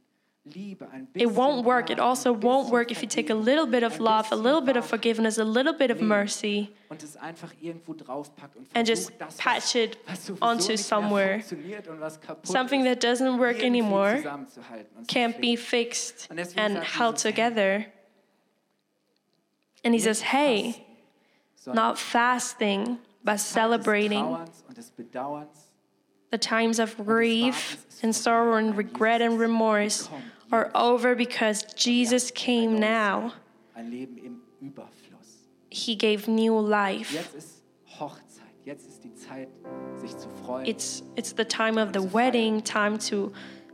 Liebe, 0.48 0.88
ein 0.92 1.08
It 1.16 1.28
won't 1.28 1.66
work. 1.66 1.90
It 1.90 2.00
also 2.00 2.32
won't 2.32 2.70
work 2.70 2.92
if 2.92 3.02
you 3.02 3.08
take 3.08 3.32
a 3.32 3.36
little 3.36 3.66
bit 3.66 3.82
of 3.82 4.00
love, 4.00 4.32
a 4.32 4.36
little 4.36 4.62
bit 4.62 4.78
of 4.78 4.86
forgiveness, 4.86 5.40
a 5.40 5.44
little 5.44 5.74
bit 5.74 5.90
of 5.90 6.02
mercy, 6.02 6.70
und 6.90 7.02
es 7.02 7.18
einfach 7.18 7.52
irgendwo 7.60 7.94
draufpackt 7.96 8.56
und 8.56 8.68
and 8.76 8.88
just 8.88 9.12
patch 9.38 9.76
it 9.76 9.98
onto 10.42 10.78
somewhere. 10.78 11.40
funktioniert 11.40 11.88
und 11.88 12.00
was 12.00 12.22
kaputt 12.22 12.46
something 12.46 12.84
that 12.84 13.04
doesn't 13.04 13.40
work 13.40 13.64
anymore 13.64 14.18
zusammenzuhalten 14.18 14.98
und 14.98 15.10
zu 15.10 15.18
can't 15.18 15.42
be 15.42 15.58
fixed 15.58 16.30
and 16.58 16.78
held 16.78 17.18
together. 17.18 17.86
And 19.84 19.96
he 19.96 20.00
says, 20.00 20.22
hey, 20.22 20.86
not 21.66 21.98
fasting, 21.98 23.00
but 23.24 23.40
celebrating 23.40 24.24
Trauerns 24.24 24.64
und 24.68 24.78
des 24.78 24.92
Bedauerns 24.92 25.72
the 26.36 26.40
times 26.40 26.80
of 26.80 26.98
grief 26.98 27.86
and 28.04 28.14
sorrow 28.14 28.58
and 28.58 28.76
regret 28.76 29.22
and 29.22 29.40
remorse 29.40 30.10
are 30.52 30.70
over 30.76 31.16
because 31.16 31.64
Jesus 31.76 32.30
came 32.30 32.78
now. 32.78 33.32
ein 33.78 33.90
Leben 33.90 34.18
im 34.18 34.42
Überfluss. 34.62 35.48
He 35.70 35.96
gave 35.96 36.28
new 36.28 36.60
life. 36.60 37.14
Jetzt 37.14 37.36
ist 37.36 37.64
Hochzeit. 38.00 38.44
Jetzt 38.66 38.86
ist 38.88 39.04
die 39.04 39.14
Zeit, 39.14 39.48
sich 39.96 40.18
zu 40.18 40.28
freuen. 40.44 40.66
It's 40.66 41.04
it's 41.16 41.34
the 41.38 41.46
time 41.46 41.78
of 41.78 41.94
the 41.94 42.02
wedding, 42.02 42.62
time 42.62 42.98
to 43.10 43.32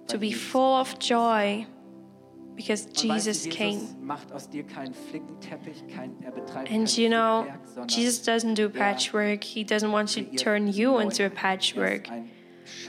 to 0.07 0.19
be 0.19 0.31
full 0.31 0.79
of 0.79 0.99
joy 0.99 1.65
because 2.55 2.85
Und 2.85 3.09
weißt 3.09 3.25
du, 3.25 3.31
Jesus 3.31 3.49
came. 3.49 3.81
macht 4.01 4.31
aus 4.31 4.49
dir 4.49 4.63
keinen 4.63 4.93
Flickenteppich, 4.93 5.83
kein, 5.87 6.15
er 6.21 6.33
And 6.71 6.95
you 6.95 7.09
know, 7.09 7.45
Jesus 7.87 8.23
doesn't 8.23 8.53
do 8.55 8.69
patchwork. 8.69 9.43
He 9.43 9.63
doesn't 9.63 9.91
want 9.91 10.09
to 10.13 10.23
turn 10.35 10.67
you 10.67 10.99
into 10.99 11.25
a 11.25 11.29
patchwork. 11.29 12.07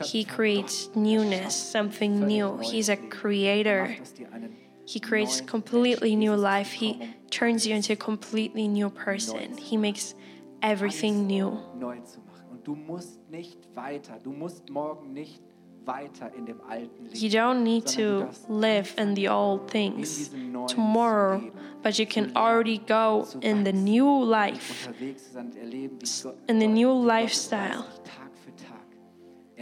He 0.05 0.25
creates 0.25 0.91
newness, 0.95 1.55
something 1.55 2.27
new. 2.27 2.59
He's 2.59 2.89
a 2.89 2.97
creator. 2.97 3.89
macht 3.89 4.01
aus 4.03 4.15
dir 4.15 4.33
einen 4.33 4.57
He 4.85 5.01
creates 5.01 5.41
completely 5.41 6.17
new 6.17 6.35
life. 6.35 6.73
He 6.73 6.99
turns 7.31 7.67
you 7.67 7.75
into 7.75 7.93
a 7.93 7.97
completely 7.97 8.67
new 8.69 8.91
person. 8.91 9.57
He 9.57 9.77
makes 9.77 10.15
everything 10.61 11.27
new. 11.27 11.59
neu 11.79 12.01
zu 12.01 12.21
machen. 12.21 12.51
Und 12.51 12.67
du 12.67 12.75
musst 12.75 13.21
nicht 13.31 13.59
weiter, 13.75 14.19
du 14.23 14.33
musst 14.33 14.69
morgen 14.71 15.13
nicht 15.13 15.41
weiter 15.85 16.33
in 16.37 16.47
dem 16.47 16.61
alten 16.69 17.09
You 17.13 17.29
don't 17.29 17.63
need 17.63 17.87
to 17.97 18.29
live 18.49 18.95
in 18.99 19.15
the 19.15 19.29
old 19.29 19.69
things 19.69 20.31
tomorrow, 20.69 21.43
but 21.83 21.99
you 21.99 22.07
can 22.07 22.33
already 22.37 22.79
go 22.79 23.27
in 23.41 23.65
the 23.65 23.73
new 23.73 24.25
life. 24.25 24.89
unterwegs 24.89 25.27
zu 25.27 25.33
sein 25.33 25.47
und 25.47 25.57
erleben, 25.57 25.99
wie 26.01 26.23
Gott, 26.23 26.37
in 26.49 26.61
the 26.61 26.69
new 26.69 27.05
lifestyle. 27.05 27.85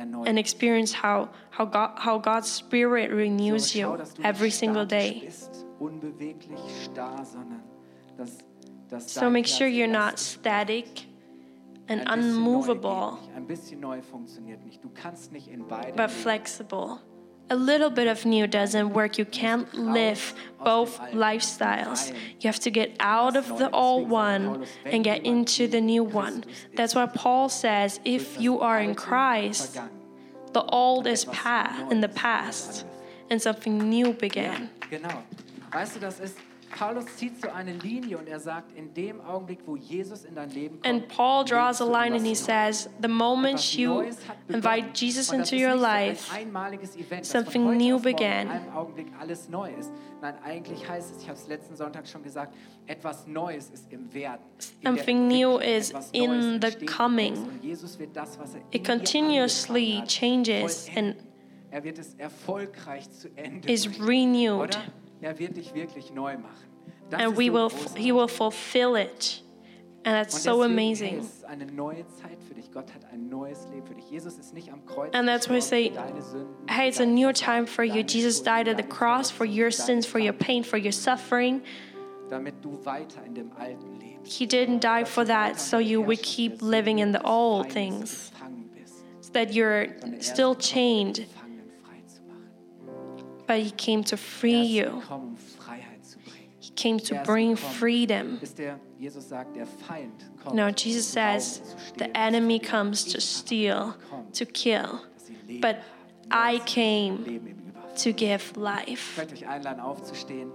And 0.01 0.39
experience 0.39 0.93
how 0.93 1.29
how 1.51 1.65
God 1.65 1.91
how 1.97 2.19
God's 2.19 2.51
Spirit 2.51 3.11
renews 3.11 3.75
you 3.75 3.99
every 4.23 4.51
single 4.51 4.87
day. 4.87 5.23
Bist, 5.25 5.67
unbeweglich, 5.79 6.61
starr, 6.85 7.25
sondern 7.25 7.63
dass 8.17 8.39
dass 8.89 9.15
So 9.15 9.31
make 9.31 9.47
sure 9.47 9.69
you're 9.69 9.87
not 9.87 10.19
static 10.19 11.07
and 11.89 12.07
ein 12.07 12.21
bisschen 12.21 12.35
neu 12.35 12.59
unmovable, 12.61 13.11
geht 13.11 13.21
nicht. 13.21 13.37
Ein 13.37 13.47
bisschen 13.47 13.81
neu 13.81 14.03
funktioniert 14.03 14.65
nicht. 14.65 14.83
Du 14.83 14.91
kannst 14.91 15.33
nicht 15.33 15.49
in 15.49 15.67
beide 15.67 15.93
but 15.93 16.11
flexible. 16.11 16.99
A 17.53 17.57
little 17.57 17.91
bit 17.91 18.07
of 18.07 18.25
new 18.25 18.47
doesn't 18.47 18.91
work. 18.93 19.19
You 19.19 19.25
can't 19.25 19.73
live 19.75 20.35
both 20.65 21.01
lifestyles. 21.13 22.15
You 22.41 22.47
have 22.47 22.61
to 22.61 22.71
get 22.71 22.95
out 23.01 23.37
of 23.37 23.59
the 23.59 23.69
old 23.71 24.09
one 24.09 24.67
and 24.85 25.03
get 25.03 25.25
into 25.27 25.67
the 25.67 25.81
new 25.81 26.05
one. 26.05 26.45
That's 26.75 26.95
why 26.95 27.07
Paul 27.07 27.49
says 27.49 27.99
if 28.05 28.41
you 28.41 28.61
are 28.61 28.81
in 28.81 28.95
Christ, 28.95 29.81
the 30.53 30.63
old 30.63 31.09
is 31.09 31.25
past 31.27 31.91
in 31.91 32.01
the 32.01 32.09
past 32.09 32.87
and 33.31 33.43
something 33.43 33.79
new 33.79 34.13
began. 34.13 34.71
Genau. 36.71 36.95
Weißt 36.95 36.95
du, 36.95 36.95
das 36.95 37.05
ist, 37.05 37.11
Paulus 37.11 37.17
zieht 37.17 37.41
so 37.43 37.49
eine 37.51 37.73
Linie 37.73 38.19
und 38.19 38.29
er 38.29 38.41
sagt, 38.41 38.73
in 38.77 38.93
dem 38.95 39.21
Augenblick, 39.21 39.61
wo 39.67 39.77
Jesus 39.77 40.25
in 40.25 40.35
dein 40.35 40.51
Leben 40.51 40.81
kommt, 40.81 40.87
And 40.87 41.09
Paul 41.09 41.45
draws 41.45 41.81
a 41.81 41.85
line 41.85 42.15
and 42.15 42.27
he 42.27 42.35
says, 42.35 42.89
the 43.03 43.09
moment 43.09 43.75
you 43.75 44.03
Neues 44.03 44.17
hat 44.29 44.47
begonnen. 44.47 44.65
invite 44.65 44.89
Jesus 44.95 45.33
into 45.33 45.57
your 45.57 45.75
life, 45.75 46.33
ein 46.33 46.47
einmaliges 46.47 46.97
Event, 46.97 47.23
dass 47.23 47.31
something 47.31 47.77
new 47.77 47.99
began. 48.01 48.49
Einem 48.49 48.73
Augenblick 48.75 49.09
alles 49.19 49.49
neu 49.49 49.71
ist. 49.79 49.91
Nein, 50.23 50.35
eigentlich 50.45 50.87
heißt 50.87 51.17
es, 51.17 51.23
ich 51.23 51.29
habe 51.29 51.39
es 51.39 51.49
letzten 51.49 51.77
Sonntag 51.77 52.07
schon 52.07 52.23
gesagt, 52.23 52.55
etwas 52.87 53.27
Neues 53.27 53.71
ist 53.71 53.91
im 53.91 54.13
Werden. 54.13 54.43
Something 54.85 55.29
new 55.29 55.59
is 55.59 55.93
in 56.13 56.61
the 56.61 56.87
coming. 56.87 57.35
Jesus 57.63 57.99
wird 57.99 58.15
das, 58.15 58.39
was 58.39 58.55
er 58.55 58.61
it 58.71 58.85
continuously 58.87 60.03
changes 60.07 60.89
and 60.95 61.17
er 61.71 61.85
wird 61.85 61.99
es 61.99 62.15
erfolgreich 62.15 63.11
zu 63.11 63.29
Ende 63.37 63.71
is 63.71 63.87
renewed. 64.01 64.61
Oder? 64.71 64.83
Er 65.21 65.39
wird 65.39 65.57
dich 65.57 65.75
wirklich 65.75 66.13
neu 66.13 66.37
machen. 66.39 66.69
Das 67.11 67.21
and 67.21 67.33
ist 67.33 67.39
we 67.39 67.47
so 67.47 67.53
will 67.53 67.69
großartig. 67.69 68.03
he 68.05 68.13
will 68.13 68.29
fulfill 68.29 68.97
it. 68.97 69.43
And 70.03 70.15
that's 70.17 70.35
Und 70.35 70.41
so 70.43 70.63
amazing. 70.63 71.19
ist 71.19 71.45
eine 71.45 71.67
neue 71.67 72.07
Zeit 72.09 72.43
für 72.49 72.55
dich. 72.55 72.71
Gott 72.73 72.87
hat 72.95 73.05
ein 73.13 73.29
neues 73.29 73.67
Leben 73.71 73.87
für 73.87 73.95
dich. 73.95 74.09
Jesus 74.11 74.39
ist 74.39 74.55
nicht 74.55 74.73
am 74.73 74.87
Kreuz. 74.87 75.15
And 75.15 75.29
that's 75.29 75.49
why 75.51 75.57
I 75.59 75.61
say, 75.61 75.89
für 75.91 75.97
deine 75.97 76.23
Sünden, 76.23 76.55
Hey, 76.69 76.89
it's 76.89 77.01
a 77.01 77.05
new 77.05 77.33
time 77.33 77.67
for 77.67 77.85
you. 77.85 78.03
Jesus 78.03 78.43
died 78.43 78.67
at 78.67 78.79
the 78.79 78.83
cross 78.83 79.31
for 79.31 79.45
your 79.45 79.71
sins, 79.71 80.07
for 80.07 80.19
your 80.19 80.33
pain, 80.33 80.65
for 80.65 80.79
your 80.79 80.93
suffering. 80.93 81.61
Damit 82.31 82.55
du 82.65 82.79
weiter 82.85 83.23
in 83.27 83.35
dem 83.35 83.51
Alten 83.59 83.99
lebst. 84.01 84.33
He 84.39 84.47
didn't 84.47 84.81
die 84.83 85.05
for 85.05 85.25
that 85.27 85.61
so 85.61 85.79
you 85.79 86.01
would 86.01 86.23
keep 86.23 86.63
living 86.63 87.01
in 87.01 87.13
the 87.13 87.23
old 87.23 87.71
things, 87.71 88.31
so 89.21 89.33
that 89.33 89.53
you're 89.53 89.89
still 90.21 90.55
chained, 90.55 91.27
but 93.51 93.59
He 93.59 93.73
came 93.73 94.05
to 94.05 94.15
Er 94.15 94.19
free 94.19 94.63
you. 94.63 95.01
gekommen, 95.01 95.29
um 95.31 95.37
Freiheit 95.37 96.05
zu 96.07 96.19
bringen. 96.21 96.51
He 96.61 96.71
came 96.77 96.99
to 97.01 97.17
Er 97.17 97.25
bring 97.25 97.57
freedom. 97.57 98.39
Ihr, 98.59 98.79
Jesus 98.99 99.29
sagt, 99.29 99.57
der 99.57 99.67
Feind 99.67 100.13
kommt, 100.45 100.55
No, 100.55 100.67
um 100.69 100.75
Jesus 100.77 101.05
says 101.13 101.61
the 101.99 102.09
enemy 102.15 102.61
comes 102.61 103.05
to 103.13 103.21
steal, 103.21 103.95
to 104.35 104.45
kill, 104.47 105.01
dass 105.15 105.27
sie 105.27 105.37
Leben 105.49 105.61
but 105.61 105.77
I 106.31 106.61
came 106.65 107.25
Leben 107.25 107.47
im 107.49 107.59
Überfluss. 107.71 108.03
to 108.05 108.13
give 108.13 108.53
life. 108.57 109.17
möchte 109.19 109.35
euch 109.35 109.49
einladen, 109.49 109.81
aufzustehen. 109.81 110.53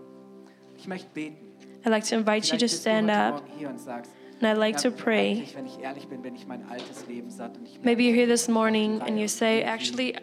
Ich 0.78 0.88
möchte 0.88 1.10
beten. 1.14 1.36
I'd 1.84 1.90
like 1.92 2.06
to 2.06 2.16
invite 2.16 2.50
you 2.52 2.58
to 2.58 2.68
stand 2.70 3.10
up, 3.12 3.34
Morgen 3.44 3.58
hier 3.58 3.70
und 3.70 3.80
sagst, 3.82 4.10
and 4.42 4.44
I'd 4.44 4.58
like 4.58 4.78
to 4.78 4.90
pray. 4.92 5.32
eigentlich, 5.32 5.56
wenn 5.56 5.66
ich 5.66 5.80
ehrlich 5.80 6.08
bin, 6.08 6.22
bin 6.22 6.36
ich 6.36 6.48
mein 6.48 6.64
altes 6.70 7.06
Leben 7.08 7.30
satt 7.30 7.58
und 7.58 7.68
ich 7.68 7.80
Maybe 7.84 8.04
you're 8.04 8.16
here 8.16 8.28
this 8.28 8.48
morning 8.48 9.02
and 9.02 9.20
you 9.20 9.28
say, 9.28 9.62
Actually, 9.64 10.16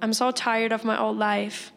I'm 0.00 0.12
so 0.12 0.30
tired 0.30 0.72
of 0.72 0.84
my 0.84 0.96
old 0.96 1.18
life. 1.18 1.72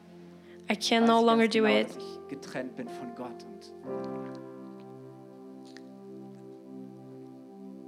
I 0.70 0.76
can 0.76 1.06
no 1.06 1.22
longer 1.22 1.48
do 1.48 1.66
it. 1.66 1.88
dass 1.88 1.98
ich 1.98 2.28
getrennt 2.30 2.76
bin 2.76 2.88
von 2.88 3.14
Gott 3.16 3.46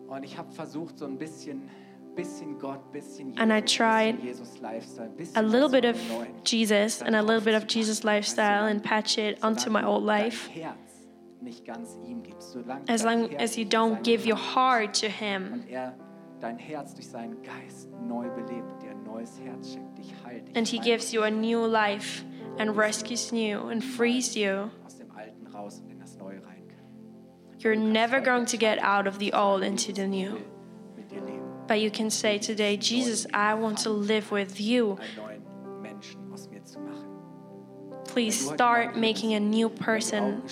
und, 0.09 0.23
ich 0.23 0.37
habe 0.37 0.51
versucht, 0.51 0.97
so 0.97 1.05
ein 1.05 1.17
bisschen, 1.17 1.69
bisschen 2.15 2.57
Gott, 2.57 2.91
bisschen 2.91 3.33
Jesus, 3.33 3.41
And 3.41 3.51
I 3.51 3.61
tried 3.61 4.23
Jesus 4.23 4.59
Lifestyle, 4.59 5.09
bisschen 5.09 5.37
A 5.37 5.41
little 5.41 5.69
bit 5.69 5.85
of 5.85 5.97
Jesus 6.43 7.01
and 7.01 7.15
a 7.15 7.21
little 7.21 7.41
bit 7.41 7.53
of 7.55 7.65
Jesus 7.67 8.03
lifestyle 8.03 8.67
and 8.69 8.81
patch 8.81 9.17
it 9.17 9.43
onto 9.43 9.69
my 9.69 9.83
old 9.83 10.03
life. 10.03 10.49
Dein 10.53 10.63
Herz 10.63 11.07
nicht 11.41 11.65
ganz 11.65 11.97
ihm 12.03 12.23
gibst, 12.23 12.51
solange 12.51 12.89
As 12.89 13.03
long 13.03 13.35
as 13.37 13.55
you 13.57 13.65
don't 13.65 14.01
give 14.03 14.25
your 14.25 14.37
heart 14.37 14.99
to 15.01 15.07
Him 15.07 15.63
er 15.69 15.95
dein 16.39 16.57
Herz 16.57 16.93
durch 16.93 17.07
seinen 17.07 17.41
Geist 17.43 17.89
neu 18.07 18.29
belebt 18.29 18.71
und 18.71 18.81
dir 18.81 18.91
ein 18.91 19.03
neues 19.03 19.39
Herz 19.39 19.73
schenkt, 19.73 19.97
dich 19.97 20.13
heilt, 20.25 20.47
dich 20.47 20.57
and 20.57 20.67
He 20.67 20.79
gives 20.79 21.11
you 21.11 21.21
a 21.21 21.29
new 21.29 21.65
life 21.65 22.23
and 22.57 22.75
rescues 22.75 23.31
you 23.31 23.67
and 23.67 23.83
frees 23.83 24.35
you, 24.35 24.71
you're 27.59 27.75
never 27.75 28.19
going 28.19 28.45
to 28.45 28.57
get 28.57 28.77
out 28.79 29.07
of 29.07 29.19
the 29.19 29.33
old 29.33 29.63
into 29.63 29.91
the 29.91 30.07
new. 30.07 30.41
But 31.67 31.79
you 31.79 31.89
can 31.89 32.09
say 32.09 32.37
today, 32.37 32.77
Jesus, 32.77 33.25
I 33.33 33.55
want 33.55 33.79
to 33.79 33.89
live 33.89 34.31
with 34.31 34.61
you. 34.61 34.99
Please 38.07 38.49
start 38.49 38.95
making 38.95 39.33
a 39.33 39.39
new 39.39 39.69
person 39.69 40.43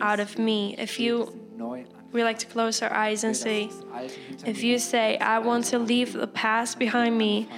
out 0.00 0.20
of 0.20 0.38
me. 0.38 0.76
If 0.78 1.00
you 1.00 1.48
we 2.12 2.24
like 2.24 2.38
to 2.38 2.46
close 2.46 2.80
our 2.80 2.92
eyes 2.92 3.24
and 3.24 3.36
say, 3.36 3.70
if 4.46 4.62
you 4.62 4.78
say, 4.78 5.18
I 5.18 5.40
want 5.40 5.66
to 5.66 5.78
leave 5.78 6.14
the 6.14 6.26
past 6.26 6.78
behind 6.78 7.18
me 7.18 7.48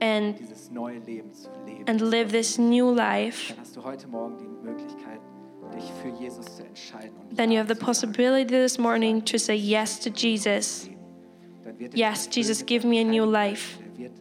and 0.00 0.54
dieses 0.70 0.74
neue 0.74 0.98
Leben 1.00 1.32
zu 1.32 1.48
leben. 1.66 1.84
and 1.88 2.00
live 2.00 2.30
this 2.30 2.58
new 2.58 2.92
life, 2.94 3.52
dann 3.52 3.60
hast 3.60 3.76
du 3.76 3.82
heute 3.84 4.06
Morgen 4.08 4.38
die 4.38 4.66
Möglichkeit, 4.66 5.20
dich 5.74 5.84
für 6.02 6.08
Jesus 6.22 6.56
zu 6.56 6.64
entscheiden. 6.64 7.10
Und 7.28 7.36
then 7.36 7.50
you 7.50 7.58
have 7.58 7.68
the 7.72 7.78
possibility 7.78 8.46
this 8.46 8.78
morning 8.78 9.24
to 9.24 9.38
say 9.38 9.54
yes 9.54 9.98
to 10.00 10.10
Jesus. 10.10 10.88
Yes, 11.94 12.28
Jesus, 12.30 12.62
give 12.64 12.86
me 12.86 12.98
a 13.00 13.04
new 13.04 13.24
life. 13.24 13.78
Er 13.80 13.98
wird 13.98 14.12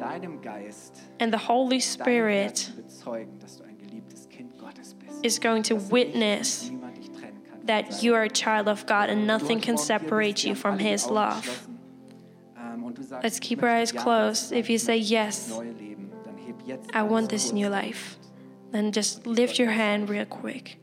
deinem 0.00 0.40
Geist, 0.40 1.00
And 1.20 1.32
the 1.32 1.38
Holy 1.48 1.80
Spirit 1.80 2.50
Herzen 2.50 2.76
bezeugen, 2.76 3.38
dass 3.40 3.58
du 3.58 3.64
ein 3.64 3.76
geliebtes 3.78 4.28
Kind 4.28 4.58
Gottes 4.58 4.94
bist. 4.94 5.24
is 5.24 5.38
going 5.40 5.62
to 5.62 5.76
witness 5.76 6.62
dich 6.62 6.70
niemand 6.72 6.96
dich 6.98 7.10
trennen 7.10 7.42
kann 7.48 7.58
von 7.58 7.66
that 7.66 8.02
you 8.02 8.14
are 8.14 8.24
a 8.24 8.28
child 8.28 8.66
of 8.68 8.86
God 8.86 9.08
and 9.08 9.26
nothing 9.26 9.60
can 9.60 9.76
separate 9.78 10.44
you 10.46 10.54
from 10.54 10.78
His 10.78 11.08
love. 11.08 11.46
ähm, 12.58 12.84
und 12.84 12.98
du 12.98 13.02
sagst, 13.02 13.22
Let's 13.22 13.40
keep 13.40 13.62
our 13.62 13.68
eyes 13.68 13.92
closed. 13.92 14.52
If 14.52 14.68
you 14.68 14.78
say 14.78 14.96
yes, 14.96 15.50
I 16.92 17.02
want 17.02 17.30
this 17.30 17.52
new 17.52 17.68
life. 17.68 18.18
Then 18.72 18.92
just 18.92 19.26
lift 19.26 19.58
your 19.58 19.70
hand 19.70 20.08
real 20.08 20.24
quick. 20.24 20.78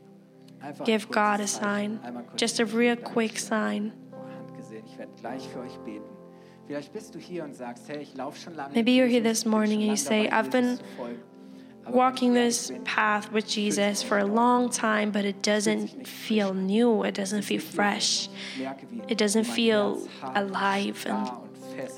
Give 0.84 1.08
God 1.10 1.40
a 1.40 1.46
sign. 1.46 2.00
Just 2.36 2.60
a 2.60 2.64
real 2.64 2.96
quick 2.96 3.38
sign. 3.38 3.92
Maybe 8.72 8.92
you're 8.92 9.06
here 9.06 9.20
this 9.20 9.44
morning 9.44 9.82
and 9.82 9.90
you 9.90 9.96
say, 9.96 10.28
I've 10.28 10.50
been 10.50 10.80
Walking 11.88 12.32
this 12.32 12.72
path 12.84 13.30
with 13.30 13.46
Jesus 13.46 14.02
for 14.02 14.18
a 14.18 14.24
long 14.24 14.70
time, 14.70 15.10
but 15.10 15.24
it 15.24 15.42
doesn't 15.42 16.06
feel 16.06 16.54
new. 16.54 17.04
It 17.04 17.14
doesn't 17.14 17.42
feel 17.42 17.60
fresh. 17.60 18.28
It 19.08 19.18
doesn't 19.18 19.44
feel 19.44 20.08
alive 20.22 21.04
and 21.06 21.28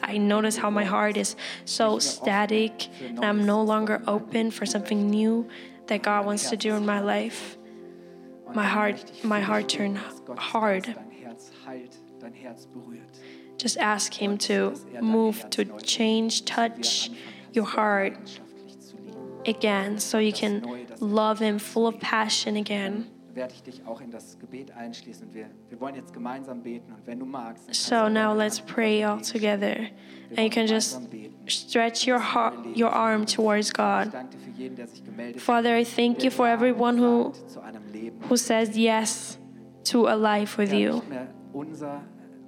I 0.03 0.18
notice 0.18 0.57
how 0.57 0.70
my 0.70 0.85
heart 0.85 1.16
is 1.16 1.37
so 1.64 1.99
static 1.99 2.89
and 3.01 3.24
I'm 3.24 3.45
no 3.47 3.62
longer 3.62 4.03
open 4.07 4.51
for 4.51 4.66
something 4.66 5.09
new 5.11 5.47
that 5.87 6.03
God 6.03 6.27
wants 6.27 6.51
to 6.51 6.57
do 6.57 6.74
in 6.77 6.85
my 6.85 7.01
life. 7.01 7.57
My 8.55 8.64
heart- 8.64 9.24
my 9.24 9.41
heart 9.41 9.68
turned 9.68 9.99
hard. 10.37 10.85
Geist 10.85 10.97
Dein 10.97 11.12
Herz 11.24 11.51
heilt, 11.66 11.97
dein 12.20 12.35
Herz 12.35 12.66
berührt. 12.66 13.18
Just 13.59 13.79
ask 13.79 14.14
Him 14.14 14.37
to 14.39 14.74
move, 15.01 15.49
to 15.51 15.64
change, 15.83 16.45
touch 16.45 17.11
your 17.53 17.64
heart 17.66 18.14
Leidenschaftlich 18.14 18.81
zu 18.81 18.97
lieben. 18.97 19.49
again 19.49 19.99
so 19.99 20.18
you 20.18 20.33
can 20.33 20.62
love 21.01 21.39
Him 21.41 21.59
full 21.59 21.87
of 21.87 21.99
passion 22.01 22.57
again. 22.57 23.07
Werde 23.37 23.55
ich 23.55 23.62
dich 23.62 23.87
auch 23.87 24.01
in 24.01 24.11
das 24.11 24.39
Gebet 24.39 24.72
einschließen. 24.72 25.32
Wir, 25.32 25.47
wir 25.68 25.80
wollen 25.80 25.95
jetzt 25.95 26.12
gemeinsam 26.12 26.62
beten 26.62 26.91
und 26.93 27.07
wenn 27.07 27.18
du 27.20 27.26
magst, 27.26 27.64
dann 27.64 27.66
kannst 27.68 27.87
So 27.87 27.95
du 27.95 28.09
now 28.09 28.14
deine 28.30 28.39
let's 28.39 28.59
Hand 28.59 28.74
pray 28.74 29.05
all 29.05 29.12
entgegenstrecken. 29.18 29.61
together. 29.61 29.76
Wir 29.76 29.87
And 29.87 30.30
you 30.30 30.37
wollen 30.39 30.51
can 30.51 30.66
just 30.66 30.95
gemeinsam 30.95 31.11
beten. 31.11 31.49
stretch 31.49 32.09
your 32.09 32.18
heart, 32.34 32.55
your 32.76 32.93
arm 32.93 33.26
towards 33.26 33.68
Ich 33.68 33.74
God. 33.74 34.12
danke 34.12 34.37
dir 34.37 34.39
für 34.43 34.51
jeden, 34.51 34.74
der 34.76 34.87
sich 34.89 35.05
gemeldet 35.05 35.41
Father, 35.41 35.78
I 35.78 35.84
thank 35.84 36.16
der 36.16 36.24
you 36.24 36.30
for 36.30 36.47
Ja 36.49 36.55
everyone 36.55 36.99
who, 37.01 37.32
sagt 37.34 37.51
zu 37.51 37.61
einem 37.61 37.87
Leben. 37.93 38.18
who 38.28 38.37
says 38.37 38.76
yes 38.76 39.39
to 39.84 40.07
a 40.09 40.14
life 40.14 40.59
with 40.61 40.72
Ja, 40.72 40.78
you. 40.78 40.95
nicht 40.95 41.09
mehr 41.11 41.26
unser, 41.53 42.01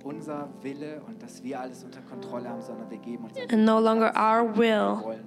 unser 0.04 0.48
Wille 0.62 1.00
und 1.06 1.22
dass 1.22 1.42
wir 1.44 1.60
alles 1.60 1.84
unter 1.84 2.00
Kontrolle 2.00 2.48
haben, 2.48 2.62
sondern 2.62 2.90
wir 2.90 2.98
geben 2.98 3.24
uns 3.24 3.38
And 3.52 3.64
no 3.64 3.78
longer 3.78 4.12
our 4.16 4.54
wir 4.56 5.02
will, 5.04 5.20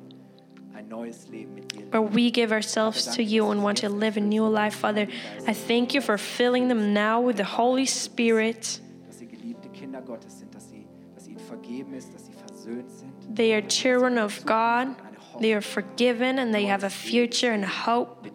but 1.91 2.01
we 2.03 2.31
give 2.31 2.51
ourselves 2.51 3.15
to 3.15 3.23
you 3.23 3.49
and 3.51 3.63
want 3.63 3.79
to 3.79 3.89
live 3.89 4.17
a 4.17 4.21
new 4.21 4.47
life, 4.47 4.75
Father. 4.75 5.07
I 5.47 5.53
thank 5.53 5.93
you 5.93 6.01
for 6.01 6.17
filling 6.17 6.67
them 6.67 6.93
now 6.93 7.21
with 7.21 7.37
the 7.37 7.43
Holy 7.43 7.85
Spirit. 7.85 8.79
Dass 9.07 9.19
sie 9.19 9.27
geliebte 9.27 9.69
Kinder 9.69 10.01
Gottes 10.01 10.39
sind, 10.39 10.53
dass, 10.53 10.69
sie, 10.69 10.85
dass 11.15 11.27
ihnen 11.27 11.39
vergeben 11.39 11.93
ist, 11.93 12.13
dass 12.13 12.25
sie 12.25 12.33
versöhnt 12.33 12.91
sind. 12.91 13.35
They 13.35 13.53
are 13.53 13.61
children 13.61 14.17
of 14.17 14.45
God, 14.45 14.95
they 15.39 15.53
are 15.53 15.61
forgiven, 15.61 16.39
and 16.39 16.53
they 16.53 16.65
have 16.65 16.83
a 16.83 16.89
future 16.89 17.51
and 17.51 17.65
hope. 17.65 18.31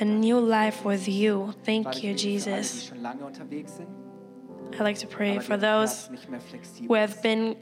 a 0.00 0.04
new 0.04 0.38
life 0.38 0.84
with 0.84 1.08
you. 1.08 1.54
Thank 1.64 2.02
you, 2.02 2.12
bete 2.14 2.44
für 2.44 2.50
alle, 2.50 2.62
die 2.62 2.62
Jesus. 2.62 2.86
schon 2.88 3.02
lange 3.02 3.24
unterwegs 3.24 3.76
sind, 3.76 3.88
I'd 4.72 4.84
like 4.84 4.98
to 4.98 5.06
pray 5.06 5.38
for 5.40 5.56
those 5.56 6.08
Herz 6.08 6.10
nicht 6.10 6.30
mehr 6.30 6.40
flexibel 6.40 6.88
who 6.88 6.94
have 6.94 7.20
been 7.22 7.56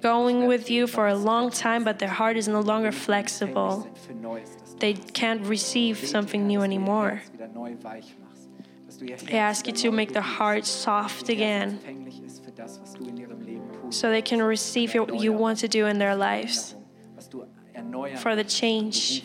going 0.00 0.46
with 0.46 0.70
you 0.70 0.86
for 0.86 1.08
a 1.08 1.14
long 1.14 1.50
time, 1.50 1.84
but 1.84 1.98
their 1.98 2.08
heart 2.08 2.36
is 2.36 2.48
no 2.48 2.60
longer 2.60 2.92
flexible. 2.92 3.88
They 4.78 4.94
can't 4.94 5.44
receive 5.46 5.98
something 5.98 6.46
new 6.46 6.62
anymore. 6.62 7.22
I 9.30 9.36
ask 9.36 9.66
you 9.66 9.72
to 9.72 9.90
make 9.90 10.12
their 10.12 10.22
heart 10.22 10.64
soft 10.64 11.28
again 11.28 11.78
so 13.90 14.10
they 14.10 14.22
can 14.22 14.42
receive 14.42 14.94
what 14.94 15.20
you 15.20 15.32
want 15.32 15.58
to 15.58 15.68
do 15.68 15.86
in 15.86 15.98
their 15.98 16.14
lives. 16.14 16.74
For 18.16 18.34
the 18.34 18.44
change. 18.44 19.24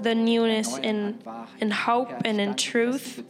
The 0.00 0.14
newness 0.14 0.76
in, 0.78 1.18
in 1.60 1.70
hope 1.70 2.12
and 2.24 2.40
in 2.40 2.54
truth. 2.54 3.22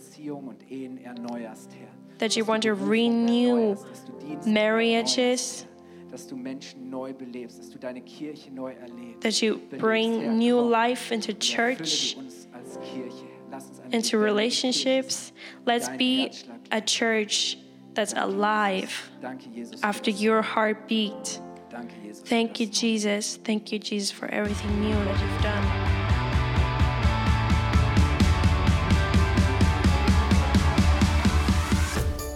Du 2.28 2.40
Beziehungen 2.40 2.50
und 2.50 2.64
Ehen 2.64 2.64
erneuerst, 2.64 2.64
Herr. 2.64 2.64
That 2.64 2.64
you 2.64 2.64
want 2.64 2.64
to 2.64 2.74
renew 2.74 3.48
erneuerst, 3.48 3.84
dass 3.90 4.04
du 4.04 4.12
Dienste 4.26 4.50
marriages. 4.50 5.16
erneuerst, 5.18 5.68
dass 6.10 6.26
du 6.28 6.36
Menschen 6.36 6.90
neu 6.90 7.12
belebst, 7.12 7.58
dass 7.58 7.70
du 7.70 7.78
deine 7.78 8.00
Kirche 8.00 8.52
neu 8.52 8.72
erlebst. 8.72 9.20
That 9.22 9.40
you 9.40 9.58
bring 9.78 10.38
new 10.38 10.60
life 10.60 11.12
into 11.12 11.32
church, 11.32 12.14
du 12.14 12.20
uns 12.20 12.48
als 12.52 12.78
Kirche. 12.80 13.26
Lass 13.50 13.68
uns 13.68 13.80
eine 13.80 13.96
into 13.96 14.18
relationships. 14.18 15.32
Let's 15.66 15.88
be 15.96 16.30
a 16.70 16.80
church 16.80 17.58
that's 17.94 18.14
alive 18.14 19.10
Danke, 19.20 19.48
Jesus. 19.54 19.80
für 19.80 19.86
after 19.86 20.10
your 20.10 20.42
heartbeat. 20.42 21.40
Danke, 21.70 21.94
Jesus. 22.04 22.22
für 22.22 22.28
Thank 22.28 22.60
you. 22.60 22.66
Jesus. 22.66 23.38
Thank 23.44 23.72
you, 23.72 23.78
Jesus, 23.78 24.10
for 24.10 24.28
everything 24.28 24.80
new 24.80 24.94
that 24.94 25.20
you've 25.20 25.42
done. 25.42 25.83